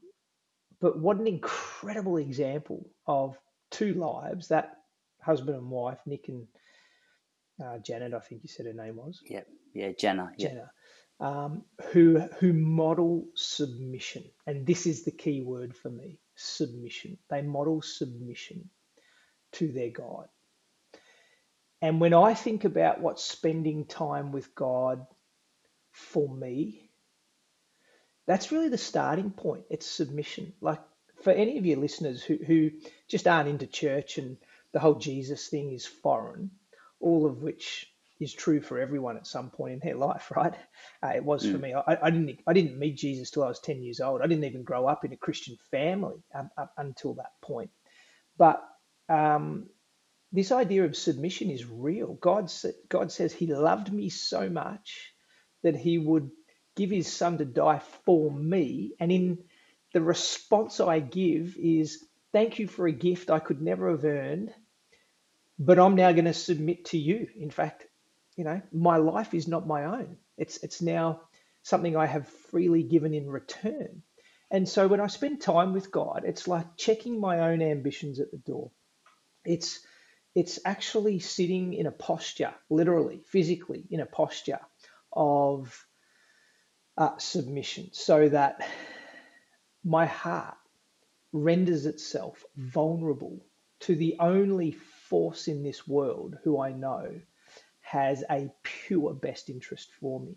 but 0.81 0.99
what 0.99 1.16
an 1.18 1.27
incredible 1.27 2.18
example 2.18 2.90
of 3.07 3.38
two 3.70 3.94
lives 3.94 4.49
that 4.49 4.77
husband 5.20 5.57
and 5.57 5.70
wife, 5.70 5.99
Nick 6.07 6.29
and 6.29 6.46
uh, 7.64 7.79
Janet, 7.79 8.12
I 8.14 8.20
think 8.20 8.42
you 8.42 8.49
said 8.49 8.66
her 8.66 8.72
name 8.72 8.96
was 8.96 9.20
yeah, 9.25 9.42
yeah, 9.75 9.92
Jenna. 9.99 10.33
Yeah. 10.37 10.49
Jenna, 10.49 10.70
um, 11.20 11.64
who 11.92 12.18
who 12.38 12.52
model 12.52 13.26
submission, 13.35 14.24
and 14.46 14.66
this 14.66 14.87
is 14.87 15.05
the 15.05 15.11
key 15.11 15.42
word 15.42 15.74
for 15.74 15.90
me: 15.90 16.18
submission. 16.35 17.18
They 17.31 17.42
model 17.42 17.83
submission 17.83 18.68
to 19.52 19.68
their 19.68 19.90
God. 19.90 20.29
And 21.83 22.00
when 22.00 22.14
I 22.14 22.35
think 22.35 22.64
about 22.64 23.00
what 23.00 23.20
spending 23.20 23.85
time 23.85 24.33
with 24.33 24.55
God 24.55 25.07
for 25.92 26.29
me, 26.29 26.90
that's 28.26 28.50
really 28.50 28.68
the 28.68 28.79
starting 28.79 29.31
point. 29.31 29.64
It's 29.70 29.87
submission. 29.87 30.52
Like 30.61 30.81
for 31.22 31.31
any 31.33 31.59
of 31.59 31.66
your 31.66 31.79
listeners 31.79 32.22
who, 32.22 32.37
who 32.37 32.70
just 33.09 33.26
aren't 33.26 33.48
into 33.48 33.66
church 33.66 34.18
and 34.18 34.37
the 34.72 34.81
whole 34.81 34.96
Jesus 34.96 35.48
thing 35.48 35.72
is 35.72 35.87
foreign, 35.87 36.50
all 37.00 37.26
of 37.26 37.42
which 37.42 37.90
is 38.20 38.33
true 38.35 38.61
for 38.61 38.81
everyone 38.81 39.16
at 39.18 39.26
some 39.26 39.50
point 39.50 39.74
in 39.74 39.81
their 39.81 39.96
life, 40.09 40.33
right? 40.37 40.55
Uh, 41.02 41.09
it 41.16 41.24
was 41.24 41.46
for 41.46 41.59
Mm. 41.59 41.61
me. 41.61 41.74
I, 41.74 41.98
I 42.02 42.11
didn't 42.11 42.40
I 42.46 42.52
didn't 42.55 42.79
meet 42.79 42.96
Jesus 42.98 43.31
till 43.31 43.44
I 43.44 43.48
was 43.48 43.61
ten 43.61 43.83
years 43.83 44.00
old. 44.00 44.22
I 44.22 44.26
didn't 44.29 44.44
even 44.44 44.64
grow 44.64 44.87
up 44.88 45.05
in 45.05 45.12
a 45.12 45.16
Christian 45.18 45.57
family 45.70 46.22
um, 46.35 46.50
up 46.59 46.72
until 46.79 47.14
that 47.16 47.33
point. 47.42 47.70
But 48.38 48.62
um, 49.09 49.66
this 50.33 50.52
idea 50.52 50.85
of 50.85 50.96
submission 50.96 51.50
is 51.50 51.66
real. 51.66 52.14
God 52.14 52.50
God 52.88 53.12
says 53.12 53.33
He 53.35 53.48
loved 53.48 53.92
me 53.92 54.11
so 54.11 54.48
much 54.50 55.12
that 55.62 55.76
He 55.76 55.98
would 55.98 56.31
give 56.76 56.90
His 56.90 57.12
Son 57.12 57.38
to 57.38 57.46
die 57.46 57.81
for 58.07 58.31
me, 58.31 58.94
and 59.00 59.12
in 59.12 59.38
the 59.94 60.02
response 60.02 60.81
I 60.81 61.00
give 61.00 61.57
is 61.59 62.05
thank 62.33 62.59
you 62.61 62.68
for 62.68 62.87
a 62.87 62.92
gift 62.92 63.31
I 63.31 63.40
could 63.40 63.62
never 63.62 63.90
have 63.90 64.05
earned, 64.05 64.55
but 65.59 65.79
I'm 65.79 65.96
now 65.96 66.12
going 66.12 66.26
to 66.26 66.35
submit 66.35 66.87
to 66.87 66.98
you. 66.98 67.29
In 67.38 67.50
fact, 67.50 67.86
you 68.37 68.44
know, 68.44 68.61
my 68.72 68.99
life 68.99 69.35
is 69.35 69.49
not 69.49 69.66
my 69.66 69.85
own. 69.85 70.18
It's 70.37 70.62
it's 70.62 70.83
now 70.83 71.22
something 71.62 71.96
I 71.96 72.07
have 72.07 72.29
freely 72.29 72.83
given 72.83 73.14
in 73.14 73.29
return. 73.29 74.03
And 74.51 74.68
so 74.68 74.87
when 74.87 75.01
I 75.01 75.09
spend 75.09 75.40
time 75.40 75.72
with 75.72 75.90
God, 75.90 76.22
it's 76.25 76.46
like 76.46 76.77
checking 76.77 77.20
my 77.20 77.51
own 77.51 77.62
ambitions 77.62 78.20
at 78.20 78.31
the 78.31 78.38
door. 78.38 78.70
It's 79.44 79.81
it's 80.35 80.61
actually 80.64 81.18
sitting 81.18 81.72
in 81.72 81.87
a 81.87 81.90
posture, 81.90 82.55
literally, 82.68 83.22
physically, 83.31 83.85
in 83.90 84.01
a 84.01 84.07
posture 84.07 84.61
of 85.12 85.87
uh, 86.99 87.16
submission, 87.16 87.88
so 87.92 88.29
that 88.29 88.68
my 89.83 90.05
heart 90.05 90.57
renders 91.33 91.87
itself 91.87 92.44
vulnerable 92.57 93.44
to 93.81 93.94
the 93.94 94.16
only 94.20 94.72
force 95.09 95.49
in 95.49 95.62
this 95.62 95.87
world 95.88 96.37
who 96.44 96.61
I 96.61 96.72
know 96.72 97.20
has 97.87 98.25
a 98.31 98.51
pure 98.64 99.14
best 99.14 99.49
interest 99.49 99.91
for 100.01 100.20
me, 100.20 100.37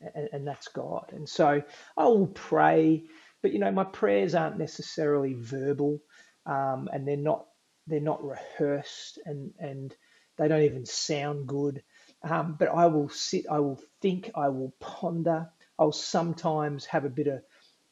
and, 0.00 0.28
and 0.32 0.46
that's 0.46 0.68
God. 0.68 1.10
And 1.12 1.28
so 1.28 1.62
I 1.96 2.04
will 2.04 2.28
pray, 2.28 3.04
but 3.42 3.52
you 3.52 3.58
know, 3.58 3.72
my 3.72 3.84
prayers 3.84 4.34
aren't 4.34 4.58
necessarily 4.58 5.34
verbal, 5.34 6.00
um, 6.46 6.88
and 6.92 7.06
they're 7.06 7.16
not 7.16 7.46
they're 7.86 8.00
not 8.00 8.24
rehearsed, 8.24 9.18
and 9.24 9.52
and 9.58 9.94
they 10.36 10.48
don't 10.48 10.62
even 10.62 10.86
sound 10.86 11.48
good. 11.48 11.82
Um, 12.22 12.56
but 12.58 12.68
I 12.68 12.86
will 12.86 13.08
sit, 13.08 13.46
I 13.50 13.60
will 13.60 13.80
think, 14.00 14.30
I 14.34 14.48
will 14.48 14.74
ponder. 14.80 15.50
I'll 15.78 15.92
sometimes 15.92 16.84
have 16.86 17.04
a 17.04 17.10
bit 17.10 17.28
of 17.28 17.42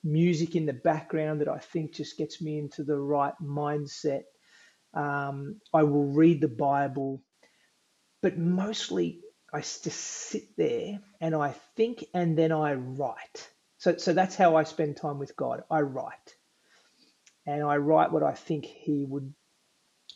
music 0.05 0.57
in 0.57 0.67
the 0.67 0.73
background 0.73 1.41
that 1.41 1.49
I 1.49 1.59
think 1.59 1.95
just 1.95 2.17
gets 2.17 2.41
me 2.41 2.59
into 2.59 2.85
the 2.85 2.97
right 2.99 3.35
mindset. 3.43 4.23
Um, 4.95 5.61
I 5.75 5.83
will 5.83 6.07
read 6.07 6.41
the 6.41 6.49
Bible, 6.49 7.23
but 8.23 8.39
mostly 8.39 9.21
I 9.53 9.61
just 9.61 9.93
sit 9.93 10.57
there 10.57 11.01
and 11.21 11.35
I 11.35 11.55
think 11.77 12.05
and 12.15 12.39
then 12.39 12.53
I 12.53 12.75
write. 12.75 13.51
So, 13.79 13.97
so 13.99 14.13
that's 14.15 14.37
how 14.37 14.57
I 14.57 14.65
spend 14.65 14.97
time 14.99 15.19
with 15.19 15.37
God. 15.37 15.65
I 15.71 15.81
write. 15.83 16.35
and 17.47 17.63
I 17.63 17.77
write 17.77 18.13
what 18.13 18.23
I 18.23 18.33
think 18.33 18.65
He 18.65 19.05
would 19.05 19.33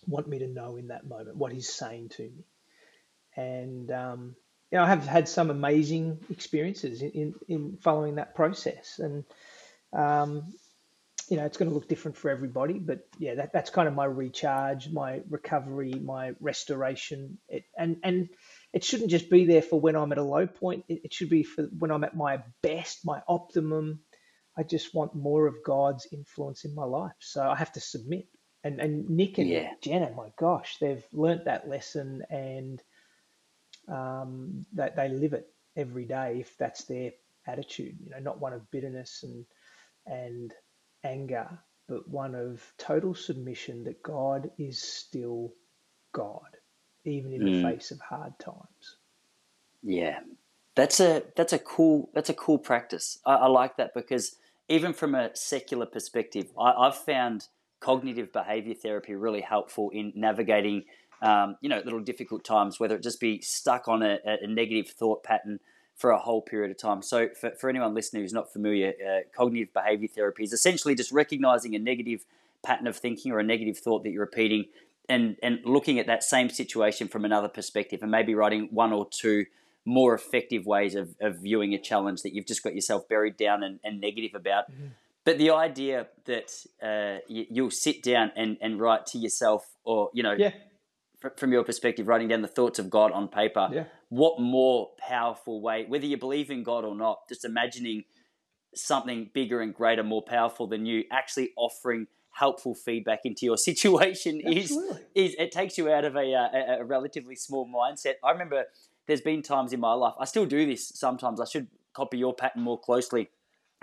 want 0.06 0.28
me 0.28 0.40
to 0.40 0.48
know 0.48 0.76
in 0.76 0.88
that 0.88 1.06
moment, 1.06 1.36
what 1.36 1.52
He's 1.52 1.72
saying 1.72 2.10
to 2.10 2.22
me. 2.24 2.44
And 3.36 3.90
um, 3.92 4.36
you 4.72 4.78
know, 4.78 4.84
I 4.84 4.88
have 4.88 5.06
had 5.06 5.28
some 5.28 5.50
amazing 5.50 6.20
experiences 6.30 7.02
in, 7.02 7.10
in, 7.12 7.34
in 7.48 7.78
following 7.82 8.16
that 8.16 8.34
process, 8.34 9.00
and 9.00 9.24
um, 9.92 10.54
you 11.30 11.36
know, 11.36 11.44
it's 11.44 11.56
going 11.56 11.68
to 11.68 11.74
look 11.74 11.88
different 11.88 12.16
for 12.16 12.28
everybody, 12.28 12.80
but 12.80 13.06
yeah, 13.18 13.36
that, 13.36 13.52
that's 13.52 13.70
kind 13.70 13.86
of 13.86 13.94
my 13.94 14.04
recharge, 14.04 14.90
my 14.90 15.20
recovery, 15.30 15.92
my 15.92 16.32
restoration. 16.40 17.38
It, 17.48 17.64
and, 17.78 17.98
and 18.02 18.28
it 18.72 18.82
shouldn't 18.82 19.10
just 19.10 19.30
be 19.30 19.46
there 19.46 19.62
for 19.62 19.80
when 19.80 19.94
I'm 19.94 20.10
at 20.10 20.18
a 20.18 20.24
low 20.24 20.48
point. 20.48 20.86
It, 20.88 21.02
it, 21.04 21.14
should 21.14 21.30
be 21.30 21.44
for 21.44 21.62
when 21.78 21.92
I'm 21.92 22.02
at 22.02 22.16
my 22.16 22.42
best, 22.62 23.06
my 23.06 23.22
optimum. 23.28 24.00
I 24.58 24.64
just 24.64 24.92
want 24.92 25.14
more 25.14 25.46
of 25.46 25.62
God's 25.64 26.08
influence 26.12 26.64
in 26.64 26.74
my 26.74 26.84
life. 26.84 27.14
So 27.20 27.48
I 27.48 27.54
have 27.54 27.72
to 27.74 27.80
submit. 27.80 28.26
And, 28.64 28.80
and 28.80 29.08
Nick 29.08 29.38
and 29.38 29.48
yeah. 29.48 29.70
Jenna, 29.80 30.10
my 30.10 30.32
gosh, 30.36 30.78
they've 30.80 31.04
learnt 31.12 31.44
that 31.44 31.68
lesson 31.68 32.24
and 32.28 32.82
um, 33.86 34.66
that 34.74 34.96
they 34.96 35.08
live 35.08 35.32
it 35.34 35.46
every 35.76 36.06
day 36.06 36.38
if 36.40 36.58
that's 36.58 36.84
their 36.86 37.12
attitude, 37.46 37.98
you 38.02 38.10
know, 38.10 38.18
not 38.18 38.40
one 38.40 38.52
of 38.52 38.68
bitterness 38.72 39.22
and, 39.22 39.46
and 40.06 40.52
anger, 41.04 41.48
but 41.88 42.08
one 42.08 42.34
of 42.34 42.62
total 42.78 43.14
submission 43.14 43.84
that 43.84 44.02
God 44.02 44.50
is 44.58 44.80
still 44.80 45.52
God, 46.12 46.56
even 47.04 47.32
in 47.32 47.42
mm. 47.42 47.62
the 47.62 47.68
face 47.68 47.90
of 47.90 48.00
hard 48.00 48.38
times. 48.38 48.96
Yeah, 49.82 50.20
that's 50.74 51.00
a 51.00 51.22
that's 51.36 51.52
a 51.52 51.58
cool 51.58 52.10
that's 52.14 52.30
a 52.30 52.34
cool 52.34 52.58
practice. 52.58 53.18
I, 53.24 53.34
I 53.34 53.46
like 53.46 53.76
that 53.76 53.94
because 53.94 54.36
even 54.68 54.92
from 54.92 55.14
a 55.14 55.34
secular 55.34 55.86
perspective, 55.86 56.46
I, 56.58 56.72
I've 56.72 56.96
found 56.96 57.48
cognitive 57.80 58.32
behavior 58.32 58.74
therapy 58.74 59.14
really 59.14 59.40
helpful 59.40 59.90
in 59.90 60.12
navigating 60.14 60.84
um, 61.22 61.56
you 61.60 61.68
know 61.68 61.80
little 61.84 62.00
difficult 62.00 62.44
times, 62.44 62.78
whether 62.78 62.96
it 62.96 63.02
just 63.02 63.20
be 63.20 63.40
stuck 63.40 63.88
on 63.88 64.02
a, 64.02 64.18
a 64.24 64.46
negative 64.46 64.92
thought 64.92 65.24
pattern 65.24 65.60
for 66.00 66.10
a 66.10 66.18
whole 66.18 66.40
period 66.40 66.70
of 66.70 66.78
time. 66.78 67.02
So, 67.02 67.28
for, 67.38 67.50
for 67.50 67.68
anyone 67.68 67.94
listening 67.94 68.22
who's 68.22 68.32
not 68.32 68.50
familiar, 68.50 68.94
uh, 69.06 69.18
cognitive 69.36 69.74
behavior 69.74 70.08
therapy 70.08 70.44
is 70.44 70.52
essentially 70.54 70.94
just 70.94 71.12
recognizing 71.12 71.74
a 71.74 71.78
negative 71.78 72.24
pattern 72.64 72.86
of 72.86 72.96
thinking 72.96 73.32
or 73.32 73.38
a 73.38 73.42
negative 73.42 73.76
thought 73.76 74.02
that 74.04 74.10
you're 74.10 74.22
repeating 74.22 74.64
and, 75.10 75.36
and 75.42 75.60
looking 75.64 75.98
at 75.98 76.06
that 76.06 76.24
same 76.24 76.48
situation 76.48 77.06
from 77.06 77.26
another 77.26 77.48
perspective 77.48 78.00
and 78.00 78.10
maybe 78.10 78.34
writing 78.34 78.68
one 78.70 78.94
or 78.94 79.06
two 79.10 79.44
more 79.84 80.14
effective 80.14 80.64
ways 80.64 80.94
of, 80.94 81.14
of 81.20 81.36
viewing 81.38 81.74
a 81.74 81.78
challenge 81.78 82.22
that 82.22 82.34
you've 82.34 82.46
just 82.46 82.62
got 82.62 82.74
yourself 82.74 83.06
buried 83.06 83.36
down 83.36 83.62
and, 83.62 83.78
and 83.84 84.00
negative 84.00 84.34
about. 84.34 84.72
Mm-hmm. 84.72 84.86
But 85.24 85.36
the 85.36 85.50
idea 85.50 86.06
that 86.24 86.50
uh, 86.82 87.20
you, 87.28 87.64
will 87.64 87.70
sit 87.70 88.02
down 88.02 88.32
and, 88.36 88.56
and 88.62 88.80
write 88.80 89.04
to 89.08 89.18
yourself 89.18 89.66
or, 89.84 90.08
you 90.14 90.22
know, 90.22 90.32
yeah 90.32 90.52
from 91.36 91.52
your 91.52 91.64
perspective, 91.64 92.08
writing 92.08 92.28
down 92.28 92.42
the 92.42 92.48
thoughts 92.48 92.78
of 92.78 92.88
God 92.88 93.12
on 93.12 93.28
paper, 93.28 93.68
yeah. 93.72 93.84
what 94.08 94.40
more 94.40 94.90
powerful 94.98 95.60
way, 95.60 95.84
whether 95.86 96.06
you 96.06 96.16
believe 96.16 96.50
in 96.50 96.62
God 96.62 96.84
or 96.84 96.94
not, 96.94 97.28
just 97.28 97.44
imagining 97.44 98.04
something 98.74 99.30
bigger 99.34 99.60
and 99.60 99.74
greater, 99.74 100.02
more 100.02 100.22
powerful 100.22 100.66
than 100.66 100.86
you, 100.86 101.04
actually 101.10 101.50
offering 101.56 102.06
helpful 102.32 102.74
feedback 102.74 103.20
into 103.24 103.44
your 103.44 103.56
situation 103.58 104.40
is, 104.40 104.70
is 105.14 105.34
it 105.38 105.52
takes 105.52 105.76
you 105.76 105.90
out 105.90 106.04
of 106.04 106.16
a, 106.16 106.34
uh, 106.34 106.48
a, 106.52 106.80
a 106.80 106.84
relatively 106.84 107.36
small 107.36 107.68
mindset. 107.68 108.14
I 108.24 108.30
remember 108.30 108.64
there's 109.06 109.20
been 109.20 109.42
times 109.42 109.72
in 109.72 109.80
my 109.80 109.92
life, 109.92 110.14
I 110.18 110.24
still 110.24 110.46
do 110.46 110.64
this 110.64 110.88
sometimes. 110.88 111.40
I 111.40 111.44
should 111.44 111.66
copy 111.92 112.18
your 112.18 112.34
pattern 112.34 112.62
more 112.62 112.78
closely. 112.78 113.30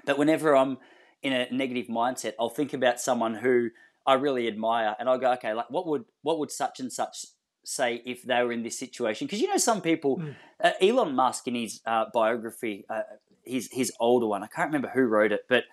But 0.06 0.18
whenever 0.18 0.56
I'm 0.56 0.78
in 1.22 1.34
a 1.34 1.48
negative 1.52 1.88
mindset, 1.88 2.34
I'll 2.40 2.50
think 2.50 2.74
about 2.74 3.00
someone 3.00 3.36
who 3.36 3.70
I 4.08 4.14
really 4.14 4.48
admire, 4.48 4.96
and 5.00 5.10
I 5.10 5.18
go, 5.18 5.34
okay, 5.34 5.54
like 5.54 5.70
what 5.70 5.86
would 5.86 6.06
what 6.24 6.40
would 6.40 6.52
such 6.52 6.80
and 6.80 6.92
such 6.92 7.26
say 7.66 8.02
if 8.06 8.24
they 8.24 8.42
were 8.42 8.54
in 8.54 8.64
this 8.64 8.80
situation? 8.80 9.28
Because 9.28 9.42
you 9.42 9.48
know, 9.48 9.58
some 9.58 9.82
people, 9.82 10.18
mm. 10.18 10.36
uh, 10.64 10.72
Elon 10.82 11.14
Musk 11.14 11.48
in 11.48 11.56
his 11.56 11.82
uh, 11.86 12.06
biography, 12.14 12.86
uh, 12.90 13.02
his 13.44 13.70
his 13.72 13.92
older 14.00 14.26
one, 14.26 14.44
I 14.44 14.48
can't 14.48 14.70
remember 14.70 14.90
who 14.90 15.02
wrote 15.02 15.34
it, 15.34 15.42
but 15.50 15.66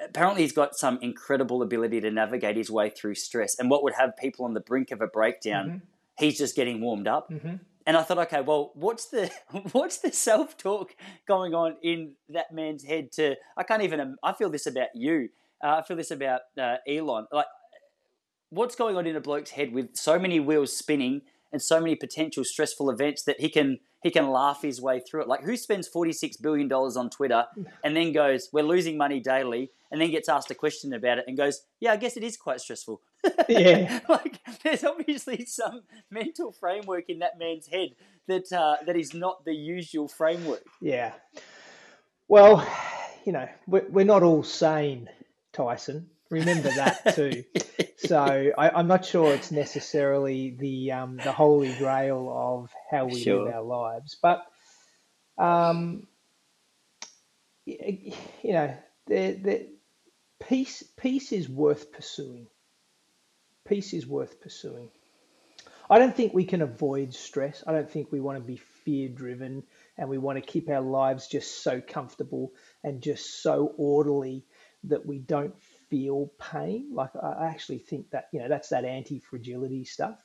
apparently 0.00 0.42
he's 0.42 0.52
got 0.52 0.76
some 0.76 0.98
incredible 1.02 1.62
ability 1.62 2.00
to 2.02 2.10
navigate 2.10 2.56
his 2.56 2.70
way 2.70 2.90
through 2.90 3.14
stress. 3.14 3.58
And 3.58 3.70
what 3.70 3.82
would 3.82 3.94
have 3.94 4.16
people 4.16 4.44
on 4.44 4.54
the 4.54 4.60
brink 4.60 4.90
of 4.90 5.00
a 5.00 5.06
breakdown, 5.06 5.66
mm-hmm. 5.66 5.78
he's 6.18 6.38
just 6.38 6.56
getting 6.56 6.80
warmed 6.80 7.08
up. 7.08 7.30
Mm-hmm. 7.30 7.56
And 7.86 7.96
I 7.96 8.02
thought, 8.02 8.18
okay, 8.18 8.42
well, 8.42 8.72
what's 8.74 9.06
the 9.06 9.30
what's 9.72 9.98
the 9.98 10.12
self 10.12 10.56
talk 10.56 10.94
going 11.26 11.54
on 11.54 11.76
in 11.82 12.12
that 12.28 12.52
man's 12.52 12.84
head? 12.84 13.12
To 13.12 13.36
I 13.56 13.62
can't 13.62 13.82
even. 13.82 14.16
I 14.22 14.32
feel 14.32 14.50
this 14.50 14.66
about 14.66 14.88
you. 14.94 15.30
Uh, 15.62 15.76
I 15.78 15.82
feel 15.82 15.96
this 15.96 16.10
about 16.10 16.42
uh, 16.60 16.76
Elon. 16.86 17.26
Like 17.32 17.46
what's 18.50 18.74
going 18.74 18.96
on 18.96 19.06
in 19.06 19.16
a 19.16 19.20
bloke's 19.20 19.50
head 19.50 19.72
with 19.72 19.96
so 19.96 20.18
many 20.18 20.40
wheels 20.40 20.76
spinning 20.76 21.22
and 21.52 21.62
so 21.62 21.80
many 21.80 21.94
potential 21.96 22.44
stressful 22.44 22.90
events 22.90 23.22
that 23.24 23.40
he 23.40 23.48
can 23.48 23.78
he 24.02 24.10
can 24.10 24.30
laugh 24.30 24.62
his 24.62 24.80
way 24.80 25.00
through 25.00 25.22
it. 25.22 25.28
Like 25.28 25.42
who 25.42 25.56
spends 25.56 25.88
forty 25.88 26.12
six 26.12 26.36
billion 26.36 26.68
dollars 26.68 26.96
on 26.96 27.10
Twitter 27.10 27.46
and 27.84 27.96
then 27.96 28.12
goes, 28.12 28.48
"We're 28.52 28.64
losing 28.64 28.96
money 28.96 29.20
daily," 29.20 29.70
and 29.90 30.00
then 30.00 30.10
gets 30.10 30.28
asked 30.28 30.50
a 30.50 30.54
question 30.54 30.92
about 30.92 31.18
it 31.18 31.24
and 31.26 31.36
goes, 31.36 31.62
"Yeah, 31.80 31.92
I 31.92 31.96
guess 31.96 32.16
it 32.16 32.24
is 32.24 32.36
quite 32.36 32.60
stressful." 32.60 33.00
Yeah, 33.48 33.98
like 34.08 34.38
there's 34.62 34.84
obviously 34.84 35.44
some 35.44 35.82
mental 36.08 36.52
framework 36.52 37.10
in 37.10 37.18
that 37.18 37.36
man's 37.36 37.66
head 37.66 37.90
that 38.28 38.52
uh, 38.52 38.76
that 38.86 38.96
is 38.96 39.12
not 39.12 39.44
the 39.44 39.54
usual 39.54 40.06
framework. 40.06 40.62
Yeah. 40.80 41.14
Well, 42.28 42.64
you 43.24 43.32
know, 43.32 43.48
we're, 43.66 43.86
we're 43.88 44.04
not 44.04 44.22
all 44.22 44.44
sane, 44.44 45.08
Tyson. 45.52 46.08
Remember 46.30 46.70
that 46.70 47.14
too. 47.16 47.44
so 47.96 48.52
I, 48.56 48.80
am 48.80 48.86
not 48.86 49.04
sure 49.04 49.34
it's 49.34 49.50
necessarily 49.50 50.50
the 50.50 50.92
um, 50.92 51.16
the 51.16 51.32
holy 51.32 51.74
grail 51.74 52.32
of 52.32 52.70
how 52.90 53.06
we 53.06 53.20
sure. 53.20 53.44
live 53.44 53.54
our 53.54 53.62
lives, 53.62 54.16
but 54.22 54.46
um, 55.38 56.06
you 57.66 58.12
know, 58.44 58.74
the, 59.06 59.32
the 59.32 59.68
peace 60.46 60.84
peace 60.96 61.32
is 61.32 61.48
worth 61.48 61.92
pursuing. 61.92 62.46
Peace 63.66 63.92
is 63.92 64.06
worth 64.06 64.40
pursuing. 64.40 64.88
I 65.88 65.98
don't 65.98 66.14
think 66.14 66.32
we 66.32 66.44
can 66.44 66.62
avoid 66.62 67.12
stress. 67.12 67.64
I 67.66 67.72
don't 67.72 67.90
think 67.90 68.12
we 68.12 68.20
want 68.20 68.38
to 68.38 68.44
be 68.44 68.56
fear 68.56 69.08
driven 69.08 69.64
and 69.98 70.08
we 70.08 70.18
want 70.18 70.36
to 70.36 70.52
keep 70.52 70.68
our 70.68 70.80
lives 70.80 71.26
just 71.26 71.64
so 71.64 71.80
comfortable 71.80 72.52
and 72.84 73.02
just 73.02 73.42
so 73.42 73.74
orderly 73.76 74.44
that 74.84 75.04
we 75.04 75.18
don't 75.18 75.54
feel 75.90 76.32
pain. 76.38 76.88
Like 76.92 77.10
I 77.20 77.48
actually 77.48 77.78
think 77.78 78.10
that 78.10 78.28
you 78.32 78.40
know 78.40 78.48
that's 78.48 78.70
that 78.70 78.84
anti-fragility 78.84 79.84
stuff. 79.84 80.18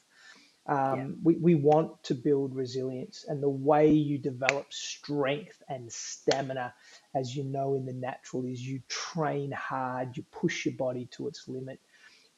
Um, 0.67 0.97
yeah. 0.97 1.07
we, 1.23 1.35
we 1.35 1.55
want 1.55 2.01
to 2.03 2.15
build 2.15 2.55
resilience, 2.55 3.25
and 3.27 3.41
the 3.41 3.49
way 3.49 3.91
you 3.91 4.17
develop 4.17 4.71
strength 4.73 5.61
and 5.69 5.91
stamina, 5.91 6.73
as 7.13 7.35
you 7.35 7.43
know 7.43 7.75
in 7.75 7.85
the 7.85 7.93
natural, 7.93 8.45
is 8.45 8.61
you 8.61 8.81
train 8.87 9.51
hard, 9.51 10.17
you 10.17 10.23
push 10.31 10.65
your 10.65 10.73
body 10.75 11.07
to 11.11 11.27
its 11.27 11.47
limit, 11.47 11.79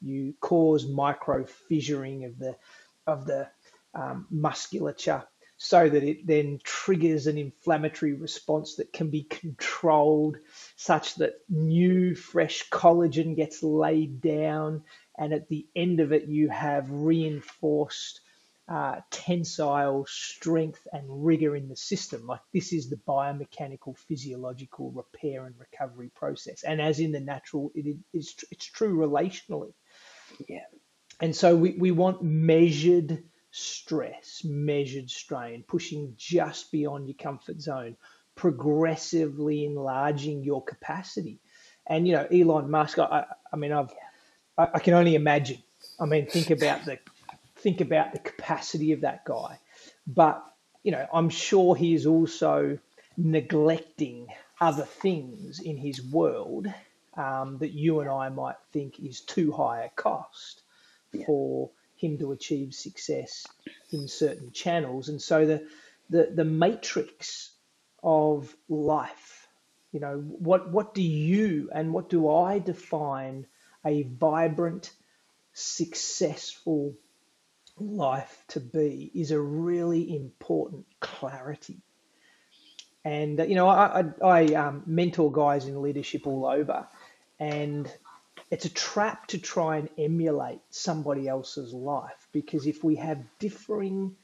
you 0.02 0.34
cause 0.42 0.88
micro 0.88 1.46
fissuring 1.72 2.26
of 2.26 2.38
the 2.38 2.56
of 3.06 3.26
the 3.26 3.48
um, 3.94 4.28
musculature 4.30 5.24
so 5.58 5.90
that 5.90 6.04
it 6.04 6.26
then 6.26 6.60
triggers 6.64 7.26
an 7.26 7.38
inflammatory 7.38 8.14
response 8.14 8.76
that 8.76 8.94
can 8.94 9.10
be 9.10 9.24
controlled 9.24 10.38
such 10.76 11.16
that 11.16 11.34
new 11.50 12.14
fresh 12.16 12.70
collagen 12.70 13.36
gets 13.36 13.64
laid 13.64 14.22
down 14.22 14.84
and 15.18 15.34
at 15.34 15.50
the 15.50 15.66
end 15.76 16.00
of 16.00 16.12
it 16.12 16.28
you 16.28 16.50
have 16.50 16.90
reinforced 16.92 18.22
uh, 18.70 19.00
tensile 19.12 20.06
strength 20.08 20.86
and 20.92 21.26
rigor 21.26 21.56
in 21.56 21.70
the 21.70 21.76
system. 21.76 22.28
Like 22.28 22.42
this 22.54 22.74
is 22.74 22.90
the 22.90 22.98
biomechanical 23.08 23.98
physiological 23.98 24.92
repair 24.92 25.46
and 25.46 25.56
recovery 25.58 26.12
process. 26.14 26.64
And 26.64 26.82
as 26.82 27.00
in 27.00 27.14
the 27.14 27.20
natural 27.20 27.72
it 27.74 27.98
is 28.14 28.36
it's 28.52 28.66
true 28.66 28.96
relationally. 28.96 29.74
Yeah. 30.48 30.66
And 31.20 31.36
so 31.36 31.56
we, 31.56 31.72
we 31.72 31.92
want 31.92 32.22
measured 32.22 33.24
stress, 33.58 34.44
measured 34.44 35.10
strain, 35.10 35.64
pushing 35.68 36.14
just 36.18 36.72
beyond 36.72 37.08
your 37.08 37.16
comfort 37.16 37.60
zone, 37.60 37.98
progressively 38.36 39.66
enlarging 39.66 40.44
your 40.44 40.64
capacity. 40.64 41.40
And 41.88 42.08
you 42.08 42.14
know, 42.14 42.28
Elon 42.32 42.70
Musk. 42.70 43.00
I, 43.00 43.26
I 43.52 43.56
mean, 43.56 43.72
I've, 43.72 43.94
I, 44.58 44.68
I 44.76 44.80
can 44.80 44.94
only 44.94 45.16
imagine. 45.16 45.62
I 46.00 46.06
mean, 46.06 46.28
think 46.28 46.52
about 46.52 46.86
the, 46.86 47.00
think 47.56 47.82
about 47.82 48.14
the 48.14 48.20
capacity 48.20 48.92
of 48.92 49.02
that 49.02 49.26
guy. 49.26 49.60
But 50.06 50.44
you 50.84 50.92
know, 50.92 51.08
I'm 51.12 51.30
sure 51.30 51.76
he 51.76 51.96
is 51.96 52.06
also 52.06 52.78
neglecting 53.18 54.28
other 54.62 54.86
things 54.86 55.60
in 55.60 55.78
his 55.78 56.04
world 56.04 56.68
um, 57.16 57.58
that 57.58 57.72
you 57.74 58.02
and 58.02 58.10
I 58.10 58.30
might 58.30 58.56
think 58.72 59.00
is 59.00 59.22
too 59.22 59.52
high 59.52 59.84
a 59.84 59.90
cost 59.90 60.62
yeah. 61.12 61.26
for 61.26 61.72
him 61.98 62.18
to 62.20 62.32
achieve 62.32 62.74
success 62.74 63.46
in 63.92 64.08
certain 64.08 64.52
channels. 64.52 65.10
And 65.10 65.22
so 65.22 65.46
the 65.46 65.68
the, 66.10 66.32
the 66.34 66.46
matrix 66.46 67.52
of 68.02 68.56
life, 68.70 69.48
you 69.92 70.00
know, 70.00 70.18
what 70.18 70.72
what 70.72 70.94
do 70.94 71.02
you 71.02 71.70
and 71.74 71.94
what 71.94 72.10
do 72.10 72.30
I 72.30 72.60
define 72.60 73.46
a 73.86 74.04
vibrant, 74.04 74.92
successful 75.54 76.96
life 77.80 78.44
to 78.50 78.60
be 78.60 79.12
is 79.14 79.32
a 79.32 79.40
really 79.40 80.16
important 80.16 80.86
clarity. 81.00 81.82
And 83.06 83.40
uh, 83.40 83.44
you 83.44 83.56
know, 83.56 83.68
I, 83.68 84.04
I, 84.22 84.28
I 84.28 84.54
um, 84.56 84.84
mentor 84.86 85.32
guys 85.32 85.66
in 85.66 85.82
leadership 85.82 86.28
all 86.28 86.46
over, 86.46 86.88
and 87.40 87.90
it's 88.50 88.66
a 88.66 88.74
trap 88.74 89.28
to 89.28 89.38
try 89.38 89.78
and 89.78 89.90
emulate 89.98 90.60
somebody 90.70 91.28
else's 91.28 91.74
life 91.74 92.28
because 92.32 92.66
if 92.66 92.84
we 92.84 92.96
have 92.96 93.24
differing 93.40 94.16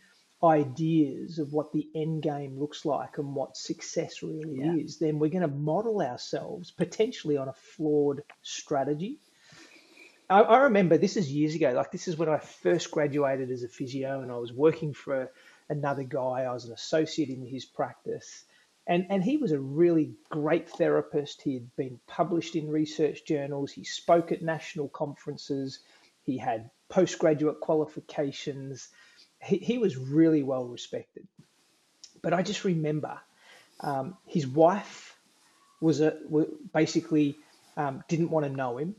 ideas 0.44 1.40
of 1.40 1.54
what 1.54 1.72
the 1.72 1.88
end 1.96 2.22
game 2.22 2.60
looks 2.60 2.86
like 2.86 3.18
and 3.18 3.34
what 3.34 3.56
success 3.56 4.22
really 4.22 4.60
yeah. 4.60 4.76
is, 4.76 4.98
then 4.98 5.20
we're 5.20 5.30
going 5.30 5.42
to 5.42 5.48
model 5.48 6.02
ourselves 6.02 6.72
potentially 6.72 7.38
on 7.38 7.48
a 7.48 7.54
flawed 7.54 8.22
strategy. 8.42 9.20
I, 10.30 10.42
I, 10.42 10.58
remember 10.64 10.98
this 10.98 11.18
is 11.18 11.32
years 11.32 11.56
ago, 11.56 11.72
like 11.72 11.92
this 11.92 12.08
is 12.08 12.18
when 12.18 12.30
I 12.30 12.40
first 12.40 12.92
graduated 12.92 13.52
as 13.52 13.64
a 13.64 13.68
physio 13.68 14.22
and 14.22 14.32
I 14.32 14.38
was 14.38 14.52
working 14.52 14.94
for 14.94 15.32
another 15.70 16.04
guy. 16.04 16.44
I 16.44 16.54
was 16.54 16.66
an 16.66 16.74
associate 16.74 17.30
in 17.30 17.46
his 17.46 17.66
practice. 17.66 18.46
And, 18.86 19.08
and 19.10 19.24
he 19.24 19.38
was 19.38 19.52
a 19.52 19.60
really 19.60 20.16
great 20.30 20.70
therapist. 20.70 21.42
He 21.42 21.54
had 21.54 21.76
been 21.76 22.00
published 22.08 22.56
in 22.56 22.70
research 22.70 23.26
journals. 23.26 23.72
He 23.72 23.86
spoke 23.86 24.32
at 24.32 24.42
national 24.42 24.90
conferences. 24.90 25.80
He 26.24 26.38
had 26.38 26.70
postgraduate 26.90 27.62
qualifications 27.62 28.90
he, 29.44 29.58
he 29.58 29.78
was 29.78 29.98
really 29.98 30.44
well 30.44 30.66
respected. 30.66 31.28
But 32.22 32.34
I 32.34 32.42
just 32.42 32.64
remember 32.64 33.20
um, 33.80 34.18
his 34.26 34.48
wife 34.48 35.18
was 35.82 36.00
a 36.00 36.18
basically 36.74 37.36
um, 37.76 38.04
didn't 38.08 38.30
want 38.30 38.46
to 38.46 38.52
know 38.52 38.78
him, 38.78 38.96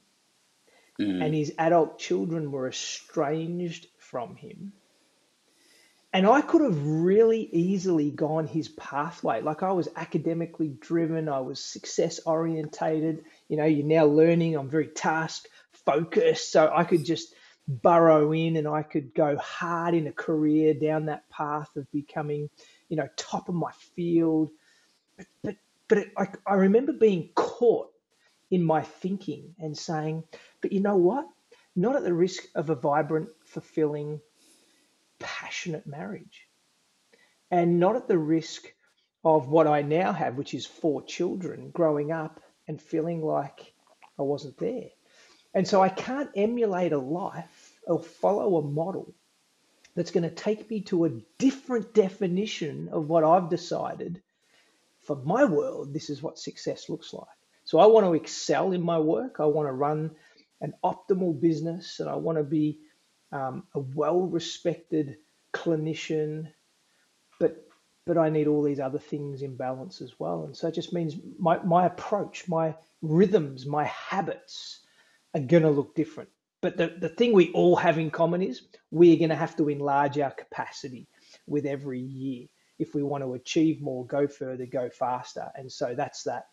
mm. 1.01 1.24
and 1.24 1.35
his 1.35 1.55
adult 1.59 1.99
children 1.99 2.53
were 2.53 2.68
estranged 2.68 3.87
from 3.99 4.37
him. 4.37 4.72
And 6.15 6.29
I 6.29 6.43
could 6.43 6.62
have 6.62 6.81
really 6.87 7.49
easily 7.51 8.12
gone 8.12 8.47
his 8.47 8.69
pathway. 8.69 9.41
Like 9.41 9.65
I 9.65 9.73
was 9.73 9.89
academically 9.97 10.69
driven, 10.69 11.29
I 11.29 11.41
was 11.41 11.59
success 11.59 12.21
orientated. 12.25 13.25
You 13.49 13.57
know, 13.57 13.65
you're 13.65 13.85
now 13.85 14.05
learning. 14.05 14.55
I'm 14.55 14.71
very 14.71 14.87
task 14.87 15.47
focused, 15.85 16.53
so 16.53 16.71
I 16.73 16.85
could 16.85 17.05
just 17.05 17.35
burrow 17.67 18.31
in 18.33 18.57
and 18.57 18.69
I 18.69 18.83
could 18.85 19.12
go 19.12 19.37
hard 19.39 19.95
in 19.95 20.07
a 20.07 20.12
career 20.12 20.73
down 20.73 21.07
that 21.07 21.29
path 21.31 21.75
of 21.77 21.91
becoming, 21.91 22.49
you 22.89 22.97
know, 22.97 23.09
top 23.17 23.49
of 23.49 23.57
my 23.57 23.73
field. 23.97 24.51
But 25.17 25.27
but, 25.43 25.57
but 25.89 25.99
it, 25.99 26.12
I, 26.17 26.29
I 26.47 26.55
remember 26.55 26.93
being 26.93 27.31
caught 27.35 27.91
in 28.53 28.62
my 28.62 28.83
thinking 28.83 29.57
and 29.59 29.77
saying, 29.77 30.23
but 30.61 30.71
you 30.71 30.79
know 30.79 30.97
what? 30.97 31.27
Not 31.75 31.97
at 31.97 32.05
the 32.05 32.15
risk 32.15 32.45
of 32.55 32.71
a 32.71 32.77
vibrant, 32.77 33.31
fulfilling, 33.45 34.21
passionate 35.19 35.87
marriage. 35.87 36.49
And 37.51 37.79
not 37.79 37.97
at 37.97 38.09
the 38.09 38.19
risk 38.19 38.67
of 39.25 39.49
what 39.49 39.67
I 39.67 39.83
now 39.83 40.12
have, 40.12 40.37
which 40.37 40.55
is 40.55 40.67
four 40.67 41.03
children 41.03 41.71
growing 41.71 42.12
up 42.12 42.41
and 42.69 42.81
feeling 42.81 43.23
like 43.23 43.73
I 44.19 44.23
wasn't 44.23 44.59
there. 44.59 44.91
And 45.55 45.67
so 45.67 45.81
I 45.81 45.89
can't 45.89 46.31
emulate 46.35 46.93
a 46.93 46.99
life 46.99 47.79
or 47.87 48.03
follow 48.03 48.57
a 48.57 48.62
model 48.62 49.15
that's 49.95 50.11
going 50.11 50.29
to 50.29 50.35
take 50.35 50.69
me 50.69 50.81
to 50.81 51.05
a 51.05 51.11
different 51.39 51.95
definition 51.95 52.89
of 52.91 53.09
what 53.09 53.25
I've 53.25 53.49
decided 53.49 54.21
for 55.03 55.17
my 55.17 55.45
world. 55.45 55.95
This 55.95 56.11
is 56.11 56.23
what 56.23 56.39
success 56.39 56.89
looks 56.89 57.12
like. 57.12 57.29
So 57.65 57.79
I 57.79 57.87
want 57.87 58.05
to 58.07 58.15
excel 58.15 58.73
in 58.73 58.83
my 58.83 58.99
work. 58.99 59.37
I 59.39 59.47
want 59.47 59.69
to 59.69 59.73
run 59.73 60.11
an 60.61 60.75
optimal 60.83 61.41
business 61.41 62.01
and 62.01 62.09
I 62.09 62.17
want 62.17 62.39
to 62.39 62.45
be 62.45 62.81
um, 63.35 63.64
a 63.74 63.80
well 63.80 64.20
respected 64.20 65.16
clinician. 65.53 66.53
But 67.39 67.66
but 68.07 68.16
I 68.16 68.30
need 68.30 68.47
all 68.47 68.62
these 68.62 68.80
other 68.80 68.99
things 68.99 69.43
in 69.43 69.57
balance 69.57 70.01
as 70.01 70.18
well. 70.18 70.45
And 70.45 70.57
so 70.57 70.68
it 70.68 70.74
just 70.74 70.93
means 70.93 71.16
my, 71.39 71.59
my 71.62 71.87
approach, 71.87 72.49
my 72.49 72.74
rhythms, 73.01 73.64
my 73.64 73.85
habits 73.85 74.80
are 75.35 75.41
going 75.41 75.62
to 75.62 75.70
look 75.70 75.95
different. 75.95 76.28
But 76.61 76.76
the, 76.76 76.95
the 76.99 77.09
thing 77.09 77.32
we 77.32 77.51
all 77.53 77.76
have 77.76 77.99
in 77.99 78.11
common 78.11 78.43
is 78.43 78.62
we're 78.91 79.16
going 79.16 79.30
to 79.30 79.37
have 79.37 79.57
to 79.57 79.70
enlarge 79.70 80.18
our 80.18 80.30
capacity 80.30 81.09
with 81.47 81.64
every 81.64 82.01
year 82.01 82.47
if 82.78 82.95
we 82.95 83.03
want 83.03 83.22
to 83.22 83.35
achieve 83.35 83.80
more, 83.80 84.07
go 84.07 84.26
further, 84.26 84.66
go 84.66 84.91
faster. 84.91 85.51
And 85.55 85.70
so 85.70 85.95
that's 85.95 86.24
that. 86.24 86.47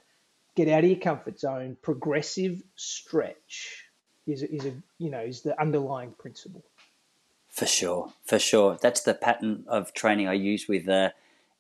Get 0.55 0.67
out 0.67 0.83
of 0.83 0.89
your 0.89 0.99
comfort 0.99 1.39
zone. 1.39 1.77
Progressive 1.81 2.61
stretch 2.75 3.85
is, 4.27 4.43
is 4.43 4.65
a 4.65 4.73
you 4.99 5.09
know 5.09 5.21
is 5.21 5.41
the 5.41 5.59
underlying 5.59 6.11
principle. 6.11 6.63
For 7.51 7.65
sure, 7.65 8.13
for 8.25 8.39
sure. 8.39 8.77
That's 8.81 9.01
the 9.01 9.13
pattern 9.13 9.65
of 9.67 9.93
training 9.93 10.27
I 10.27 10.33
use 10.33 10.67
with 10.69 10.87
uh, 10.87 11.09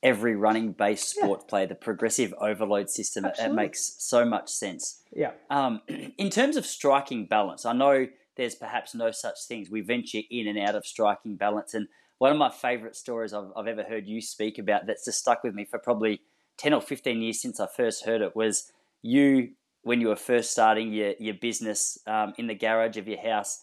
every 0.01 0.35
running 0.35 0.71
based 0.71 1.09
sport 1.09 1.41
yeah. 1.43 1.49
play, 1.49 1.65
the 1.65 1.75
progressive 1.75 2.33
overload 2.39 2.89
system. 2.89 3.25
Absolutely. 3.25 3.53
It 3.53 3.55
makes 3.55 3.95
so 3.99 4.25
much 4.25 4.49
sense. 4.49 5.01
Yeah. 5.13 5.31
Um, 5.49 5.81
in 6.17 6.29
terms 6.29 6.55
of 6.55 6.65
striking 6.65 7.25
balance, 7.25 7.65
I 7.65 7.73
know 7.73 8.07
there's 8.37 8.55
perhaps 8.55 8.95
no 8.95 9.11
such 9.11 9.43
things. 9.47 9.69
We 9.69 9.81
venture 9.81 10.21
in 10.29 10.47
and 10.47 10.57
out 10.57 10.75
of 10.75 10.85
striking 10.85 11.35
balance. 11.35 11.73
And 11.73 11.87
one 12.17 12.31
of 12.31 12.37
my 12.37 12.49
favorite 12.49 12.95
stories 12.95 13.33
I've, 13.33 13.51
I've 13.55 13.67
ever 13.67 13.83
heard 13.83 14.07
you 14.07 14.21
speak 14.21 14.57
about 14.57 14.87
that's 14.87 15.05
just 15.05 15.19
stuck 15.19 15.43
with 15.43 15.53
me 15.53 15.65
for 15.65 15.77
probably 15.77 16.21
10 16.57 16.73
or 16.73 16.81
15 16.81 17.21
years 17.21 17.41
since 17.41 17.59
I 17.59 17.67
first 17.67 18.05
heard 18.05 18.21
it 18.21 18.35
was 18.35 18.71
you, 19.01 19.49
when 19.83 19.99
you 19.99 20.07
were 20.07 20.15
first 20.15 20.51
starting 20.51 20.93
your, 20.93 21.13
your 21.19 21.33
business 21.33 21.97
um, 22.07 22.33
in 22.37 22.47
the 22.47 22.55
garage 22.55 22.97
of 22.97 23.07
your 23.07 23.19
house, 23.19 23.61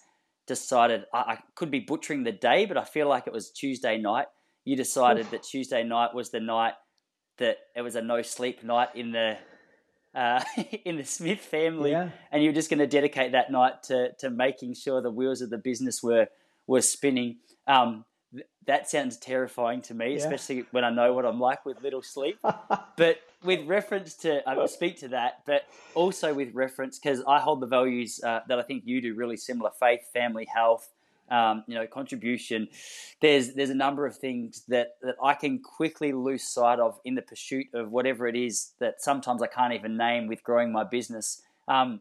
decided 0.48 1.04
I, 1.14 1.18
I 1.18 1.38
could 1.54 1.70
be 1.70 1.80
butchering 1.80 2.24
the 2.24 2.32
day, 2.32 2.66
but 2.66 2.76
I 2.76 2.84
feel 2.84 3.08
like 3.08 3.28
it 3.28 3.32
was 3.32 3.50
Tuesday 3.50 3.98
night 3.98 4.26
you 4.68 4.76
decided 4.76 5.24
Oof. 5.24 5.30
that 5.30 5.42
Tuesday 5.44 5.82
night 5.82 6.14
was 6.14 6.28
the 6.28 6.40
night 6.40 6.74
that 7.38 7.56
it 7.74 7.80
was 7.80 7.96
a 7.96 8.02
no 8.02 8.20
sleep 8.20 8.62
night 8.62 8.88
in 8.94 9.12
the 9.12 9.38
uh, 10.14 10.42
in 10.84 10.98
the 10.98 11.04
Smith 11.04 11.40
family, 11.40 11.92
yeah. 11.92 12.10
and 12.30 12.42
you 12.42 12.50
were 12.50 12.54
just 12.54 12.68
going 12.68 12.78
to 12.78 12.86
dedicate 12.86 13.32
that 13.32 13.50
night 13.50 13.82
to 13.84 14.12
to 14.18 14.28
making 14.28 14.74
sure 14.74 15.00
the 15.00 15.10
wheels 15.10 15.40
of 15.40 15.48
the 15.48 15.56
business 15.56 16.02
were 16.02 16.26
were 16.66 16.82
spinning. 16.82 17.36
Um, 17.66 18.04
th- 18.32 18.46
that 18.66 18.88
sounds 18.88 19.16
terrifying 19.16 19.80
to 19.82 19.94
me, 19.94 20.10
yeah. 20.10 20.16
especially 20.18 20.64
when 20.70 20.84
I 20.84 20.90
know 20.90 21.12
what 21.12 21.24
I'm 21.24 21.40
like 21.40 21.64
with 21.64 21.82
little 21.82 22.02
sleep. 22.02 22.38
but 22.96 23.20
with 23.42 23.66
reference 23.66 24.14
to, 24.14 24.46
I 24.48 24.54
will 24.54 24.68
speak 24.68 24.98
to 25.00 25.08
that, 25.08 25.42
but 25.46 25.62
also 25.94 26.34
with 26.34 26.54
reference 26.54 26.98
because 26.98 27.22
I 27.26 27.38
hold 27.40 27.60
the 27.60 27.66
values 27.66 28.20
uh, 28.24 28.40
that 28.48 28.58
I 28.58 28.62
think 28.62 28.82
you 28.86 29.00
do 29.00 29.14
really 29.14 29.36
similar: 29.36 29.70
faith, 29.78 30.02
family, 30.12 30.46
health, 30.52 30.88
um, 31.30 31.64
you 31.66 31.74
know, 31.74 31.86
contribution. 31.86 32.68
There's 33.20 33.54
there's 33.54 33.70
a 33.70 33.74
number 33.74 34.06
of 34.06 34.16
things 34.16 34.62
that 34.68 34.96
that 35.02 35.16
I 35.22 35.34
can 35.34 35.60
quickly 35.60 36.12
lose 36.12 36.42
sight 36.42 36.78
of 36.78 36.98
in 37.04 37.14
the 37.14 37.22
pursuit 37.22 37.66
of 37.74 37.90
whatever 37.90 38.26
it 38.26 38.36
is 38.36 38.72
that 38.80 39.02
sometimes 39.02 39.42
I 39.42 39.46
can't 39.46 39.74
even 39.74 39.96
name 39.96 40.26
with 40.26 40.42
growing 40.42 40.72
my 40.72 40.84
business. 40.84 41.42
Um, 41.66 42.00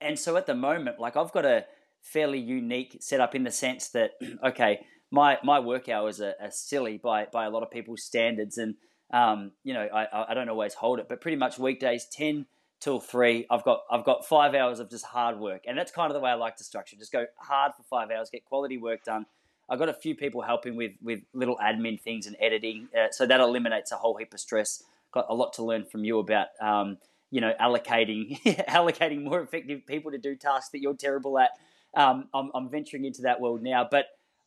and 0.00 0.18
so 0.18 0.36
at 0.36 0.46
the 0.46 0.54
moment, 0.54 1.00
like 1.00 1.16
I've 1.16 1.32
got 1.32 1.44
a 1.44 1.64
fairly 2.02 2.38
unique 2.38 2.98
setup 3.00 3.34
in 3.34 3.44
the 3.44 3.50
sense 3.50 3.88
that 3.90 4.12
okay, 4.44 4.80
my 5.10 5.38
my 5.42 5.60
work 5.60 5.88
hours 5.88 6.20
are, 6.20 6.34
are 6.40 6.50
silly 6.50 6.98
by 6.98 7.26
by 7.32 7.46
a 7.46 7.50
lot 7.50 7.62
of 7.62 7.70
people's 7.70 8.02
standards, 8.02 8.58
and 8.58 8.74
um, 9.12 9.52
you 9.64 9.74
know 9.74 9.88
I 9.92 10.30
I 10.30 10.34
don't 10.34 10.48
always 10.48 10.74
hold 10.74 10.98
it, 10.98 11.06
but 11.08 11.20
pretty 11.20 11.36
much 11.36 11.58
weekdays 11.58 12.06
ten 12.10 12.46
till 12.80 13.00
three. 13.00 13.46
I've 13.50 13.64
got 13.64 13.80
I've 13.90 14.04
got 14.04 14.26
five 14.26 14.54
hours 14.54 14.80
of 14.80 14.90
just 14.90 15.04
hard 15.04 15.38
work, 15.38 15.62
and 15.66 15.76
that's 15.76 15.90
kind 15.90 16.10
of 16.10 16.14
the 16.14 16.20
way 16.20 16.30
I 16.30 16.34
like 16.34 16.56
to 16.56 16.64
structure. 16.64 16.96
Just 16.96 17.12
go 17.12 17.26
hard 17.38 17.72
for 17.76 17.82
five 17.84 18.10
hours, 18.10 18.30
get 18.30 18.44
quality 18.44 18.78
work 18.78 19.04
done. 19.04 19.26
I've 19.70 19.78
got 19.78 19.90
a 19.90 19.94
few 19.94 20.14
people 20.14 20.42
helping 20.42 20.76
with 20.76 20.92
with 21.02 21.20
little 21.32 21.56
admin 21.56 22.00
things 22.00 22.26
and 22.26 22.36
editing, 22.40 22.88
uh, 22.96 23.08
so 23.10 23.26
that 23.26 23.40
eliminates 23.40 23.92
a 23.92 23.96
whole 23.96 24.16
heap 24.16 24.32
of 24.34 24.40
stress. 24.40 24.82
Got 25.12 25.26
a 25.28 25.34
lot 25.34 25.54
to 25.54 25.64
learn 25.64 25.84
from 25.84 26.04
you 26.04 26.18
about. 26.18 26.48
Um, 26.60 26.98
you 27.30 27.40
know, 27.40 27.52
allocating 27.60 28.40
allocating 28.68 29.22
more 29.22 29.40
effective 29.40 29.86
people 29.86 30.10
to 30.12 30.18
do 30.18 30.34
tasks 30.34 30.70
that 30.70 30.80
you're 30.80 30.96
terrible 30.96 31.38
at. 31.38 31.50
Um, 31.98 32.28
I'm, 32.32 32.50
I'm 32.54 32.70
venturing 32.70 33.04
into 33.04 33.22
that 33.22 33.40
world 33.40 33.62
now, 33.62 33.86
but 33.90 34.06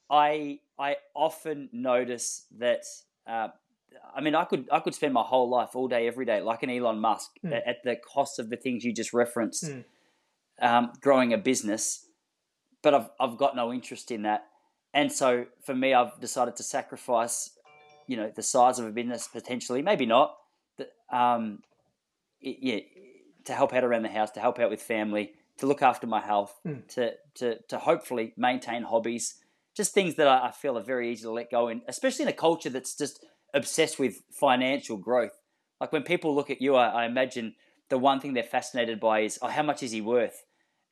I 0.10 0.60
I 0.80 0.96
often 1.14 1.70
notice 1.74 2.46
that 2.58 2.86
uh, 3.28 3.50
I 4.16 4.22
mean, 4.22 4.36
I 4.36 4.46
could 4.46 4.68
I 4.72 4.80
could 4.80 4.96
spend 4.96 5.14
my 5.14 5.24
whole 5.24 5.50
life 5.50 5.76
all 5.76 5.88
day, 5.88 6.08
every 6.08 6.26
day, 6.26 6.42
like 6.42 6.64
an 6.64 6.70
Elon 6.70 7.00
Musk, 7.00 7.32
mm. 7.46 7.62
at 7.66 7.84
the 7.84 7.96
cost 7.96 8.40
of 8.40 8.50
the 8.50 8.58
things 8.58 8.84
you 8.84 8.94
just 8.94 9.14
referenced, 9.14 9.66
mm. 9.66 9.84
um, 10.62 10.92
growing 11.02 11.34
a 11.34 11.38
business. 11.38 12.06
But 12.82 12.94
I've 12.94 13.10
I've 13.20 13.38
got 13.38 13.56
no 13.56 13.74
interest 13.74 14.12
in 14.12 14.24
that, 14.24 14.46
and 14.94 15.12
so 15.12 15.46
for 15.64 15.76
me, 15.76 15.94
I've 15.94 16.20
decided 16.20 16.56
to 16.58 16.64
sacrifice, 16.64 17.52
you 18.08 18.18
know, 18.18 18.32
the 18.34 18.44
size 18.44 18.80
of 18.80 18.86
a 18.86 18.92
business 18.92 19.28
potentially, 19.28 19.82
maybe 19.82 20.06
not, 20.06 20.36
um, 21.12 21.60
it, 22.40 22.58
yeah, 22.62 22.80
to 23.46 23.54
help 23.54 23.74
out 23.74 23.84
around 23.84 24.04
the 24.04 24.10
house, 24.10 24.32
to 24.32 24.40
help 24.40 24.60
out 24.60 24.70
with 24.70 24.82
family, 24.82 25.34
to 25.58 25.66
look 25.66 25.82
after 25.82 26.08
my 26.08 26.22
health, 26.22 26.60
mm. 26.66 26.88
to 26.96 27.14
to 27.36 27.60
to 27.70 27.78
hopefully 27.78 28.34
maintain 28.38 28.84
hobbies, 28.84 29.36
just 29.76 29.94
things 29.94 30.16
that 30.16 30.28
I, 30.28 30.48
I 30.48 30.52
feel 30.52 30.78
are 30.78 30.84
very 30.84 31.12
easy 31.12 31.24
to 31.24 31.32
let 31.32 31.52
go 31.52 31.68
in, 31.68 31.82
especially 31.88 32.24
in 32.24 32.30
a 32.30 32.34
culture 32.34 32.70
that's 32.70 32.96
just 32.96 33.26
obsessed 33.54 34.00
with 34.00 34.22
financial 34.32 34.98
growth. 34.98 35.38
Like 35.80 35.92
when 35.92 36.04
people 36.04 36.36
look 36.36 36.50
at 36.50 36.62
you, 36.62 36.76
I, 36.76 36.88
I, 36.88 37.06
imagine 37.06 37.56
the 37.90 37.98
one 37.98 38.20
thing 38.20 38.34
they're 38.34 38.44
fascinated 38.44 39.00
by 39.00 39.22
is, 39.22 39.40
oh, 39.42 39.48
how 39.48 39.64
much 39.64 39.82
is 39.84 39.92
he 39.92 40.02
worth? 40.02 40.44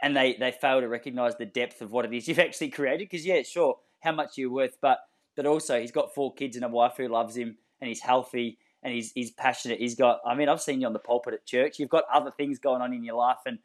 and 0.01 0.16
they 0.16 0.36
they 0.39 0.51
fail 0.51 0.80
to 0.80 0.88
recognize 0.88 1.36
the 1.36 1.45
depth 1.45 1.82
of 1.82 1.91
what 1.91 2.05
it 2.05 2.14
is 2.14 2.28
you've 2.28 2.39
actually 2.47 2.70
created. 2.70 3.10
Because 3.10 3.26
yeah, 3.26 3.41
sure, 3.43 3.78
how 4.01 4.12
much 4.12 4.38
you're 4.38 4.51
worth, 4.51 4.78
but 4.82 4.99
but 5.36 5.45
also 5.45 5.80
he's 5.80 5.91
got 5.91 6.14
four 6.14 6.34
kids 6.34 6.55
and 6.55 6.66
a 6.66 6.70
wife 6.70 6.93
who 6.97 7.07
loves 7.07 7.36
him, 7.36 7.57
and 7.82 7.88
he's 7.88 8.01
healthy 8.01 8.57
and 8.84 8.93
he's 8.93 9.12
he's 9.14 9.32
passionate. 9.32 9.80
He's 9.80 9.95
got. 9.95 10.20
I 10.26 10.36
mean, 10.36 10.49
I've 10.49 10.62
seen 10.62 10.82
you 10.82 10.88
on 10.88 10.93
the 10.93 10.99
pulpit 10.99 11.34
at 11.34 11.45
church. 11.45 11.80
You've 11.80 11.89
got 11.89 12.05
other 12.14 12.32
things 12.32 12.60
going 12.60 12.82
on 12.82 12.93
in 12.93 13.03
your 13.03 13.16
life, 13.16 13.39
and 13.45 13.60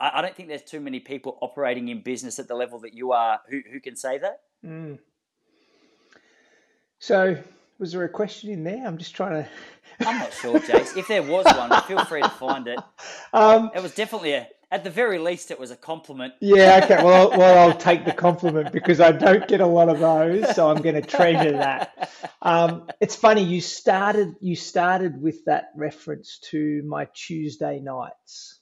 I, 0.00 0.18
I 0.18 0.22
don't 0.22 0.34
think 0.34 0.48
there's 0.48 0.62
too 0.62 0.80
many 0.80 1.00
people 1.00 1.38
operating 1.40 1.88
in 1.88 2.02
business 2.02 2.38
at 2.38 2.48
the 2.48 2.54
level 2.54 2.80
that 2.80 2.94
you 2.94 3.12
are 3.12 3.40
who 3.48 3.60
who 3.70 3.80
can 3.80 3.96
say 3.96 4.18
that. 4.18 4.40
Mm. 4.64 4.98
So, 6.98 7.36
was 7.78 7.92
there 7.92 8.04
a 8.04 8.08
question 8.08 8.50
in 8.50 8.64
there? 8.64 8.86
I'm 8.86 8.98
just 8.98 9.14
trying 9.14 9.44
to. 9.44 9.48
I'm 10.00 10.18
not 10.18 10.32
sure, 10.32 10.58
Jace. 10.60 10.96
If 10.96 11.08
there 11.08 11.22
was 11.22 11.46
one, 11.46 11.82
feel 11.82 12.04
free 12.04 12.20
to 12.20 12.28
find 12.28 12.66
it. 12.68 12.78
Um, 13.32 13.70
it 13.74 13.82
was 13.82 13.94
definitely 13.94 14.32
a 14.32 14.46
at 14.70 14.82
the 14.82 14.90
very 14.90 15.18
least, 15.18 15.50
it 15.50 15.60
was 15.60 15.70
a 15.70 15.76
compliment. 15.76 16.34
Yeah, 16.40 16.80
okay. 16.82 17.02
Well, 17.02 17.30
well, 17.30 17.68
I'll 17.68 17.76
take 17.76 18.04
the 18.04 18.12
compliment 18.12 18.72
because 18.72 19.00
I 19.00 19.12
don't 19.12 19.46
get 19.46 19.60
a 19.60 19.66
lot 19.66 19.88
of 19.88 20.00
those, 20.00 20.54
so 20.56 20.68
I'm 20.68 20.82
going 20.82 20.96
to 20.96 21.02
treasure 21.02 21.52
that. 21.52 22.10
Um, 22.42 22.88
it's 23.00 23.14
funny 23.14 23.42
you 23.42 23.60
started 23.60 24.34
you 24.40 24.56
started 24.56 25.20
with 25.20 25.44
that 25.44 25.70
reference 25.76 26.40
to 26.50 26.82
my 26.84 27.06
Tuesday 27.14 27.78
nights, 27.78 28.55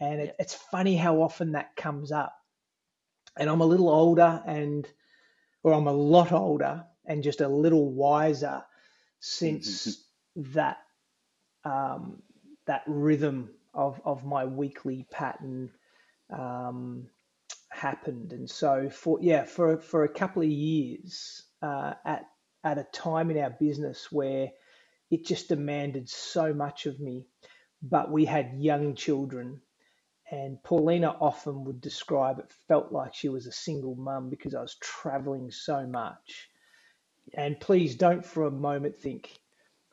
and 0.00 0.20
it, 0.20 0.36
it's 0.38 0.54
funny 0.54 0.96
how 0.96 1.22
often 1.22 1.52
that 1.52 1.76
comes 1.76 2.12
up. 2.12 2.34
And 3.36 3.48
I'm 3.48 3.60
a 3.60 3.66
little 3.66 3.88
older, 3.88 4.42
and 4.46 4.88
or 5.62 5.72
I'm 5.74 5.86
a 5.86 5.92
lot 5.92 6.32
older, 6.32 6.84
and 7.06 7.22
just 7.22 7.40
a 7.40 7.48
little 7.48 7.92
wiser 7.92 8.64
since 9.20 9.98
that 10.36 10.78
um, 11.64 12.22
that 12.66 12.82
rhythm 12.86 13.50
of 13.74 14.00
of 14.04 14.24
my 14.24 14.44
weekly 14.44 15.06
pattern 15.10 15.70
um, 16.30 17.08
happened, 17.70 18.32
and 18.32 18.50
so 18.50 18.90
for 18.90 19.18
yeah 19.20 19.44
for 19.44 19.78
for 19.78 20.04
a 20.04 20.08
couple 20.08 20.42
of 20.42 20.48
years 20.48 21.44
uh, 21.62 21.94
at 22.04 22.24
at 22.64 22.78
a 22.78 22.84
time 22.92 23.30
in 23.30 23.38
our 23.38 23.50
business 23.50 24.10
where 24.10 24.50
it 25.10 25.24
just 25.24 25.48
demanded 25.48 26.08
so 26.08 26.52
much 26.52 26.86
of 26.86 27.00
me, 27.00 27.26
but 27.82 28.10
we 28.10 28.24
had 28.24 28.54
young 28.58 28.94
children. 28.94 29.60
And 30.30 30.62
Paulina 30.62 31.16
often 31.20 31.64
would 31.64 31.80
describe 31.80 32.38
it 32.38 32.52
felt 32.66 32.92
like 32.92 33.14
she 33.14 33.28
was 33.28 33.46
a 33.46 33.52
single 33.52 33.94
mum 33.94 34.28
because 34.28 34.54
I 34.54 34.60
was 34.60 34.76
traveling 34.80 35.50
so 35.50 35.86
much. 35.86 36.48
And 37.34 37.58
please 37.58 37.94
don't 37.94 38.24
for 38.24 38.44
a 38.44 38.50
moment 38.50 38.98
think 38.98 39.32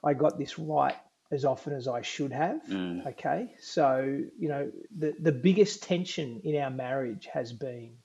I 0.04 0.14
got 0.14 0.38
this 0.38 0.60
right 0.60 0.96
as 1.32 1.46
often 1.46 1.74
as 1.74 1.88
I 1.88 2.02
should 2.02 2.32
have. 2.32 2.62
Mm. 2.70 3.08
Okay. 3.08 3.54
So, 3.60 4.22
you 4.38 4.50
know, 4.50 4.72
the, 4.98 5.16
the 5.20 5.32
biggest 5.32 5.84
tension 5.84 6.42
in 6.44 6.56
our 6.62 6.70
marriage 6.70 7.28
has 7.34 7.52
been 7.52 7.96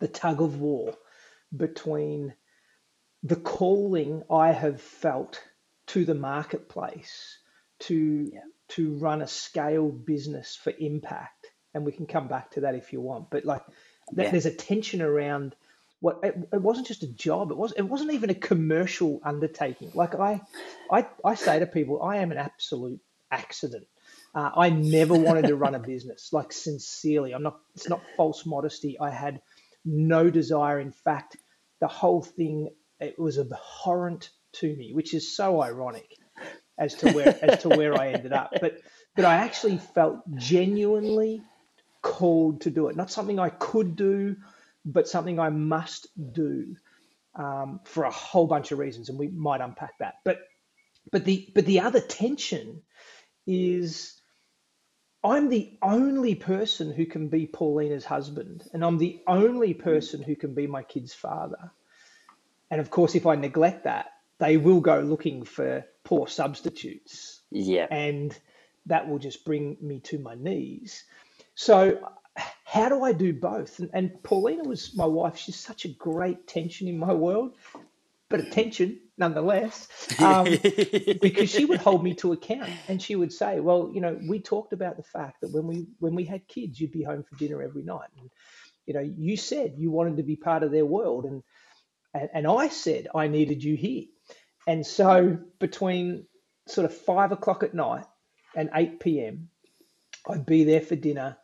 the 0.00 0.08
tug 0.08 0.40
of 0.40 0.60
war 0.60 0.94
between 1.54 2.34
the 3.22 3.36
calling 3.36 4.22
I 4.30 4.52
have 4.52 4.80
felt 4.80 5.40
to 5.88 6.04
the 6.04 6.14
marketplace 6.14 7.38
to 7.80 8.30
yeah. 8.32 8.40
to 8.68 8.94
run 8.94 9.22
a 9.22 9.28
scaled 9.28 10.04
business 10.04 10.56
for 10.56 10.72
impact. 10.78 11.41
And 11.74 11.84
we 11.84 11.92
can 11.92 12.06
come 12.06 12.28
back 12.28 12.50
to 12.52 12.60
that 12.62 12.74
if 12.74 12.92
you 12.92 13.00
want. 13.00 13.30
But 13.30 13.44
like 13.44 13.62
yeah. 14.14 14.30
there's 14.30 14.46
a 14.46 14.54
tension 14.54 15.02
around 15.02 15.54
what 16.00 16.18
it, 16.22 16.36
it, 16.52 16.60
wasn't 16.60 16.88
just 16.88 17.04
a 17.04 17.06
job. 17.06 17.50
It 17.50 17.56
was 17.56 17.72
it 17.72 17.82
wasn't 17.82 18.12
even 18.12 18.30
a 18.30 18.34
commercial 18.34 19.20
undertaking. 19.24 19.92
Like 19.94 20.14
I, 20.16 20.42
I, 20.90 21.06
I 21.24 21.36
say 21.36 21.60
to 21.60 21.66
people, 21.66 22.02
I 22.02 22.16
am 22.18 22.32
an 22.32 22.38
absolute 22.38 23.00
accident. 23.30 23.86
Uh, 24.34 24.50
I 24.56 24.70
never 24.70 25.14
wanted 25.14 25.46
to 25.46 25.56
run 25.56 25.74
a 25.74 25.78
business. 25.92 26.32
Like 26.32 26.52
sincerely, 26.52 27.32
I'm 27.32 27.42
not. 27.42 27.60
It's 27.74 27.88
not 27.88 28.02
false 28.16 28.44
modesty. 28.44 28.98
I 28.98 29.10
had 29.10 29.40
no 29.84 30.28
desire. 30.28 30.80
In 30.80 30.90
fact, 30.92 31.36
the 31.80 31.88
whole 31.88 32.22
thing 32.22 32.70
it 33.00 33.18
was 33.18 33.38
abhorrent 33.38 34.30
to 34.54 34.74
me, 34.74 34.92
which 34.92 35.14
is 35.14 35.36
so 35.36 35.62
ironic 35.62 36.16
as 36.78 36.94
to 36.96 37.12
where 37.12 37.38
as 37.42 37.62
to 37.62 37.68
where 37.68 37.98
I 37.98 38.12
ended 38.12 38.32
up. 38.32 38.52
But 38.60 38.78
but 39.14 39.24
I 39.24 39.34
actually 39.34 39.78
felt 39.78 40.18
genuinely 40.34 41.42
called 42.02 42.62
to 42.62 42.70
do 42.70 42.88
it. 42.88 42.96
Not 42.96 43.10
something 43.10 43.38
I 43.38 43.48
could 43.48 43.96
do 43.96 44.36
but 44.84 45.08
something 45.08 45.38
I 45.38 45.50
must 45.50 46.08
do 46.32 46.76
um, 47.34 47.80
for 47.84 48.04
a 48.04 48.10
whole 48.10 48.46
bunch 48.46 48.72
of 48.72 48.78
reasons, 48.78 49.08
and 49.08 49.18
we 49.18 49.28
might 49.28 49.60
unpack 49.60 49.98
that. 49.98 50.14
But 50.24 50.40
but 51.10 51.24
the 51.24 51.48
but 51.54 51.66
the 51.66 51.80
other 51.80 52.00
tension 52.00 52.82
is 53.46 54.20
I'm 55.24 55.48
the 55.48 55.78
only 55.82 56.34
person 56.34 56.92
who 56.92 57.06
can 57.06 57.28
be 57.28 57.46
Paulina's 57.46 58.04
husband, 58.04 58.64
and 58.72 58.84
I'm 58.84 58.98
the 58.98 59.20
only 59.26 59.74
person 59.74 60.22
who 60.22 60.36
can 60.36 60.54
be 60.54 60.66
my 60.66 60.82
kid's 60.82 61.14
father. 61.14 61.72
And 62.70 62.80
of 62.80 62.90
course, 62.90 63.14
if 63.14 63.26
I 63.26 63.36
neglect 63.36 63.84
that, 63.84 64.06
they 64.38 64.56
will 64.56 64.80
go 64.80 65.00
looking 65.00 65.44
for 65.44 65.84
poor 66.04 66.26
substitutes. 66.26 67.40
Yeah. 67.50 67.86
And 67.90 68.36
that 68.86 69.08
will 69.08 69.18
just 69.18 69.44
bring 69.44 69.76
me 69.80 70.00
to 70.00 70.18
my 70.18 70.34
knees. 70.34 71.04
So 71.54 71.98
how 72.64 72.88
do 72.88 73.02
I 73.02 73.12
do 73.12 73.32
both? 73.32 73.78
And, 73.78 73.90
and 73.92 74.22
Paulina 74.22 74.64
was 74.64 74.96
my 74.96 75.04
wife. 75.04 75.36
She's 75.36 75.58
such 75.58 75.84
a 75.84 75.88
great 75.88 76.46
tension 76.46 76.88
in 76.88 76.98
my 76.98 77.12
world, 77.12 77.54
but 78.30 78.40
a 78.40 78.50
tension 78.50 78.98
nonetheless, 79.18 79.88
um, 80.18 80.44
because 81.20 81.50
she 81.50 81.66
would 81.66 81.80
hold 81.80 82.02
me 82.02 82.14
to 82.14 82.32
account 82.32 82.70
and 82.88 83.00
she 83.00 83.14
would 83.14 83.32
say, 83.32 83.60
"Well, 83.60 83.90
you 83.92 84.00
know, 84.00 84.18
we 84.26 84.40
talked 84.40 84.72
about 84.72 84.96
the 84.96 85.02
fact 85.02 85.42
that 85.42 85.52
when 85.52 85.66
we 85.66 85.86
when 85.98 86.14
we 86.14 86.24
had 86.24 86.48
kids, 86.48 86.80
you'd 86.80 86.92
be 86.92 87.02
home 87.02 87.22
for 87.22 87.36
dinner 87.36 87.62
every 87.62 87.82
night, 87.82 88.08
and 88.18 88.30
you 88.86 88.94
know, 88.94 89.00
you 89.00 89.36
said 89.36 89.74
you 89.76 89.90
wanted 89.90 90.16
to 90.16 90.22
be 90.22 90.36
part 90.36 90.62
of 90.62 90.72
their 90.72 90.86
world, 90.86 91.26
and 91.26 91.42
and, 92.14 92.30
and 92.32 92.46
I 92.46 92.68
said 92.68 93.08
I 93.14 93.28
needed 93.28 93.62
you 93.62 93.76
here, 93.76 94.04
and 94.66 94.86
so 94.86 95.38
between 95.58 96.26
sort 96.66 96.86
of 96.86 96.96
five 96.96 97.32
o'clock 97.32 97.62
at 97.62 97.74
night 97.74 98.06
and 98.56 98.70
eight 98.74 98.98
p.m., 98.98 99.50
I'd 100.28 100.46
be 100.46 100.64
there 100.64 100.82
for 100.82 100.96
dinner." 100.96 101.36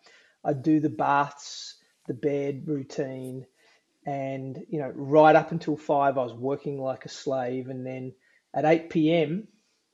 I'd 0.44 0.62
do 0.62 0.78
the 0.80 0.88
baths, 0.88 1.76
the 2.06 2.14
bed 2.14 2.62
routine, 2.66 3.44
and 4.06 4.64
you 4.70 4.78
know, 4.78 4.92
right 4.94 5.34
up 5.34 5.50
until 5.52 5.76
five, 5.76 6.16
I 6.16 6.22
was 6.22 6.32
working 6.32 6.80
like 6.80 7.04
a 7.04 7.08
slave, 7.08 7.68
and 7.68 7.84
then 7.84 8.14
at 8.54 8.64
eight 8.64 8.88
p.m. 8.88 9.48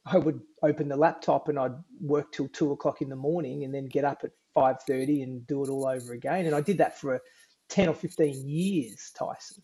I 0.07 0.19
would 0.19 0.41
open 0.63 0.89
the 0.89 0.97
laptop 0.97 1.49
and 1.49 1.59
I'd 1.59 1.75
work 1.99 2.31
till 2.31 2.49
two 2.49 2.73
o'clock 2.73 3.01
in 3.01 3.09
the 3.09 3.17
morning, 3.17 3.65
and 3.65 3.75
then 3.75 3.87
get 3.87 4.05
up 4.05 4.21
at 4.23 4.33
five 4.53 4.77
thirty 4.87 5.23
and 5.23 5.47
do 5.47 5.65
it 5.65 5.71
all 5.71 5.89
over 5.89 6.13
again. 6.13 6.45
And 6.47 6.55
I 6.55 6.61
did 6.61 6.79
that 6.79 7.01
for 7.01 7.21
ten 7.71 7.89
or 7.89 7.95
fifteen 7.95 8.47
years, 8.47 9.13
Tyson. 9.19 9.63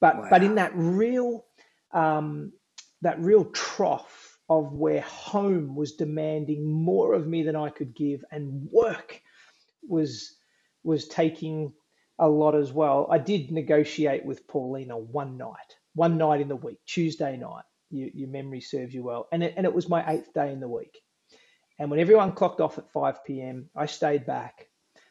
But 0.00 0.16
wow. 0.18 0.26
but 0.30 0.44
in 0.44 0.54
that 0.56 0.72
real 0.74 1.46
um, 1.92 2.52
that 3.00 3.18
real 3.18 3.46
trough 3.46 4.13
of 4.48 4.72
where 4.72 5.00
home 5.00 5.74
was 5.74 5.92
demanding 5.92 6.70
more 6.70 7.14
of 7.14 7.26
me 7.26 7.42
than 7.42 7.56
I 7.56 7.70
could 7.70 7.94
give, 7.94 8.24
and 8.30 8.68
work 8.70 9.20
was 9.88 10.34
was 10.82 11.08
taking 11.08 11.72
a 12.18 12.28
lot 12.28 12.54
as 12.54 12.72
well. 12.72 13.08
I 13.10 13.18
did 13.18 13.50
negotiate 13.50 14.24
with 14.24 14.46
Paulina 14.46 14.96
one 14.98 15.36
night, 15.36 15.76
one 15.94 16.18
night 16.18 16.40
in 16.40 16.48
the 16.48 16.56
week, 16.56 16.78
Tuesday 16.86 17.36
night. 17.36 17.64
You, 17.90 18.10
your 18.14 18.28
memory 18.28 18.60
serves 18.60 18.94
you 18.94 19.04
well, 19.04 19.28
and 19.32 19.42
it, 19.42 19.54
and 19.56 19.66
it 19.66 19.74
was 19.74 19.88
my 19.88 20.04
eighth 20.12 20.32
day 20.34 20.52
in 20.52 20.60
the 20.60 20.68
week. 20.68 20.98
And 21.78 21.90
when 21.90 22.00
everyone 22.00 22.32
clocked 22.32 22.60
off 22.60 22.78
at 22.78 22.90
5 22.92 23.24
p.m., 23.24 23.68
I 23.76 23.86
stayed 23.86 24.26
back 24.26 24.68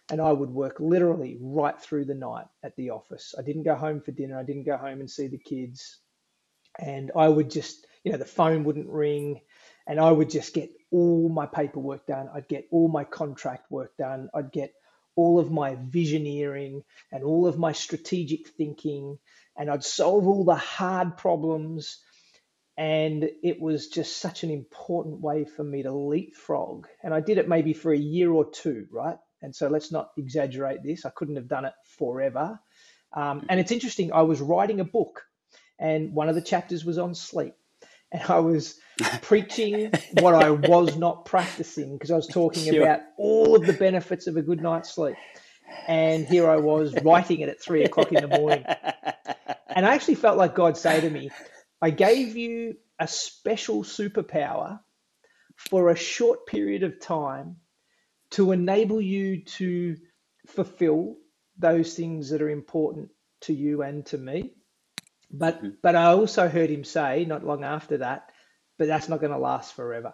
and 0.09 0.21
I 0.21 0.31
would 0.31 0.49
work 0.49 0.77
literally 0.79 1.37
right 1.41 1.79
through 1.79 2.05
the 2.05 2.15
night 2.15 2.45
at 2.63 2.75
the 2.75 2.91
office. 2.91 3.33
I 3.37 3.41
didn't 3.41 3.63
go 3.63 3.75
home 3.75 4.01
for 4.01 4.11
dinner. 4.11 4.39
I 4.39 4.43
didn't 4.43 4.65
go 4.65 4.77
home 4.77 4.99
and 4.99 5.09
see 5.09 5.27
the 5.27 5.37
kids. 5.37 5.99
And 6.79 7.11
I 7.15 7.27
would 7.27 7.49
just, 7.49 7.85
you 8.03 8.11
know, 8.11 8.17
the 8.17 8.25
phone 8.25 8.63
wouldn't 8.63 8.89
ring 8.89 9.41
and 9.87 9.99
I 9.99 10.11
would 10.11 10.29
just 10.29 10.53
get 10.53 10.71
all 10.91 11.29
my 11.29 11.45
paperwork 11.45 12.05
done. 12.05 12.29
I'd 12.33 12.47
get 12.47 12.67
all 12.71 12.87
my 12.87 13.03
contract 13.03 13.69
work 13.71 13.95
done. 13.97 14.29
I'd 14.33 14.51
get 14.51 14.73
all 15.15 15.39
of 15.39 15.51
my 15.51 15.75
visioneering 15.75 16.83
and 17.11 17.23
all 17.23 17.47
of 17.47 17.59
my 17.59 17.71
strategic 17.71 18.47
thinking, 18.47 19.19
and 19.57 19.69
I'd 19.69 19.83
solve 19.83 20.27
all 20.27 20.43
the 20.43 20.55
hard 20.55 21.17
problems. 21.17 21.99
And 22.75 23.29
it 23.43 23.61
was 23.61 23.89
just 23.89 24.17
such 24.17 24.43
an 24.43 24.49
important 24.49 25.21
way 25.21 25.45
for 25.45 25.63
me 25.63 25.83
to 25.83 25.91
leapfrog. 25.91 26.87
And 27.03 27.13
I 27.13 27.19
did 27.19 27.37
it 27.37 27.47
maybe 27.47 27.73
for 27.73 27.93
a 27.93 27.97
year 27.97 28.31
or 28.31 28.49
two, 28.49 28.87
right? 28.91 29.17
And 29.43 29.55
so 29.55 29.67
let's 29.67 29.91
not 29.91 30.09
exaggerate 30.17 30.81
this. 30.81 31.05
I 31.05 31.11
couldn't 31.11 31.35
have 31.35 31.47
done 31.47 31.65
it 31.65 31.73
forever. 31.97 32.59
Um, 33.15 33.45
and 33.47 33.59
it's 33.59 33.71
interesting, 33.71 34.11
I 34.11 34.23
was 34.23 34.41
writing 34.41 34.79
a 34.79 34.85
book, 34.85 35.23
and 35.77 36.13
one 36.13 36.29
of 36.29 36.35
the 36.35 36.41
chapters 36.41 36.83
was 36.83 36.97
on 36.97 37.13
sleep 37.13 37.53
and 38.13 38.29
I 38.29 38.39
was 38.39 38.79
preaching 39.21 39.91
what 40.19 40.35
I 40.35 40.51
was 40.51 40.95
not 40.95 41.25
practicing 41.25 41.93
because 41.93 42.11
I 42.11 42.15
was 42.15 42.27
talking 42.27 42.71
sure. 42.71 42.83
about 42.83 43.01
all 43.17 43.55
of 43.55 43.65
the 43.65 43.73
benefits 43.73 44.27
of 44.27 44.37
a 44.37 44.41
good 44.41 44.61
night's 44.61 44.93
sleep. 44.93 45.15
And 45.87 46.27
here 46.27 46.49
I 46.49 46.57
was 46.57 46.93
writing 47.03 47.39
it 47.39 47.49
at 47.49 47.61
three 47.61 47.83
o'clock 47.83 48.11
in 48.11 48.21
the 48.21 48.27
morning. 48.27 48.63
And 49.75 49.85
I 49.85 49.95
actually 49.95 50.15
felt 50.15 50.37
like 50.37 50.53
God 50.53 50.77
say 50.77 51.01
to 51.01 51.09
me, 51.09 51.31
I 51.81 51.89
gave 51.89 52.37
you 52.37 52.75
a 52.99 53.07
special 53.07 53.83
superpower 53.83 54.79
for 55.57 55.89
a 55.89 55.95
short 55.95 56.45
period 56.45 56.83
of 56.83 56.99
time 56.99 57.57
to 58.31 58.51
enable 58.51 59.01
you 59.01 59.43
to 59.43 59.97
fulfill 60.47 61.15
those 61.57 61.95
things 61.95 62.29
that 62.29 62.41
are 62.41 62.49
important 62.49 63.09
to 63.41 63.53
you 63.53 63.81
and 63.81 64.05
to 64.07 64.17
me. 64.17 64.53
But 65.33 65.57
mm-hmm. 65.57 65.69
but 65.81 65.95
I 65.95 66.05
also 66.05 66.47
heard 66.47 66.69
him 66.69 66.83
say 66.83 67.25
not 67.25 67.45
long 67.45 67.63
after 67.63 67.97
that, 67.97 68.29
but 68.77 68.87
that's 68.87 69.09
not 69.09 69.19
going 69.19 69.31
to 69.31 69.39
last 69.39 69.73
forever. 69.73 70.13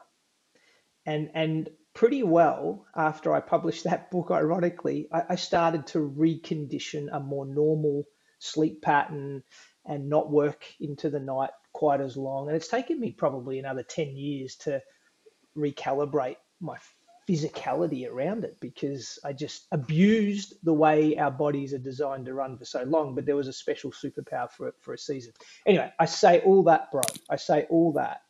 And 1.05 1.29
and 1.33 1.69
pretty 1.93 2.23
well 2.23 2.85
after 2.95 3.33
I 3.33 3.41
published 3.41 3.83
that 3.89 4.09
book, 4.09 4.31
ironically, 4.31 5.09
I, 5.11 5.23
I 5.29 5.35
started 5.35 5.87
to 5.87 5.99
recondition 5.99 7.07
a 7.11 7.19
more 7.19 7.45
normal 7.45 8.05
sleep 8.39 8.81
pattern 8.81 9.43
and 9.85 10.09
not 10.09 10.31
work 10.31 10.63
into 10.79 11.09
the 11.09 11.19
night 11.19 11.49
quite 11.73 11.99
as 11.99 12.15
long. 12.15 12.47
And 12.47 12.55
it's 12.55 12.69
taken 12.69 12.99
me 12.99 13.11
probably 13.11 13.59
another 13.59 13.83
10 13.83 14.15
years 14.15 14.55
to 14.57 14.81
recalibrate 15.57 16.37
my 16.61 16.77
physicality 17.29 18.09
around 18.09 18.43
it 18.43 18.57
because 18.59 19.19
I 19.23 19.33
just 19.33 19.67
abused 19.71 20.55
the 20.63 20.73
way 20.73 21.15
our 21.17 21.29
bodies 21.29 21.75
are 21.75 21.79
designed 21.79 22.25
to 22.25 22.33
run 22.33 22.57
for 22.57 22.65
so 22.65 22.83
long. 22.83 23.13
But 23.13 23.27
there 23.27 23.35
was 23.35 23.47
a 23.47 23.53
special 23.53 23.91
superpower 23.91 24.49
for 24.49 24.67
it 24.67 24.73
for 24.79 24.95
a 24.95 24.97
season. 24.97 25.33
Anyway, 25.67 25.93
I 25.99 26.05
say 26.05 26.39
all 26.39 26.63
that, 26.63 26.91
bro. 26.91 27.03
I 27.29 27.35
say 27.35 27.67
all 27.69 27.93
that 27.93 28.21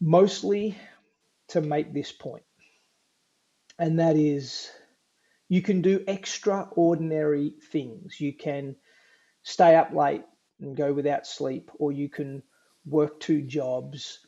mostly 0.00 0.76
to 1.48 1.62
make 1.62 1.94
this 1.94 2.12
point, 2.12 2.44
and 3.78 3.98
that 3.98 4.16
is 4.16 4.70
you 5.48 5.62
can 5.62 5.80
do 5.80 6.04
extraordinary 6.06 7.54
things. 7.72 8.20
You 8.20 8.34
can 8.34 8.76
stay 9.42 9.74
up 9.74 9.94
late 9.94 10.24
and 10.60 10.76
go 10.76 10.92
without 10.92 11.26
sleep, 11.26 11.70
or 11.78 11.92
you 11.92 12.10
can 12.10 12.42
work 12.84 13.20
two 13.20 13.40
jobs 13.40 14.23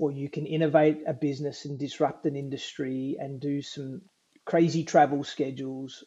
or 0.00 0.10
you 0.10 0.30
can 0.30 0.46
innovate 0.46 1.02
a 1.06 1.12
business 1.12 1.66
and 1.66 1.78
disrupt 1.78 2.24
an 2.24 2.34
industry 2.34 3.18
and 3.20 3.38
do 3.38 3.60
some 3.60 4.00
crazy 4.46 4.82
travel 4.82 5.22
schedules. 5.22 6.02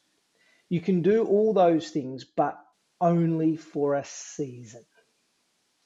You 0.67 0.81
can 0.81 1.03
do 1.03 1.25
all 1.25 1.53
those 1.53 1.91
things, 1.91 2.23
but 2.23 2.57
only 2.99 3.55
for 3.55 3.93
a 3.93 4.03
season. 4.03 4.83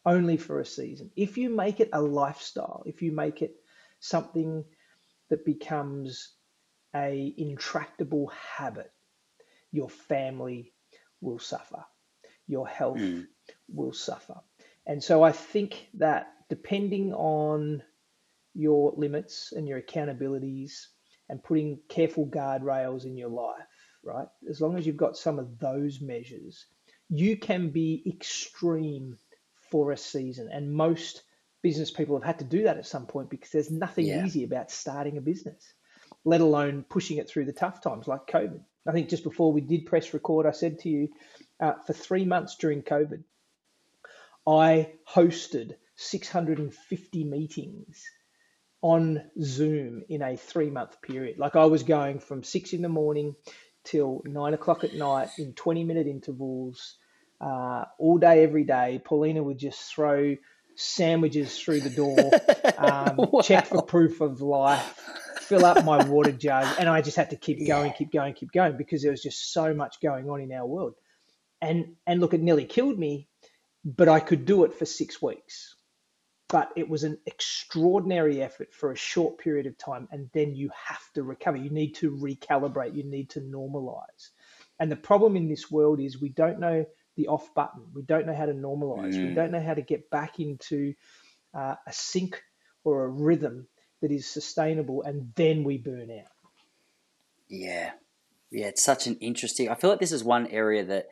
Only 0.05 0.38
for 0.38 0.62
a 0.62 0.66
season. 0.66 1.12
If 1.18 1.38
you 1.38 1.49
make 1.49 1.82
it 1.82 1.89
a 1.91 2.01
lifestyle, 2.01 2.84
if 2.86 3.01
you 3.01 3.12
make 3.12 3.41
it 3.41 3.51
something 3.99 4.64
that 5.30 5.43
becomes 5.43 6.34
a 6.95 7.34
intractable 7.38 8.32
habit, 8.55 8.89
your 9.74 9.89
family 9.89 10.72
will 11.20 11.39
suffer. 11.39 11.84
Your 12.47 12.70
health 12.70 12.99
mm. 12.99 13.28
will 13.68 13.91
suffer. 13.91 14.38
And 14.86 15.03
so 15.03 15.24
I 15.24 15.34
think 15.34 15.89
that 15.95 16.32
depending 16.47 17.14
on 17.14 17.84
your 18.58 18.93
limits 18.97 19.53
and 19.55 19.68
your 19.68 19.80
accountabilities 19.80 20.88
and 21.30 21.43
putting 21.43 21.80
careful 21.89 22.26
guardrails 22.26 23.05
in 23.05 23.16
your 23.16 23.30
life, 23.30 23.68
right? 24.03 24.28
As 24.49 24.60
long 24.60 24.78
as 24.78 24.86
you've 24.86 24.97
got 24.97 25.16
some 25.16 25.38
of 25.38 25.60
those 25.60 26.01
measures, 26.01 26.66
you 27.10 27.38
can 27.38 27.70
be 27.70 28.03
extreme 28.08 29.18
for 29.70 29.91
a 29.91 29.97
season. 29.97 30.49
And 30.51 30.74
most 30.74 31.22
business 31.62 31.91
people 31.91 32.16
have 32.16 32.24
had 32.24 32.39
to 32.39 32.45
do 32.45 32.64
that 32.64 32.78
at 32.78 32.88
some 32.88 33.05
point 33.05 33.30
because 33.30 33.51
there's 33.51 33.70
nothing 33.70 34.08
yeah. 34.08 34.26
easy 34.26 34.43
about 34.43 34.72
starting 34.72 35.18
a 35.18 35.22
business, 35.22 35.74
let 36.26 36.41
alone 36.41 36.84
pushing 36.89 37.18
it 37.18 37.30
through 37.30 37.45
the 37.45 37.53
tough 37.53 37.82
times 37.82 38.08
like 38.08 38.26
COVID. 38.28 38.60
I 38.88 38.91
think 38.91 39.10
just 39.10 39.24
before 39.24 39.51
we 39.51 39.62
did 39.62 39.86
press 39.86 40.14
record, 40.14 40.47
I 40.47 40.51
said 40.51 40.80
to 40.80 40.89
you 40.89 41.10
uh, 41.60 41.74
for 41.86 41.93
three 41.93 42.26
months 42.26 42.55
during 42.55 42.82
COVID, 42.82 43.24
I 44.47 44.93
hosted 45.08 45.76
650 45.97 47.24
meetings 47.26 48.03
on 48.82 49.23
Zoom 49.41 50.03
in 50.09 50.21
a 50.21 50.38
three 50.38 50.69
month 50.69 51.01
period. 51.01 51.39
Like 51.39 51.55
I 51.55 51.65
was 51.65 51.84
going 51.84 52.19
from 52.19 52.43
six 52.43 52.73
in 52.73 52.82
the 52.82 52.89
morning 52.89 53.36
till 53.84 54.21
nine 54.25 54.53
o'clock 54.53 54.84
at 54.84 54.93
night 54.93 55.30
in 55.38 55.53
20 55.53 55.84
minute 55.84 56.07
intervals, 56.07 56.95
uh, 57.41 57.86
all 57.97 58.17
day, 58.17 58.43
every 58.43 58.63
day. 58.63 59.01
Paulina 59.03 59.41
would 59.41 59.57
just 59.57 59.93
throw 59.93 60.36
sandwiches 60.75 61.57
through 61.57 61.82
the 61.82 61.89
door, 61.89 62.19
um, 62.78 63.15
wow. 63.17 63.41
check 63.41 63.65
for 63.65 63.82
proof 63.82 64.21
of 64.21 64.41
life, 64.41 65.01
fill 65.39 65.65
up 65.65 65.84
my 65.84 66.03
water 66.05 66.32
jug. 66.32 66.67
And 66.80 66.88
I 66.88 67.01
just 67.01 67.17
had 67.17 67.32
to 67.32 67.36
keep 67.36 67.65
going, 67.65 67.93
keep 67.93 68.11
going, 68.11 68.34
keep 68.34 68.51
going 68.51 68.78
because 68.78 69.01
there 69.01 69.11
was 69.11 69.23
just 69.23 69.53
so 69.53 69.73
much 69.73 69.99
going 70.01 70.30
on 70.30 70.41
in 70.41 70.51
our 70.51 70.67
world. 70.67 70.93
And, 71.61 71.95
and 72.05 72.21
look, 72.21 72.36
it 72.36 72.41
nearly 72.41 72.65
killed 72.65 72.99
me, 72.99 73.28
but 73.84 74.07
I 74.07 74.19
could 74.19 74.45
do 74.45 74.65
it 74.65 74.75
for 74.75 74.86
six 74.86 75.19
weeks 75.19 75.76
but 76.50 76.72
it 76.76 76.88
was 76.88 77.04
an 77.04 77.18
extraordinary 77.26 78.41
effort 78.41 78.74
for 78.74 78.91
a 78.91 78.95
short 78.95 79.38
period 79.38 79.66
of 79.66 79.78
time 79.78 80.08
and 80.12 80.30
then 80.34 80.56
you 80.56 80.70
have 80.88 81.12
to 81.14 81.24
recover. 81.24 81.58
You 81.58 81.70
need 81.70 81.95
to 81.95 82.12
recalibrate. 82.12 82.95
You 82.95 83.04
need 83.04 83.30
to 83.32 83.41
normalize. 83.41 84.30
And 84.80 84.91
the 84.91 84.95
problem 84.95 85.36
in 85.36 85.50
this 85.50 85.70
world 85.70 86.00
is 86.00 86.22
we 86.22 86.30
don't 86.30 86.60
know 86.60 86.86
the 87.16 87.28
off 87.28 87.54
button. 87.54 87.82
We 87.93 88.04
don't 88.04 88.26
know 88.28 88.36
how 88.36 88.45
to 88.45 88.54
normalize. 88.54 89.16
Mm. 89.16 89.30
we 89.30 89.34
don't 89.34 89.52
know 89.52 89.62
how 89.62 89.74
to 89.74 89.82
get 89.82 90.10
back 90.10 90.39
into 90.39 90.93
uh, 91.54 91.76
a 91.86 91.93
sync 91.93 92.41
or 92.84 93.04
a 93.04 93.10
rhythm 93.10 93.68
that 94.02 94.12
is 94.12 94.30
sustainable 94.30 95.02
and 95.02 95.34
then 95.36 95.64
we 95.64 95.78
burn 95.78 96.12
out. 96.12 96.32
Yeah. 97.50 97.91
Yeah 98.52 98.68
it's 98.68 98.84
such 98.84 99.08
an 99.08 99.18
interesting 99.18 99.68
i 99.68 99.76
feel 99.76 99.89
like 99.89 100.00
this 100.00 100.14
is 100.14 100.24
one 100.24 100.48
area 100.48 100.86
that 100.86 101.10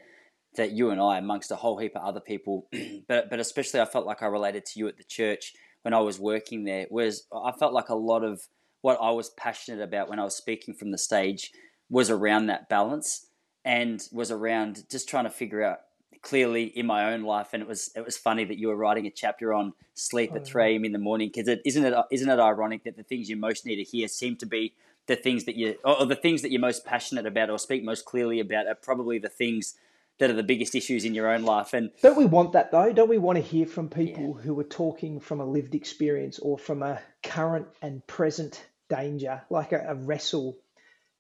that 0.56 0.72
you 0.72 0.90
and 0.90 1.02
I, 1.02 1.18
amongst 1.18 1.52
a 1.52 1.56
whole 1.56 1.78
heap 1.78 1.96
of 1.96 2.04
other 2.04 2.20
people, 2.20 2.68
but 3.08 3.30
but 3.30 3.40
especially 3.40 3.82
I 3.82 3.86
felt 3.86 4.06
like 4.06 4.24
I 4.24 4.28
related 4.28 4.66
to 4.68 4.80
you 4.80 4.88
at 4.88 4.98
the 4.98 5.04
church 5.04 5.54
when 5.82 5.94
I 5.94 6.00
was 6.00 6.20
working 6.20 6.64
there. 6.64 6.88
Was 6.90 7.28
I 7.34 7.52
felt 7.52 7.74
like 7.74 7.90
a 7.90 7.96
lot 7.96 8.24
of 8.24 8.42
what 8.82 9.00
I 9.02 9.12
was 9.12 9.30
passionate 9.32 9.84
about 9.84 10.10
when 10.10 10.20
I 10.20 10.24
was 10.24 10.36
speaking 10.36 10.74
from 10.74 10.92
the 10.92 10.98
stage 10.98 11.52
was 11.90 12.10
around 12.10 12.48
that 12.48 12.70
balance 12.70 13.28
and 13.64 14.08
was 14.12 14.32
around 14.32 14.84
just 14.90 15.10
trying 15.10 15.24
to 15.24 15.30
figure 15.30 15.64
out 15.64 15.80
clearly 16.22 16.66
in 16.66 16.86
my 16.86 17.14
own 17.14 17.24
life. 17.24 17.50
And 17.54 17.62
it 17.62 17.68
was 17.70 17.92
it 17.96 18.04
was 18.06 18.18
funny 18.18 18.46
that 18.46 18.58
you 18.58 18.68
were 18.68 18.76
writing 18.76 19.06
a 19.06 19.12
chapter 19.12 19.54
on 19.54 19.74
sleep 19.94 20.32
oh, 20.34 20.38
at 20.38 20.46
three 20.46 20.74
a.m. 20.74 20.86
in 20.86 20.92
the 20.92 21.00
morning 21.00 21.30
because 21.34 21.48
it 21.48 21.62
isn't 21.66 21.86
it 21.86 21.94
isn't 22.12 22.30
it 22.30 22.40
ironic 22.40 22.84
that 22.84 22.98
the 22.98 23.04
things 23.04 23.30
you 23.30 23.38
most 23.38 23.66
need 23.66 23.78
to 23.78 23.84
hear 23.84 24.08
seem 24.08 24.36
to 24.38 24.46
be 24.46 24.74
the 25.08 25.16
things 25.16 25.46
that 25.46 25.56
you 25.56 25.76
or 25.84 26.06
the 26.06 26.16
things 26.16 26.42
that 26.42 26.52
you're 26.52 26.62
most 26.62 26.86
passionate 26.86 27.26
about 27.26 27.50
or 27.50 27.60
speak 27.60 27.84
most 27.84 28.06
clearly 28.06 28.40
about 28.40 28.68
are 28.68 28.76
probably 28.76 29.20
the 29.20 29.30
things 29.30 29.76
that 30.20 30.30
are 30.30 30.34
the 30.36 30.44
biggest 30.44 30.76
issues 30.76 31.06
in 31.06 31.14
your 31.14 31.30
own 31.32 31.44
life. 31.44 31.74
And 31.74 31.92
don't 32.02 32.18
we 32.18 32.26
want 32.26 32.54
that 32.54 32.72
though? 32.72 32.92
Don't 32.94 33.10
we 33.10 33.18
want 33.18 33.38
to 33.38 33.44
hear 33.44 33.66
from 33.66 33.90
people 33.90 34.36
yeah. 34.38 34.44
who 34.44 34.60
are 34.60 34.66
talking 34.66 35.20
from 35.20 35.42
a 35.42 35.46
lived 35.46 35.76
experience 35.76 36.40
or 36.40 36.58
from 36.58 36.84
a 36.84 37.02
current 37.24 37.68
and 37.82 38.06
present 38.08 38.66
danger, 38.90 39.42
like 39.50 39.72
a, 39.72 39.84
a 39.90 39.96
wrestle? 39.96 40.58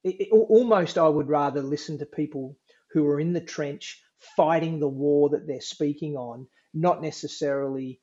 It, 0.03 0.21
it, 0.21 0.29
almost, 0.31 0.97
I 0.97 1.09
would 1.09 1.27
rather 1.27 1.61
listen 1.61 1.97
to 1.99 2.05
people 2.05 2.57
who 2.91 3.07
are 3.07 3.19
in 3.19 3.33
the 3.33 3.41
trench 3.41 4.01
fighting 4.37 4.79
the 4.79 4.87
war 4.87 5.29
that 5.29 5.47
they're 5.47 5.61
speaking 5.61 6.15
on, 6.15 6.47
not 6.73 7.01
necessarily 7.01 7.99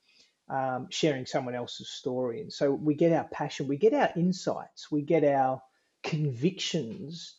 um, 0.48 0.88
sharing 0.90 1.24
someone 1.24 1.54
else's 1.54 1.88
story. 1.88 2.40
And 2.40 2.52
so 2.52 2.72
we 2.72 2.94
get 2.94 3.12
our 3.12 3.28
passion, 3.32 3.68
we 3.68 3.78
get 3.78 3.94
our 3.94 4.10
insights, 4.16 4.90
we 4.90 5.02
get 5.02 5.24
our 5.24 5.62
convictions 6.02 7.36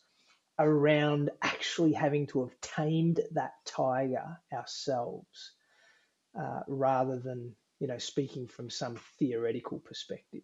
around 0.58 1.30
actually 1.42 1.92
having 1.92 2.26
to 2.28 2.40
have 2.40 2.60
tamed 2.60 3.20
that 3.32 3.54
tiger 3.64 4.38
ourselves 4.52 5.52
uh, 6.38 6.60
rather 6.68 7.18
than 7.18 7.54
you 7.80 7.86
know 7.86 7.98
speaking 7.98 8.46
from 8.46 8.70
some 8.70 8.96
theoretical 9.18 9.78
perspective. 9.78 10.42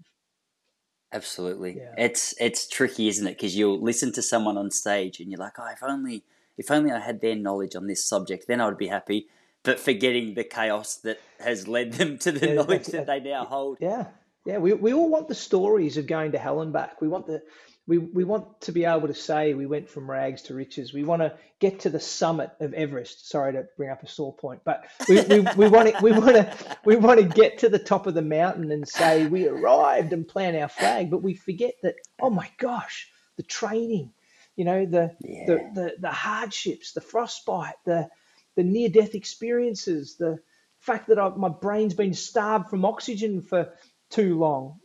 Absolutely. 1.12 1.78
Yeah. 1.78 1.94
it's 1.98 2.34
it's 2.40 2.68
tricky 2.68 3.08
isn't 3.08 3.26
it? 3.26 3.36
Because 3.36 3.56
you'll 3.56 3.80
listen 3.80 4.12
to 4.12 4.22
someone 4.22 4.56
on 4.56 4.70
stage 4.70 5.20
and 5.20 5.30
you're 5.30 5.40
like 5.40 5.58
oh 5.58 5.68
if 5.72 5.82
only 5.82 6.24
if 6.56 6.70
only 6.70 6.92
i 6.92 7.00
had 7.00 7.20
their 7.20 7.34
knowledge 7.34 7.74
on 7.74 7.86
this 7.86 8.04
subject 8.04 8.46
then 8.46 8.60
i 8.60 8.66
would 8.66 8.78
be 8.78 8.88
happy. 8.88 9.26
But 9.62 9.78
forgetting 9.78 10.34
the 10.34 10.44
chaos 10.44 10.96
that 10.96 11.20
has 11.38 11.68
led 11.68 11.92
them 11.92 12.16
to 12.18 12.32
the 12.32 12.48
yeah, 12.48 12.54
knowledge 12.54 12.86
that 12.86 13.06
they 13.06 13.20
now 13.20 13.44
hold. 13.44 13.78
Yeah. 13.80 14.06
Yeah 14.46 14.58
we, 14.58 14.72
we 14.72 14.94
all 14.94 15.10
want 15.10 15.28
the 15.28 15.34
stories 15.34 15.96
of 15.96 16.06
going 16.06 16.32
to 16.32 16.38
hell 16.38 16.62
and 16.62 16.72
back. 16.72 17.00
We 17.00 17.08
want 17.08 17.26
the 17.26 17.42
we, 17.90 17.98
we 17.98 18.22
want 18.22 18.60
to 18.60 18.70
be 18.70 18.84
able 18.84 19.08
to 19.08 19.14
say 19.14 19.52
we 19.52 19.66
went 19.66 19.90
from 19.90 20.08
rags 20.08 20.42
to 20.42 20.54
riches. 20.54 20.92
We 20.92 21.02
want 21.02 21.22
to 21.22 21.34
get 21.58 21.80
to 21.80 21.90
the 21.90 21.98
summit 21.98 22.52
of 22.60 22.72
Everest. 22.72 23.28
Sorry 23.28 23.54
to 23.54 23.66
bring 23.76 23.90
up 23.90 24.04
a 24.04 24.06
sore 24.06 24.32
point, 24.32 24.60
but 24.64 24.84
we, 25.08 25.20
we, 25.22 25.40
we 25.56 25.68
want 25.68 25.88
to 25.88 26.00
we 26.00 26.12
want 26.12 26.36
to 26.36 26.76
we 26.84 26.94
want 26.94 27.18
to 27.18 27.26
get 27.26 27.58
to 27.58 27.68
the 27.68 27.80
top 27.80 28.06
of 28.06 28.14
the 28.14 28.22
mountain 28.22 28.70
and 28.70 28.86
say 28.86 29.26
we 29.26 29.48
arrived 29.48 30.12
and 30.12 30.28
plant 30.28 30.56
our 30.56 30.68
flag. 30.68 31.10
But 31.10 31.24
we 31.24 31.34
forget 31.34 31.74
that 31.82 31.96
oh 32.22 32.30
my 32.30 32.48
gosh, 32.58 33.08
the 33.36 33.42
training, 33.42 34.12
you 34.54 34.64
know, 34.64 34.86
the 34.86 35.16
yeah. 35.20 35.46
the, 35.46 35.70
the 35.74 35.94
the 35.98 36.12
hardships, 36.12 36.92
the 36.92 37.00
frostbite, 37.00 37.74
the 37.86 38.08
the 38.54 38.62
near 38.62 38.88
death 38.88 39.16
experiences, 39.16 40.14
the 40.16 40.38
fact 40.78 41.08
that 41.08 41.18
I, 41.18 41.30
my 41.30 41.48
brain's 41.48 41.94
been 41.94 42.14
starved 42.14 42.70
from 42.70 42.84
oxygen 42.84 43.42
for 43.42 43.72
too 44.10 44.38
long. 44.38 44.78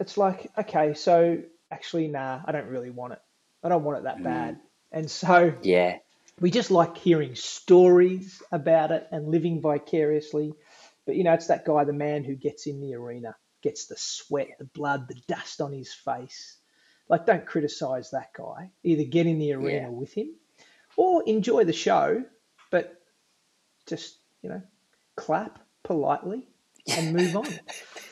It's 0.00 0.18
like 0.18 0.50
okay, 0.58 0.94
so 0.94 1.42
actually, 1.70 2.08
nah, 2.08 2.40
I 2.44 2.52
don't 2.52 2.68
really 2.68 2.90
want 2.90 3.14
it. 3.14 3.20
I 3.62 3.68
don't 3.68 3.84
want 3.84 3.98
it 3.98 4.04
that 4.04 4.18
mm. 4.18 4.24
bad. 4.24 4.60
And 4.92 5.10
so, 5.10 5.54
yeah, 5.62 5.98
we 6.40 6.50
just 6.50 6.70
like 6.70 6.96
hearing 6.96 7.34
stories 7.34 8.42
about 8.50 8.90
it 8.90 9.06
and 9.12 9.28
living 9.28 9.60
vicariously. 9.60 10.54
But 11.06 11.16
you 11.16 11.24
know, 11.24 11.32
it's 11.34 11.48
that 11.48 11.64
guy, 11.64 11.84
the 11.84 11.92
man 11.92 12.24
who 12.24 12.34
gets 12.34 12.66
in 12.66 12.80
the 12.80 12.94
arena, 12.94 13.36
gets 13.62 13.86
the 13.86 13.96
sweat, 13.96 14.56
the 14.58 14.64
blood, 14.64 15.08
the 15.08 15.20
dust 15.28 15.60
on 15.60 15.72
his 15.72 15.92
face, 15.92 16.56
Like, 17.08 17.26
don't 17.26 17.44
criticize 17.44 18.12
that 18.12 18.32
guy. 18.32 18.70
Either 18.84 19.02
get 19.02 19.26
in 19.26 19.38
the 19.38 19.52
arena 19.52 19.88
Yeah. 19.88 19.88
with 19.88 20.12
him 20.12 20.36
or 20.96 21.24
enjoy 21.26 21.64
the 21.64 21.72
show, 21.72 22.24
but 22.70 23.02
just, 23.86 24.18
you 24.42 24.48
know, 24.48 24.62
clap 25.16 25.58
politely 25.82 26.48
and 26.88 27.12
move 27.12 27.36
on. 27.36 27.46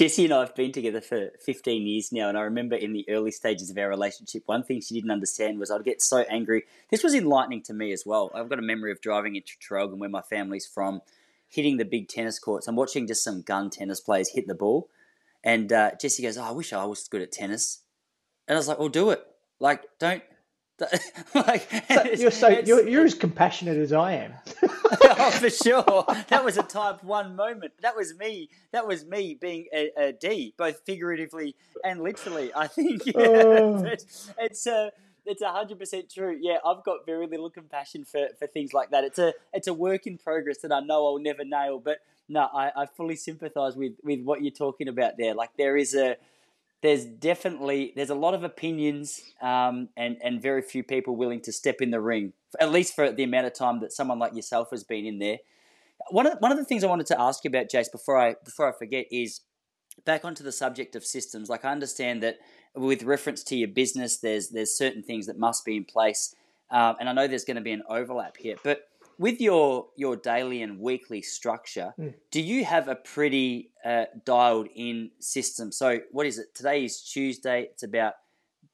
Jessie 0.00 0.24
and 0.24 0.32
I 0.32 0.40
have 0.40 0.54
been 0.54 0.72
together 0.72 1.02
for 1.02 1.28
15 1.44 1.86
years 1.86 2.10
now, 2.10 2.30
and 2.30 2.38
I 2.38 2.40
remember 2.40 2.74
in 2.74 2.94
the 2.94 3.04
early 3.10 3.30
stages 3.30 3.68
of 3.68 3.76
our 3.76 3.90
relationship, 3.90 4.44
one 4.46 4.62
thing 4.62 4.80
she 4.80 4.94
didn't 4.94 5.10
understand 5.10 5.58
was 5.58 5.70
I'd 5.70 5.84
get 5.84 6.00
so 6.00 6.20
angry. 6.20 6.62
This 6.90 7.02
was 7.04 7.14
enlightening 7.14 7.60
to 7.64 7.74
me 7.74 7.92
as 7.92 8.04
well. 8.06 8.30
I've 8.34 8.48
got 8.48 8.58
a 8.58 8.62
memory 8.62 8.92
of 8.92 9.02
driving 9.02 9.36
into 9.36 9.52
Traralgon, 9.58 9.98
where 9.98 10.08
my 10.08 10.22
family's 10.22 10.66
from, 10.66 11.02
hitting 11.50 11.76
the 11.76 11.84
big 11.84 12.08
tennis 12.08 12.38
courts. 12.38 12.66
I'm 12.66 12.76
watching 12.76 13.06
just 13.06 13.22
some 13.22 13.42
gun 13.42 13.68
tennis 13.68 14.00
players 14.00 14.30
hit 14.30 14.46
the 14.46 14.54
ball, 14.54 14.88
and 15.44 15.70
uh, 15.70 15.90
Jessie 16.00 16.22
goes, 16.22 16.38
oh, 16.38 16.44
"I 16.44 16.52
wish 16.52 16.72
I 16.72 16.86
was 16.86 17.06
good 17.06 17.20
at 17.20 17.30
tennis," 17.30 17.82
and 18.48 18.56
I 18.56 18.58
was 18.58 18.68
like, 18.68 18.78
"Well, 18.78 18.88
do 18.88 19.10
it. 19.10 19.22
Like, 19.58 19.84
don't." 19.98 20.22
like, 21.34 21.68
you're 22.18 22.30
so 22.30 22.48
you're, 22.48 22.88
you're 22.88 23.04
as 23.04 23.14
compassionate 23.14 23.76
as 23.76 23.92
I 23.92 24.12
am. 24.12 24.34
oh, 24.62 25.30
for 25.40 25.50
sure. 25.50 26.04
That 26.28 26.44
was 26.44 26.56
a 26.56 26.62
type 26.62 27.02
one 27.04 27.36
moment. 27.36 27.72
That 27.82 27.96
was 27.96 28.14
me. 28.16 28.48
That 28.72 28.86
was 28.86 29.04
me 29.04 29.36
being 29.40 29.66
a, 29.74 29.90
a 29.96 30.12
D, 30.12 30.54
both 30.56 30.80
figuratively 30.86 31.56
and 31.84 32.00
literally. 32.00 32.52
I 32.54 32.66
think 32.66 33.06
yeah, 33.06 33.12
Oh. 33.16 33.84
it's 33.84 34.30
it's 34.38 34.66
uh, 34.66 34.90
a 35.26 35.30
it's 35.30 35.42
hundred 35.42 35.78
percent 35.78 36.10
true. 36.10 36.36
Yeah, 36.40 36.58
I've 36.64 36.84
got 36.84 37.06
very 37.06 37.26
little 37.26 37.50
compassion 37.50 38.04
for, 38.04 38.28
for 38.38 38.46
things 38.46 38.72
like 38.72 38.90
that. 38.90 39.04
It's 39.04 39.18
a 39.18 39.34
it's 39.52 39.66
a 39.68 39.74
work 39.74 40.06
in 40.06 40.18
progress 40.18 40.58
that 40.58 40.72
I 40.72 40.80
know 40.80 41.06
I'll 41.06 41.18
never 41.18 41.44
nail. 41.44 41.78
But 41.78 41.98
no, 42.28 42.48
I, 42.52 42.70
I 42.76 42.86
fully 42.86 43.16
sympathise 43.16 43.76
with 43.76 43.92
with 44.02 44.22
what 44.22 44.42
you're 44.42 44.50
talking 44.52 44.88
about 44.88 45.16
there. 45.18 45.34
Like 45.34 45.50
there 45.56 45.76
is 45.76 45.94
a 45.94 46.16
there's 46.82 47.04
definitely 47.04 47.92
there's 47.94 48.10
a 48.10 48.14
lot 48.14 48.34
of 48.34 48.42
opinions 48.44 49.20
um, 49.42 49.88
and 49.96 50.16
and 50.22 50.40
very 50.40 50.62
few 50.62 50.82
people 50.82 51.16
willing 51.16 51.40
to 51.42 51.52
step 51.52 51.76
in 51.80 51.90
the 51.90 52.00
ring 52.00 52.32
at 52.58 52.72
least 52.72 52.94
for 52.94 53.12
the 53.12 53.22
amount 53.22 53.46
of 53.46 53.54
time 53.54 53.80
that 53.80 53.92
someone 53.92 54.18
like 54.18 54.34
yourself 54.34 54.70
has 54.70 54.82
been 54.82 55.06
in 55.06 55.18
there. 55.18 55.38
One 56.10 56.26
of 56.26 56.38
one 56.40 56.50
of 56.50 56.58
the 56.58 56.64
things 56.64 56.82
I 56.82 56.88
wanted 56.88 57.06
to 57.06 57.20
ask 57.20 57.44
you 57.44 57.48
about 57.48 57.68
Jace 57.68 57.92
before 57.92 58.18
I 58.18 58.34
before 58.44 58.68
I 58.68 58.76
forget 58.76 59.06
is 59.10 59.40
back 60.04 60.24
onto 60.24 60.42
the 60.42 60.52
subject 60.52 60.96
of 60.96 61.04
systems. 61.04 61.48
Like 61.48 61.64
I 61.64 61.70
understand 61.70 62.22
that 62.22 62.38
with 62.74 63.02
reference 63.02 63.42
to 63.44 63.56
your 63.56 63.68
business 63.68 64.18
there's 64.18 64.48
there's 64.48 64.76
certain 64.76 65.02
things 65.02 65.26
that 65.26 65.38
must 65.38 65.64
be 65.64 65.76
in 65.76 65.84
place 65.84 66.34
um, 66.70 66.96
and 67.00 67.08
I 67.08 67.12
know 67.12 67.26
there's 67.26 67.44
going 67.44 67.56
to 67.56 67.62
be 67.62 67.72
an 67.72 67.82
overlap 67.88 68.36
here 68.36 68.56
but 68.62 68.82
with 69.20 69.38
your 69.40 69.86
your 69.96 70.16
daily 70.16 70.62
and 70.62 70.80
weekly 70.80 71.20
structure 71.22 71.92
Mm. 71.98 72.14
do 72.30 72.40
you 72.40 72.64
have 72.64 72.88
a 72.88 72.96
pretty 72.96 73.70
uh, 73.84 74.06
dialed 74.24 74.68
in 74.74 75.10
system? 75.20 75.70
So 75.72 76.00
what 76.10 76.26
is 76.26 76.38
it? 76.38 76.46
Today 76.54 76.84
is 76.84 77.02
tuesday. 77.02 77.68
It's 77.72 77.82
about 77.82 78.14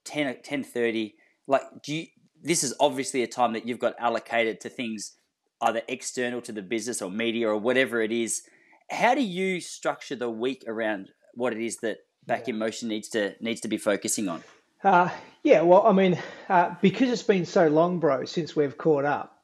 10 0.05 0.37
10.30 0.43 1.15
like 1.47 1.63
do 1.83 1.95
you 1.95 2.07
this 2.43 2.63
is 2.63 2.73
obviously 2.79 3.23
a 3.23 3.27
time 3.27 3.53
that 3.55 3.67
you've 3.67 3.81
got 3.81 3.95
allocated 3.99 4.61
to 4.61 4.69
things 4.69 5.17
either 5.63 5.83
external 5.89 6.41
to 6.43 6.53
the 6.53 6.63
business 6.63 7.03
or 7.03 7.11
media 7.11 7.49
or 7.49 7.57
whatever 7.57 8.01
it 8.03 8.13
is. 8.13 8.43
How 8.91 9.15
do 9.15 9.23
you 9.23 9.61
structure 9.61 10.15
the 10.15 10.31
week 10.31 10.63
around 10.69 11.09
what 11.35 11.53
it 11.55 11.61
is 11.61 11.79
that 11.79 11.99
back 12.27 12.49
in 12.49 12.59
motion 12.59 12.89
needs 12.89 13.09
to 13.11 13.35
needs 13.41 13.61
to 13.63 13.69
be 13.69 13.79
focusing 13.79 14.29
on? 14.29 14.43
Uh, 14.85 15.09
yeah, 15.43 15.63
well, 15.63 15.85
I 15.87 15.93
mean, 15.93 16.19
uh, 16.49 16.75
because 16.83 17.11
it's 17.11 17.23
been 17.23 17.47
so 17.47 17.67
long, 17.69 17.99
bro, 17.99 18.25
since 18.25 18.55
we've 18.55 18.77
caught 18.77 19.05
up 19.05 19.36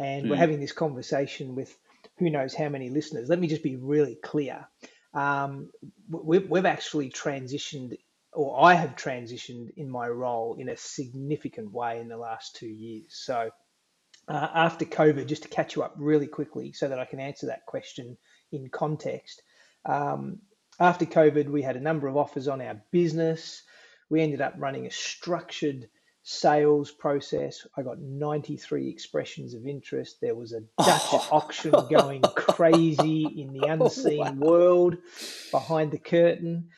and 0.00 0.28
we're 0.30 0.36
Mm. 0.36 0.38
having 0.38 0.60
this 0.60 0.72
conversation 0.72 1.54
with 1.54 1.76
who 2.18 2.30
knows 2.30 2.54
how 2.54 2.68
many 2.68 2.88
listeners, 2.90 3.28
let 3.28 3.38
me 3.38 3.46
just 3.46 3.62
be 3.62 3.76
really 3.76 4.16
clear. 4.16 4.66
Um, 5.14 5.70
we've, 6.08 6.48
we've 6.48 6.66
actually 6.66 7.10
transitioned, 7.10 7.96
or 8.32 8.60
I 8.60 8.74
have 8.74 8.96
transitioned 8.96 9.70
in 9.76 9.88
my 9.90 10.08
role 10.08 10.56
in 10.58 10.68
a 10.68 10.76
significant 10.76 11.72
way 11.72 12.00
in 12.00 12.08
the 12.08 12.16
last 12.16 12.56
two 12.56 12.68
years. 12.68 13.12
So, 13.14 13.50
uh, 14.28 14.48
after 14.54 14.84
COVID, 14.84 15.26
just 15.26 15.42
to 15.42 15.48
catch 15.48 15.76
you 15.76 15.82
up 15.82 15.94
really 15.96 16.26
quickly 16.28 16.72
so 16.72 16.88
that 16.88 16.98
I 16.98 17.04
can 17.04 17.20
answer 17.20 17.46
that 17.46 17.66
question 17.66 18.16
in 18.52 18.68
context. 18.70 19.42
Um, 19.84 20.40
after 20.78 21.04
COVID, 21.04 21.48
we 21.48 21.62
had 21.62 21.76
a 21.76 21.80
number 21.80 22.06
of 22.08 22.16
offers 22.16 22.48
on 22.48 22.60
our 22.60 22.80
business. 22.90 23.62
We 24.08 24.22
ended 24.22 24.40
up 24.40 24.54
running 24.56 24.86
a 24.86 24.90
structured 24.90 25.88
sales 26.22 26.90
process. 26.90 27.66
I 27.76 27.82
got 27.82 27.98
93 27.98 28.88
expressions 28.88 29.54
of 29.54 29.66
interest. 29.66 30.18
There 30.20 30.34
was 30.34 30.52
a 30.52 30.60
Dutch 30.84 31.30
auction 31.30 31.74
going 31.90 32.22
crazy 32.34 33.24
in 33.24 33.52
the 33.52 33.66
unseen 33.68 34.38
world 34.38 34.98
behind 35.50 35.92
the 35.92 35.98
curtain. 35.98 36.68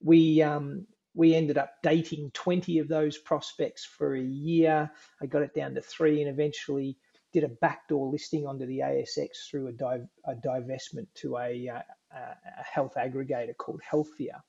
We 0.00 0.42
um, 0.42 0.86
we 1.14 1.34
ended 1.34 1.58
up 1.58 1.74
dating 1.82 2.30
20 2.32 2.78
of 2.78 2.88
those 2.88 3.18
prospects 3.18 3.84
for 3.84 4.16
a 4.16 4.22
year. 4.22 4.90
I 5.20 5.26
got 5.26 5.42
it 5.42 5.54
down 5.54 5.74
to 5.74 5.82
three 5.82 6.22
and 6.22 6.30
eventually 6.30 6.96
did 7.32 7.44
a 7.44 7.48
backdoor 7.48 8.10
listing 8.10 8.46
onto 8.46 8.66
the 8.66 8.78
ASX 8.78 9.48
through 9.50 9.68
a, 9.68 9.72
div- 9.72 10.08
a 10.26 10.34
divestment 10.34 11.06
to 11.14 11.38
a, 11.38 11.68
uh, 11.68 11.80
a 12.14 12.62
health 12.62 12.94
aggregator 12.96 13.56
called 13.56 13.80
Healthia 13.90 14.40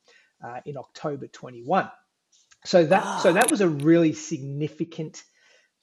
uh, 0.44 0.60
in 0.66 0.78
October 0.78 1.28
21. 1.28 1.90
So 2.66 2.86
that 2.86 3.22
so 3.22 3.34
that 3.34 3.52
was 3.52 3.62
a 3.62 3.70
really 3.70 4.14
significant 4.14 5.24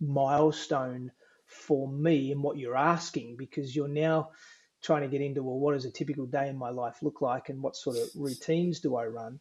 milestone 0.01 1.13
for 1.47 1.89
me 1.89 2.33
and 2.33 2.43
what 2.43 2.57
you're 2.57 2.77
asking 2.77 3.37
because 3.37 3.75
you're 3.75 3.89
now 3.89 4.31
trying 4.83 5.03
to 5.03 5.09
get 5.09 5.21
into 5.21 5.43
well 5.43 5.59
what 5.59 5.75
does 5.75 5.85
a 5.85 5.91
typical 5.91 6.25
day 6.25 6.49
in 6.49 6.57
my 6.57 6.71
life 6.71 7.03
look 7.03 7.21
like 7.21 7.49
and 7.49 7.61
what 7.61 7.77
sort 7.77 7.97
of 7.97 8.09
routines 8.15 8.81
do 8.81 8.97
I 8.97 9.07
run 9.07 9.41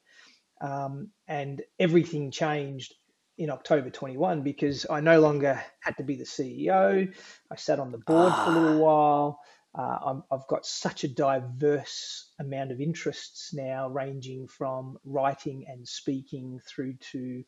um, 0.60 1.10
and 1.28 1.62
everything 1.80 2.32
changed 2.32 2.94
in 3.38 3.50
October 3.50 3.90
21 3.90 4.42
because 4.42 4.86
I 4.90 5.00
no 5.00 5.22
longer 5.22 5.62
had 5.80 5.96
to 5.98 6.04
be 6.04 6.18
the 6.18 6.26
CEO. 6.26 7.14
I 7.50 7.56
sat 7.56 7.80
on 7.80 7.92
the 7.92 7.98
board 7.98 8.34
for 8.34 8.52
a 8.52 8.60
little 8.60 8.80
while. 8.80 9.40
Uh, 9.78 9.98
I'm, 10.06 10.24
I've 10.32 10.48
got 10.48 10.66
such 10.66 11.04
a 11.04 11.08
diverse 11.08 12.32
amount 12.40 12.72
of 12.72 12.82
interests 12.82 13.54
now, 13.54 13.88
ranging 13.90 14.48
from 14.48 14.98
writing 15.06 15.66
and 15.68 15.88
speaking 15.88 16.60
through 16.68 16.96
to 17.12 17.44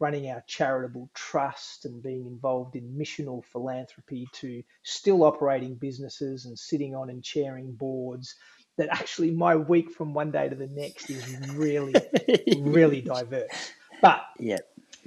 running 0.00 0.30
our 0.30 0.42
charitable 0.46 1.10
trust 1.14 1.84
and 1.84 2.02
being 2.02 2.26
involved 2.26 2.76
in 2.76 2.96
missional 2.98 3.44
philanthropy 3.44 4.26
to 4.32 4.62
still 4.82 5.24
operating 5.24 5.74
businesses 5.74 6.46
and 6.46 6.58
sitting 6.58 6.94
on 6.94 7.10
and 7.10 7.22
chairing 7.22 7.72
boards. 7.72 8.34
That 8.76 8.88
actually, 8.90 9.30
my 9.30 9.54
week 9.54 9.92
from 9.92 10.14
one 10.14 10.32
day 10.32 10.48
to 10.48 10.56
the 10.56 10.66
next 10.66 11.08
is 11.08 11.48
really, 11.50 11.94
really 12.58 13.00
diverse. 13.00 13.72
But 14.02 14.24
yeah 14.38 14.58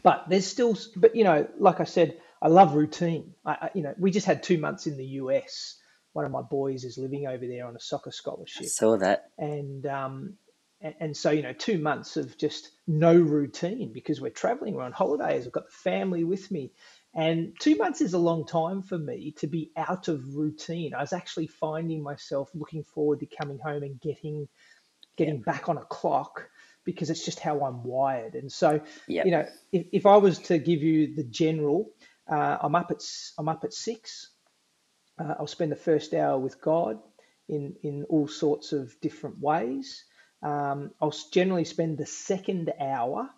but 0.04 0.26
there's 0.30 0.48
still 0.48 0.78
but 0.96 1.16
you 1.16 1.24
know 1.24 1.48
like 1.60 1.80
i 1.80 1.84
said 1.84 2.18
i 2.42 2.48
love 2.48 2.76
routine 2.76 3.34
I, 3.46 3.52
I 3.52 3.70
you 3.74 3.84
know 3.84 3.94
we 3.98 4.12
just 4.12 4.26
had 4.26 4.44
two 4.44 4.58
months 4.58 4.88
in 4.88 4.98
the 4.98 5.06
us 5.06 5.76
one 6.18 6.26
of 6.26 6.32
my 6.32 6.42
boys 6.42 6.84
is 6.84 6.98
living 6.98 7.28
over 7.28 7.46
there 7.46 7.68
on 7.68 7.76
a 7.76 7.80
soccer 7.80 8.10
scholarship. 8.12 8.66
Saw 8.66 8.98
that. 8.98 9.30
And 9.38 9.86
um 9.86 10.34
and, 10.82 11.16
so 11.16 11.30
you 11.30 11.44
know 11.44 11.54
two 11.54 11.78
months 11.78 12.18
of 12.18 12.38
just 12.38 12.72
no 12.88 13.14
routine 13.16 13.92
because 13.94 14.20
we're 14.20 14.30
traveling 14.30 14.76
we're 14.76 14.84
on 14.84 14.92
holidays 14.92 15.46
i've 15.46 15.52
got 15.52 15.66
the 15.66 15.72
family 15.72 16.24
with 16.24 16.50
me. 16.50 16.72
And 17.14 17.56
two 17.60 17.76
months 17.76 18.02
is 18.02 18.14
a 18.14 18.20
long 18.20 18.46
time 18.48 18.82
for 18.82 18.98
me 18.98 19.34
to 19.38 19.48
be 19.48 19.72
out 19.78 20.08
of 20.08 20.36
routine. 20.36 20.96
I 20.96 21.02
was 21.02 21.14
actually 21.14 21.48
finding 21.48 22.02
myself 22.02 22.50
looking 22.56 22.84
forward 22.84 23.20
to 23.20 23.28
coming 23.28 23.60
home 23.60 23.84
and 23.84 24.02
getting 24.02 24.48
getting 25.18 25.42
back 25.42 25.70
on 25.70 25.78
a 25.78 25.86
clock 25.86 26.50
because 26.84 27.12
it's 27.12 27.26
just 27.26 27.40
how 27.40 27.62
I'm 27.62 27.84
wired. 27.84 28.34
And 28.34 28.52
so, 28.52 28.82
you 29.26 29.32
know, 29.32 29.46
if, 29.72 29.86
if 29.92 30.06
I 30.08 30.18
was 30.18 30.40
to 30.50 30.58
give 30.58 30.82
you 30.82 31.16
the 31.16 31.24
general, 31.24 31.92
uh, 32.32 32.58
I'm 32.62 32.76
up 32.76 32.90
at 32.90 33.04
I'm 33.38 33.50
up 33.50 33.64
at 33.64 33.74
six. 33.74 34.32
Uh, 35.20 35.36
I'll 35.40 35.48
spend 35.48 35.72
the 35.72 35.76
first 35.78 36.14
hour 36.14 36.38
with 36.40 36.62
God 36.62 37.00
in 37.48 37.76
in 37.84 38.04
all 38.06 38.28
sorts 38.28 38.74
of 38.74 39.00
different 39.02 39.40
ways. 39.40 40.04
Um, 40.44 40.92
I'll 41.02 41.16
generally 41.32 41.66
spend 41.66 41.98
the 41.98 42.06
second 42.06 42.72
hour 42.80 43.30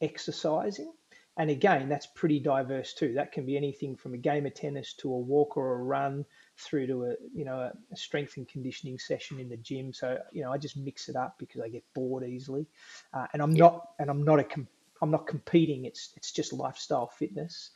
exercising, 0.00 0.92
and 1.36 1.50
again, 1.50 1.88
that's 1.88 2.06
pretty 2.06 2.40
diverse 2.40 2.94
too. 2.94 3.14
That 3.14 3.30
can 3.32 3.46
be 3.46 3.56
anything 3.56 3.96
from 3.96 4.14
a 4.14 4.18
game 4.18 4.46
of 4.46 4.54
tennis 4.54 4.94
to 4.94 5.12
a 5.12 5.18
walk 5.18 5.56
or 5.56 5.74
a 5.74 5.82
run, 5.82 6.24
through 6.56 6.88
to 6.88 7.04
a 7.04 7.14
you 7.32 7.44
know 7.44 7.70
a, 7.92 7.96
strength 7.96 8.36
and 8.36 8.48
conditioning 8.48 8.98
session 8.98 9.38
in 9.38 9.48
the 9.48 9.56
gym. 9.56 9.92
So 9.92 10.18
you 10.32 10.42
know, 10.42 10.52
I 10.52 10.58
just 10.58 10.76
mix 10.76 11.08
it 11.08 11.16
up 11.16 11.36
because 11.38 11.60
I 11.60 11.68
get 11.68 11.84
bored 11.94 12.24
easily, 12.24 12.66
uh, 13.14 13.26
and 13.32 13.40
I'm 13.40 13.54
not 13.54 13.90
and 13.98 14.10
I'm 14.10 14.24
not 14.24 14.40
a 14.40 14.44
com- 14.44 14.68
I'm 15.00 15.12
not 15.12 15.26
competing. 15.26 15.84
It's 15.84 16.12
it's 16.16 16.32
just 16.32 16.52
lifestyle 16.52 17.06
fitness. 17.06 17.70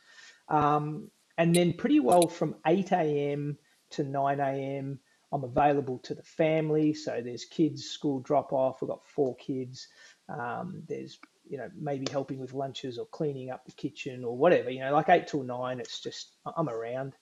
Um, 0.49 1.09
and 1.37 1.55
then 1.55 1.73
pretty 1.73 1.99
well 1.99 2.27
from 2.27 2.55
8 2.65 2.91
a.m. 2.91 3.57
to 3.91 4.03
9 4.03 4.39
a.m. 4.39 4.99
I'm 5.31 5.43
available 5.43 5.97
to 5.99 6.13
the 6.13 6.23
family. 6.23 6.93
So 6.93 7.21
there's 7.23 7.45
kids 7.45 7.85
school 7.85 8.19
drop 8.19 8.53
off. 8.53 8.81
We've 8.81 8.89
got 8.89 9.05
four 9.05 9.35
kids. 9.35 9.87
Um, 10.29 10.83
there's 10.87 11.19
you 11.49 11.57
know 11.57 11.69
maybe 11.75 12.05
helping 12.09 12.39
with 12.39 12.53
lunches 12.53 12.97
or 12.97 13.05
cleaning 13.07 13.49
up 13.49 13.65
the 13.65 13.71
kitchen 13.71 14.23
or 14.23 14.37
whatever. 14.37 14.69
You 14.69 14.81
know 14.81 14.93
like 14.93 15.09
eight 15.09 15.27
till 15.27 15.43
nine. 15.43 15.79
It's 15.79 15.99
just 15.99 16.35
I'm 16.45 16.69
around. 16.69 17.13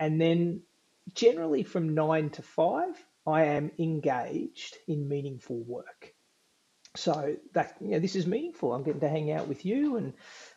And 0.00 0.20
then 0.20 0.62
generally 1.14 1.62
from 1.62 1.94
nine 1.94 2.30
to 2.30 2.42
five, 2.42 2.94
I 3.26 3.44
am 3.44 3.70
engaged 3.78 4.76
in 4.88 5.08
meaningful 5.08 5.62
work. 5.62 6.15
So 6.96 7.36
that 7.52 7.76
you 7.80 7.92
know, 7.92 7.98
this 7.98 8.16
is 8.16 8.26
meaningful. 8.26 8.72
I'm 8.72 8.82
getting 8.82 9.00
to 9.00 9.08
hang 9.08 9.30
out 9.30 9.48
with 9.48 9.64
you, 9.64 9.96
and 9.96 10.12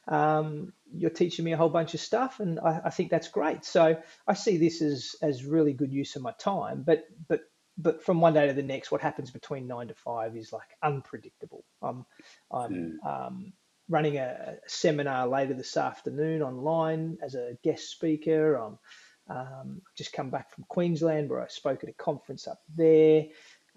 um, 0.07 0.73
you're 0.93 1.09
teaching 1.09 1.45
me 1.45 1.53
a 1.53 1.57
whole 1.57 1.69
bunch 1.69 1.93
of 1.93 1.99
stuff, 1.99 2.39
and 2.39 2.59
I, 2.59 2.81
I 2.85 2.89
think 2.89 3.11
that's 3.11 3.27
great. 3.27 3.65
So 3.65 3.97
I 4.27 4.33
see 4.33 4.57
this 4.57 4.81
as 4.81 5.15
as 5.21 5.45
really 5.45 5.73
good 5.73 5.91
use 5.91 6.15
of 6.15 6.21
my 6.21 6.33
time. 6.39 6.83
But 6.83 7.05
but 7.27 7.41
but 7.77 8.03
from 8.03 8.21
one 8.21 8.33
day 8.33 8.47
to 8.47 8.53
the 8.53 8.63
next, 8.63 8.91
what 8.91 9.01
happens 9.01 9.31
between 9.31 9.67
nine 9.67 9.87
to 9.87 9.95
five 9.95 10.35
is 10.35 10.51
like 10.51 10.69
unpredictable. 10.83 11.63
I'm 11.81 12.05
I'm 12.51 12.99
mm. 13.03 13.07
um, 13.07 13.53
running 13.89 14.17
a 14.17 14.57
seminar 14.67 15.27
later 15.27 15.53
this 15.53 15.75
afternoon 15.77 16.41
online 16.41 17.17
as 17.23 17.35
a 17.35 17.57
guest 17.63 17.89
speaker. 17.89 18.55
I'm 18.55 18.79
um, 19.29 19.81
just 19.95 20.13
come 20.13 20.29
back 20.29 20.51
from 20.51 20.65
Queensland 20.67 21.29
where 21.29 21.41
I 21.41 21.47
spoke 21.47 21.83
at 21.83 21.89
a 21.89 21.93
conference 21.93 22.47
up 22.47 22.61
there. 22.75 23.25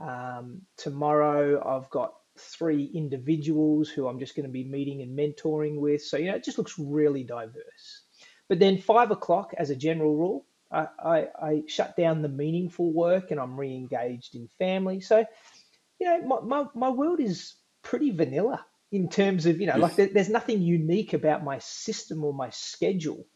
Um, 0.01 0.63
tomorrow 0.77 1.63
I've 1.65 1.91
got 1.91 2.15
three 2.39 2.91
individuals 2.95 3.89
who 3.89 4.09
I'm 4.09 4.19
just 4.19 4.35
going 4.35 4.47
to 4.47 4.53
be 4.53 4.65
meeting 4.65 5.03
and 5.03 5.17
mentoring 5.17 5.77
with. 5.77 6.03
So, 6.03 6.17
you 6.17 6.31
know, 6.31 6.37
it 6.37 6.45
just 6.45 6.59
looks 6.59 6.79
really 6.79 7.25
diverse. 7.25 8.03
But 8.49 8.59
then 8.59 8.79
five 8.79 9.11
o'clock, 9.11 9.55
as 9.57 9.71
a 9.71 9.77
general 9.77 10.17
rule, 10.17 10.47
I, 10.71 10.87
I, 10.99 11.27
I 11.41 11.63
shut 11.67 11.97
down 11.97 12.23
the 12.23 12.29
meaningful 12.29 12.93
work 12.93 13.31
and 13.31 13.41
I'm 13.41 13.59
re 13.59 13.75
engaged 13.75 14.35
in 14.35 14.49
family. 14.59 15.01
So, 15.01 15.25
you 15.99 16.07
know, 16.07 16.23
my, 16.23 16.41
my, 16.41 16.69
my 16.75 16.89
world 16.89 17.21
is 17.21 17.55
pretty 17.83 18.11
vanilla 18.11 18.65
in 18.91 19.09
terms 19.09 19.47
of, 19.47 19.61
you 19.61 19.67
know, 19.67 19.79
like 19.79 19.97
there's 19.97 20.29
nothing 20.29 20.63
unique 20.63 21.13
about 21.13 21.45
my 21.45 21.59
system 21.59 22.25
or 22.25 22.35
my 22.35 22.51
schedule 22.51 23.27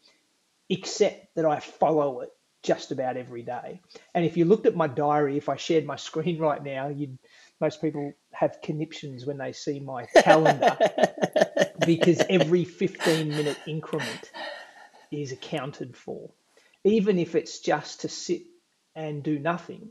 except 0.69 1.35
that 1.35 1.45
I 1.45 1.59
follow 1.59 2.21
it 2.21 2.29
just 2.63 2.91
about 2.91 3.17
every 3.17 3.43
day. 3.43 3.81
And 4.13 4.25
if 4.25 4.35
you 4.35 4.45
looked 4.45 4.65
at 4.65 4.75
my 4.75 4.87
diary, 4.87 5.37
if 5.37 5.49
I 5.49 5.55
shared 5.55 5.85
my 5.85 5.95
screen 6.07 6.39
right 6.39 6.63
now, 6.63 6.89
you'd 6.89 7.17
most 7.59 7.81
people 7.81 8.13
have 8.33 8.61
conniptions 8.61 9.25
when 9.25 9.37
they 9.37 9.51
see 9.51 9.79
my 9.79 10.05
calendar 10.05 10.77
because 11.85 12.21
every 12.29 12.63
15 12.63 13.29
minute 13.29 13.57
increment 13.67 14.31
is 15.11 15.31
accounted 15.31 15.95
for. 15.95 16.31
Even 16.83 17.19
if 17.19 17.35
it's 17.35 17.59
just 17.59 18.01
to 18.01 18.09
sit 18.09 18.43
and 18.95 19.23
do 19.23 19.39
nothing, 19.39 19.89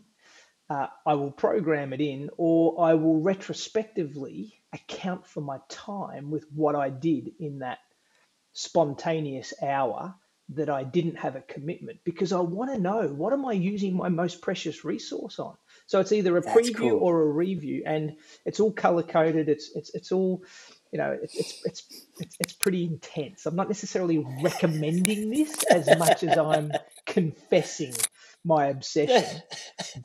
uh, 0.71 0.87
I 1.05 1.15
will 1.15 1.31
program 1.31 1.93
it 1.93 2.01
in 2.01 2.31
or 2.37 2.85
I 2.85 2.95
will 2.95 3.21
retrospectively 3.21 4.55
account 4.73 5.27
for 5.27 5.41
my 5.41 5.59
time 5.69 6.31
with 6.31 6.47
what 6.53 6.75
I 6.75 6.91
did 6.91 7.31
in 7.39 7.61
that 7.61 7.79
spontaneous 8.53 9.55
hour 9.63 10.15
that 10.51 10.71
I 10.71 10.85
didn't 10.85 11.17
have 11.17 11.37
a 11.37 11.41
commitment 11.41 11.99
because 12.05 12.33
I 12.33 12.41
want 12.41 12.73
to 12.73 12.81
know 12.81 13.09
what 13.09 13.33
am 13.33 13.45
I 13.45 13.53
using 13.53 13.97
my 13.97 14.09
most 14.09 14.41
precious 14.41 14.85
resource 14.85 15.39
on. 15.39 15.57
So 15.87 16.01
it's 16.01 16.13
either 16.13 16.37
a 16.37 16.41
That's 16.41 16.57
preview 16.57 16.91
cool. 16.91 16.99
or 17.01 17.23
a 17.23 17.27
review, 17.27 17.83
and 17.87 18.17
it's 18.45 18.61
all 18.61 18.73
color 18.73 19.03
coded. 19.03 19.49
It's 19.49 19.71
it's 19.75 19.95
it's 19.95 20.13
all, 20.13 20.43
you 20.93 20.99
know, 20.99 21.17
it's 21.23 21.35
it's 21.35 21.63
it's 21.65 22.07
it's, 22.19 22.37
it's 22.41 22.53
pretty 22.53 22.85
intense. 22.85 23.47
I'm 23.47 23.57
not 23.57 23.69
necessarily 23.69 24.25
recommending 24.43 25.31
this 25.31 25.65
as 25.65 25.87
much 25.99 26.25
as 26.25 26.37
I'm 26.37 26.73
confessing 27.07 27.95
my 28.45 28.67
obsession, 28.67 29.43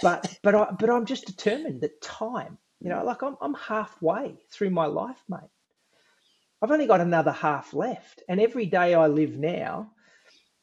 but 0.02 0.32
but 0.44 0.56
I 0.56 0.72
but 0.80 0.90
I'm 0.90 1.06
just 1.06 1.26
determined 1.26 1.82
that 1.82 2.02
time, 2.02 2.58
you 2.80 2.90
know, 2.90 3.04
like 3.04 3.24
I'm 3.24 3.38
I'm 3.42 3.56
halfway 3.56 4.36
through 4.52 4.70
my 4.70 4.86
life, 4.86 5.24
mate. 5.28 5.50
I've 6.62 6.72
only 6.72 6.86
got 6.86 7.02
another 7.02 7.32
half 7.32 7.74
left, 7.74 8.22
and 8.30 8.40
every 8.40 8.68
day 8.68 8.94
I 8.94 9.08
live 9.08 9.36
now 9.36 9.92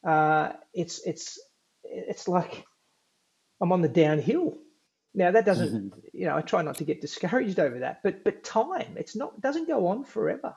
uh, 0.06 0.52
it's 0.72 1.00
it's 1.06 1.38
it's 1.84 2.28
like 2.28 2.64
I'm 3.60 3.72
on 3.72 3.82
the 3.82 3.88
downhill. 3.88 4.58
Now 5.18 5.32
that 5.32 5.44
doesn't, 5.44 5.90
mm-hmm. 5.90 5.98
you 6.12 6.26
know, 6.26 6.36
I 6.36 6.42
try 6.42 6.62
not 6.62 6.76
to 6.76 6.84
get 6.84 7.00
discouraged 7.00 7.58
over 7.58 7.80
that, 7.80 8.04
but 8.04 8.22
but 8.22 8.44
time, 8.44 8.94
it's 8.96 9.16
not 9.16 9.40
doesn't 9.40 9.66
go 9.66 9.88
on 9.88 10.04
forever. 10.04 10.54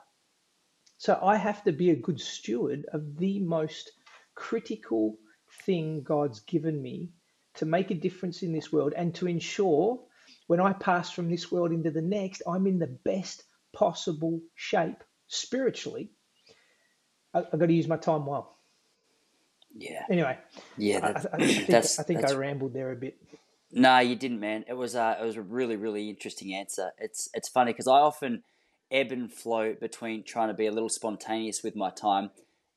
So 0.98 1.18
I 1.20 1.36
have 1.36 1.64
to 1.64 1.72
be 1.72 1.90
a 1.90 1.96
good 1.96 2.20
steward 2.20 2.86
of 2.92 3.16
the 3.16 3.40
most 3.40 3.90
critical 4.36 5.18
thing 5.66 6.04
God's 6.04 6.38
given 6.40 6.80
me 6.80 7.10
to 7.54 7.66
make 7.66 7.90
a 7.90 7.94
difference 7.94 8.44
in 8.44 8.52
this 8.52 8.72
world 8.72 8.94
and 8.96 9.12
to 9.16 9.26
ensure 9.26 9.98
when 10.46 10.60
I 10.60 10.74
pass 10.74 11.10
from 11.10 11.28
this 11.28 11.50
world 11.50 11.72
into 11.72 11.90
the 11.90 12.00
next, 12.00 12.42
I'm 12.46 12.68
in 12.68 12.78
the 12.78 12.98
best 13.04 13.42
possible 13.72 14.40
shape 14.54 15.02
spiritually. 15.26 16.12
I've 17.34 17.50
got 17.50 17.66
to 17.66 17.72
use 17.72 17.88
my 17.88 17.96
time 17.96 18.26
well. 18.26 18.56
Yeah. 19.76 20.04
Anyway. 20.08 20.38
Yeah. 20.78 21.00
That, 21.00 21.34
I, 21.34 21.36
I, 21.36 21.46
think, 21.46 21.66
that's, 21.66 21.98
I 21.98 22.02
think 22.04 22.20
that's, 22.20 22.32
I 22.32 22.36
rambled 22.36 22.74
there 22.74 22.92
a 22.92 22.96
bit. 22.96 23.18
No, 23.72 23.98
you 23.98 24.16
didn't, 24.16 24.40
man. 24.40 24.64
It 24.68 24.74
was 24.74 24.94
uh, 24.94 25.16
it 25.20 25.24
was 25.24 25.36
a 25.36 25.42
really 25.42 25.76
really 25.76 26.10
interesting 26.10 26.54
answer. 26.54 26.92
It's 26.98 27.28
it's 27.32 27.48
funny 27.48 27.72
because 27.72 27.88
I 27.88 27.98
often 27.98 28.42
ebb 28.90 29.12
and 29.12 29.32
flow 29.32 29.74
between 29.74 30.24
trying 30.24 30.48
to 30.48 30.54
be 30.54 30.66
a 30.66 30.72
little 30.72 30.90
spontaneous 30.90 31.62
with 31.62 31.74
my 31.74 31.90
time, 31.90 32.30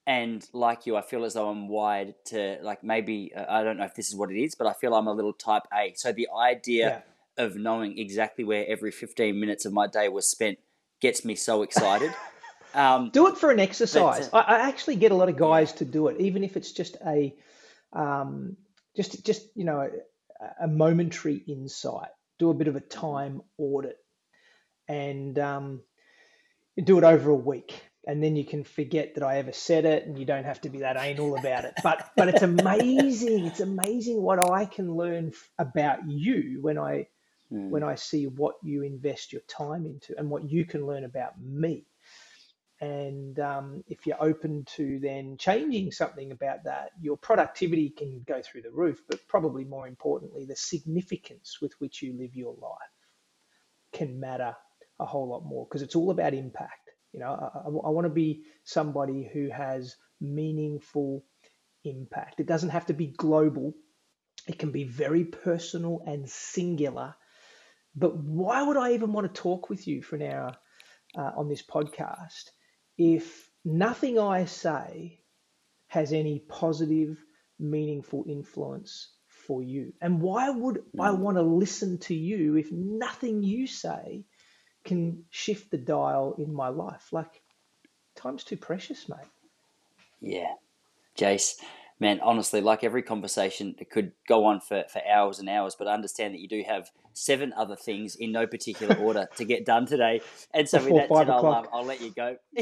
and 0.08 0.48
like 0.54 0.86
you, 0.86 0.96
I 0.96 1.02
feel 1.02 1.26
as 1.26 1.34
though 1.34 1.50
I'm 1.50 1.68
wired 1.68 2.16
to 2.28 2.60
like 2.62 2.84
maybe 2.84 3.34
uh, 3.36 3.46
I 3.50 3.64
don't 3.64 3.78
know 3.78 3.84
if 3.84 3.96
this 3.96 4.08
is 4.08 4.16
what 4.16 4.32
it 4.32 4.42
is, 4.42 4.56
but 4.56 4.68
I 4.68 4.74
feel 4.74 4.94
I'm 4.94 5.08
a 5.08 5.14
little 5.14 5.34
type 5.34 5.64
A. 5.74 5.94
So 5.96 6.14
the 6.14 6.30
idea 6.38 7.04
yeah. 7.38 7.44
of 7.44 7.58
knowing 7.58 7.98
exactly 8.00 8.46
where 8.46 8.66
every 8.68 8.92
15 8.92 9.38
minutes 9.38 9.66
of 9.66 9.74
my 9.74 9.88
day 9.88 10.08
was 10.08 10.28
spent 10.28 10.60
gets 11.02 11.26
me 11.26 11.36
so 11.36 11.62
excited. 11.62 12.14
Um, 12.74 13.10
do 13.10 13.28
it 13.28 13.38
for 13.38 13.52
an 13.52 13.60
exercise. 13.62 14.28
But, 14.28 14.38
uh, 14.38 14.52
I, 14.52 14.56
I, 14.58 14.68
actually 14.68 14.98
get 14.98 15.14
a 15.14 15.16
lot 15.16 15.30
of 15.30 15.38
guys 15.38 15.72
yeah. 15.72 15.78
to 15.78 15.86
do 15.86 16.08
it, 16.10 16.20
even 16.20 16.44
if 16.44 16.58
it's 16.58 16.74
just 16.74 16.98
a, 17.08 17.34
um, 17.94 18.58
just 18.98 19.26
just 19.26 19.48
you 19.56 19.64
know, 19.64 19.90
a, 20.60 20.68
momentary 20.68 21.36
insight. 21.48 22.10
Do 22.38 22.50
a 22.50 22.54
bit 22.54 22.68
of 22.68 22.76
a 22.76 22.82
time 22.82 23.42
audit, 23.58 23.98
and 24.88 25.38
um, 25.40 25.82
do 26.82 26.98
it 26.98 27.04
over 27.04 27.32
a 27.32 27.36
week, 27.36 27.82
and 28.06 28.22
then 28.22 28.36
you 28.36 28.44
can 28.44 28.64
forget 28.64 29.16
that 29.16 29.24
I 29.24 29.38
ever 29.38 29.54
said 29.54 29.86
it, 29.86 30.06
and 30.06 30.20
you 30.20 30.26
don't 30.26 30.44
have 30.44 30.62
to 30.62 30.70
be 30.70 30.80
that 30.80 30.98
anal 30.98 31.38
about 31.38 31.66
it. 31.66 31.74
But 31.84 32.10
but 32.18 32.28
it's 32.28 32.44
amazing. 32.44 33.46
It's 33.46 33.62
amazing 33.62 34.22
what 34.22 34.40
I 34.40 34.66
can 34.66 34.96
learn 34.96 35.32
about 35.58 36.00
you 36.08 36.60
when 36.62 36.78
I 36.78 37.08
mm. 37.52 37.70
when 37.70 37.84
I 37.84 37.96
see 37.96 38.28
what 38.28 38.56
you 38.62 38.84
invest 38.84 39.32
your 39.32 39.44
time 39.48 39.86
into, 39.86 40.18
and 40.18 40.30
what 40.30 40.50
you 40.50 40.66
can 40.66 40.86
learn 40.86 41.06
about 41.06 41.42
me 41.42 41.86
and 42.82 43.40
um, 43.40 43.84
if 43.88 44.06
you're 44.06 44.22
open 44.22 44.66
to 44.76 45.00
then 45.00 45.38
changing 45.38 45.92
something 45.92 46.32
about 46.32 46.66
that, 46.66 46.92
your 47.00 47.16
productivity 47.16 47.90
can 47.90 48.22
go 48.28 48.42
through 48.42 48.64
the 48.64 48.72
roof. 48.72 49.02
But 49.08 49.26
probably 49.28 49.64
more 49.64 49.88
importantly, 49.88 50.46
the 50.46 50.58
significance 50.58 51.60
with 51.62 51.74
which 51.80 52.02
you 52.02 52.18
live 52.18 52.36
your 52.36 52.56
life 52.62 52.92
can 53.94 54.20
matter 54.20 54.56
a 55.00 55.06
whole 55.06 55.30
lot 55.30 55.46
more 55.46 55.66
because 55.66 55.82
it's 55.82 55.96
all 55.96 56.12
about 56.12 56.34
impact. 56.34 56.90
You 57.14 57.22
know, 57.22 57.28
I, 57.28 57.60
I, 57.60 57.88
I 57.88 57.90
want 57.92 58.06
to 58.06 58.14
be 58.14 58.44
somebody 58.66 59.30
who 59.32 59.50
has 59.50 59.96
meaningful 60.20 61.24
impact. 61.86 62.42
It 62.42 62.46
doesn't 62.46 62.70
have 62.70 62.88
to 62.88 62.94
be 62.94 63.08
global. 63.08 63.74
It 64.48 64.60
can 64.60 64.72
be 64.72 64.84
very 64.84 65.24
personal 65.24 66.02
and 66.06 66.30
singular. 66.30 67.16
But 67.96 68.18
why 68.18 68.64
would 68.64 68.76
I 68.76 68.92
even 68.94 69.14
want 69.14 69.34
to 69.34 69.42
talk 69.42 69.70
with 69.70 69.88
you 69.88 70.02
for 70.02 70.18
an 70.18 70.24
hour 70.24 70.58
uh, 71.18 71.32
on 71.38 71.48
this 71.48 71.64
podcast 71.64 72.50
if 72.98 73.50
nothing 73.64 74.20
I 74.20 74.46
say 74.46 75.20
has 75.88 76.14
any 76.14 76.40
positive, 76.40 77.18
meaningful 77.60 78.26
influence 78.28 79.12
for 79.28 79.62
you? 79.62 79.94
And 80.02 80.22
why 80.22 80.50
would 80.50 80.84
I 81.00 81.10
mm. 81.10 81.20
want 81.20 81.38
to 81.38 81.44
listen 81.44 81.98
to 82.00 82.16
you 82.16 82.58
if 82.58 82.72
nothing 82.72 83.44
you 83.44 83.68
say 83.68 84.26
can 84.84 85.24
shift 85.30 85.72
the 85.72 85.78
dial 85.78 86.36
in 86.38 86.54
my 86.54 86.70
life? 86.70 87.12
Like, 87.12 87.42
time's 88.16 88.44
too 88.44 88.58
precious, 88.58 89.08
mate. 89.10 89.20
Yeah. 90.22 90.54
Jace, 91.18 91.56
man, 92.00 92.20
honestly, 92.22 92.62
like 92.62 92.84
every 92.84 93.02
conversation, 93.02 93.76
it 93.78 93.90
could 93.90 94.12
go 94.28 94.46
on 94.46 94.60
for, 94.60 94.84
for 94.92 95.02
hours 95.08 95.40
and 95.40 95.48
hours, 95.48 95.76
but 95.78 95.88
I 95.88 95.94
understand 95.94 96.34
that 96.34 96.40
you 96.40 96.48
do 96.48 96.64
have 96.68 96.92
seven 97.14 97.54
other 97.54 97.76
things 97.76 98.16
in 98.16 98.32
no 98.32 98.46
particular 98.46 98.96
order 99.00 99.28
to 99.38 99.46
get 99.46 99.66
done 99.66 99.86
today. 99.86 100.22
And 100.54 100.68
so, 100.68 100.80
Before 100.80 100.94
with 100.94 101.10
that 101.10 101.18
said, 101.18 101.30
I'll, 101.30 101.46
um, 101.48 101.68
I'll 101.72 101.86
let 101.86 102.02
you 102.02 102.12
go. 102.12 102.38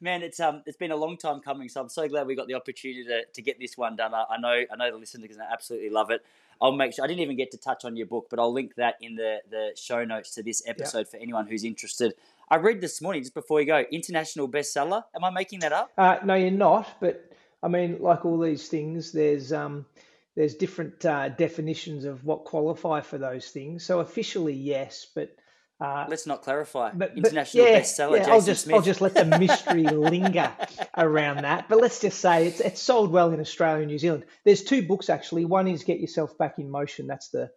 man, 0.00 0.22
it's 0.22 0.40
um, 0.40 0.62
it's 0.66 0.76
been 0.76 0.90
a 0.90 0.96
long 0.96 1.16
time 1.16 1.40
coming, 1.40 1.68
so 1.68 1.80
I'm 1.80 1.88
so 1.88 2.08
glad 2.08 2.26
we 2.26 2.34
got 2.34 2.48
the 2.48 2.54
opportunity 2.54 3.04
to, 3.04 3.24
to 3.32 3.42
get 3.42 3.58
this 3.60 3.78
one 3.78 3.96
done. 3.96 4.14
I, 4.14 4.24
I 4.30 4.38
know, 4.38 4.64
I 4.70 4.76
know 4.76 4.90
the 4.90 4.98
listeners 4.98 5.24
are 5.24 5.28
going 5.28 5.40
to 5.40 5.52
absolutely 5.52 5.90
love 5.90 6.10
it. 6.10 6.24
I'll 6.60 6.72
make 6.72 6.92
sure 6.92 7.04
I 7.04 7.08
didn't 7.08 7.20
even 7.20 7.36
get 7.36 7.52
to 7.52 7.58
touch 7.58 7.84
on 7.84 7.96
your 7.96 8.06
book, 8.06 8.26
but 8.28 8.40
I'll 8.40 8.52
link 8.52 8.74
that 8.76 8.96
in 9.00 9.14
the 9.14 9.38
the 9.48 9.70
show 9.76 10.04
notes 10.04 10.34
to 10.34 10.42
this 10.42 10.62
episode 10.66 10.98
yep. 10.98 11.08
for 11.08 11.16
anyone 11.18 11.46
who's 11.46 11.64
interested. 11.64 12.14
I 12.50 12.56
read 12.56 12.80
this 12.80 13.02
morning 13.02 13.22
just 13.22 13.34
before 13.34 13.60
you 13.60 13.66
go, 13.66 13.84
international 13.92 14.48
bestseller. 14.48 15.04
Am 15.14 15.22
I 15.22 15.30
making 15.30 15.60
that 15.60 15.72
up? 15.72 15.90
Uh, 15.98 16.16
no, 16.24 16.34
you're 16.34 16.50
not. 16.50 16.88
But 16.98 17.27
I 17.62 17.68
mean, 17.68 17.98
like 18.00 18.24
all 18.24 18.38
these 18.38 18.68
things, 18.68 19.12
there's 19.12 19.52
um, 19.52 19.86
there's 20.36 20.54
different 20.54 21.04
uh, 21.04 21.30
definitions 21.30 22.04
of 22.04 22.24
what 22.24 22.44
qualify 22.44 23.00
for 23.00 23.18
those 23.18 23.48
things. 23.48 23.84
So 23.84 24.00
officially, 24.00 24.54
yes, 24.54 25.06
but 25.14 25.34
uh, 25.80 26.06
let's 26.08 26.26
not 26.26 26.42
clarify. 26.42 26.90
But, 26.92 27.16
international 27.16 27.66
yeah, 27.66 27.80
bestseller. 27.80 28.18
Yeah, 28.18 28.32
I'll 28.32 28.40
just 28.40 28.64
Smith. 28.64 28.76
I'll 28.76 28.82
just 28.82 29.00
let 29.00 29.14
the 29.14 29.24
mystery 29.24 29.82
linger 29.84 30.52
around 30.96 31.42
that. 31.42 31.68
But 31.68 31.80
let's 31.80 32.00
just 32.00 32.20
say 32.20 32.46
it's 32.46 32.60
it's 32.60 32.80
sold 32.82 33.10
well 33.10 33.32
in 33.32 33.40
Australia 33.40 33.82
and 33.82 33.90
New 33.90 33.98
Zealand. 33.98 34.24
There's 34.44 34.62
two 34.62 34.86
books 34.86 35.10
actually. 35.10 35.44
One 35.44 35.68
is 35.68 35.84
Get 35.84 36.00
Yourself 36.00 36.36
Back 36.38 36.58
in 36.58 36.70
Motion. 36.70 37.06
That's 37.06 37.30
the 37.30 37.50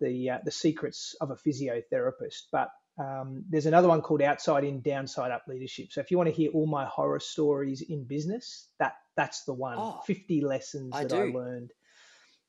the 0.00 0.30
uh, 0.30 0.38
the 0.44 0.50
secrets 0.50 1.14
of 1.20 1.30
a 1.30 1.36
physiotherapist. 1.36 2.48
But 2.52 2.68
Um, 2.98 3.44
there's 3.50 3.66
another 3.66 3.88
one 3.88 4.00
called 4.00 4.22
Outside 4.22 4.64
In, 4.64 4.80
Downside 4.80 5.30
Up 5.30 5.44
Leadership. 5.46 5.92
So 5.92 6.00
if 6.00 6.10
you 6.10 6.16
want 6.16 6.30
to 6.30 6.34
hear 6.34 6.50
all 6.52 6.66
my 6.66 6.86
horror 6.86 7.20
stories 7.20 7.82
in 7.82 8.04
business, 8.04 8.68
that 8.78 8.94
that's 9.16 9.44
the 9.44 9.52
one. 9.52 9.76
Oh, 9.78 10.00
50 10.06 10.40
lessons 10.42 10.92
I 10.94 11.04
that 11.04 11.12
I 11.12 11.24
learned. 11.24 11.72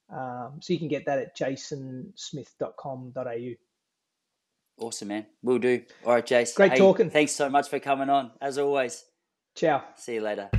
Um, 0.09 0.59
so 0.61 0.73
you 0.73 0.79
can 0.79 0.87
get 0.87 1.05
that 1.05 1.19
at 1.19 1.37
jasonsmith.com.au. 1.37 3.53
Awesome, 4.79 5.07
man. 5.07 5.25
We'll 5.41 5.57
do. 5.57 5.83
All 6.05 6.13
right, 6.13 6.25
Jason. 6.25 6.53
Great 6.55 6.77
talking. 6.77 7.09
Thanks 7.09 7.31
so 7.31 7.49
much 7.49 7.69
for 7.69 7.79
coming 7.79 8.09
on, 8.09 8.31
as 8.41 8.57
always. 8.57 9.03
Ciao. 9.55 9.83
See 9.95 10.15
you 10.15 10.21
later. 10.21 10.49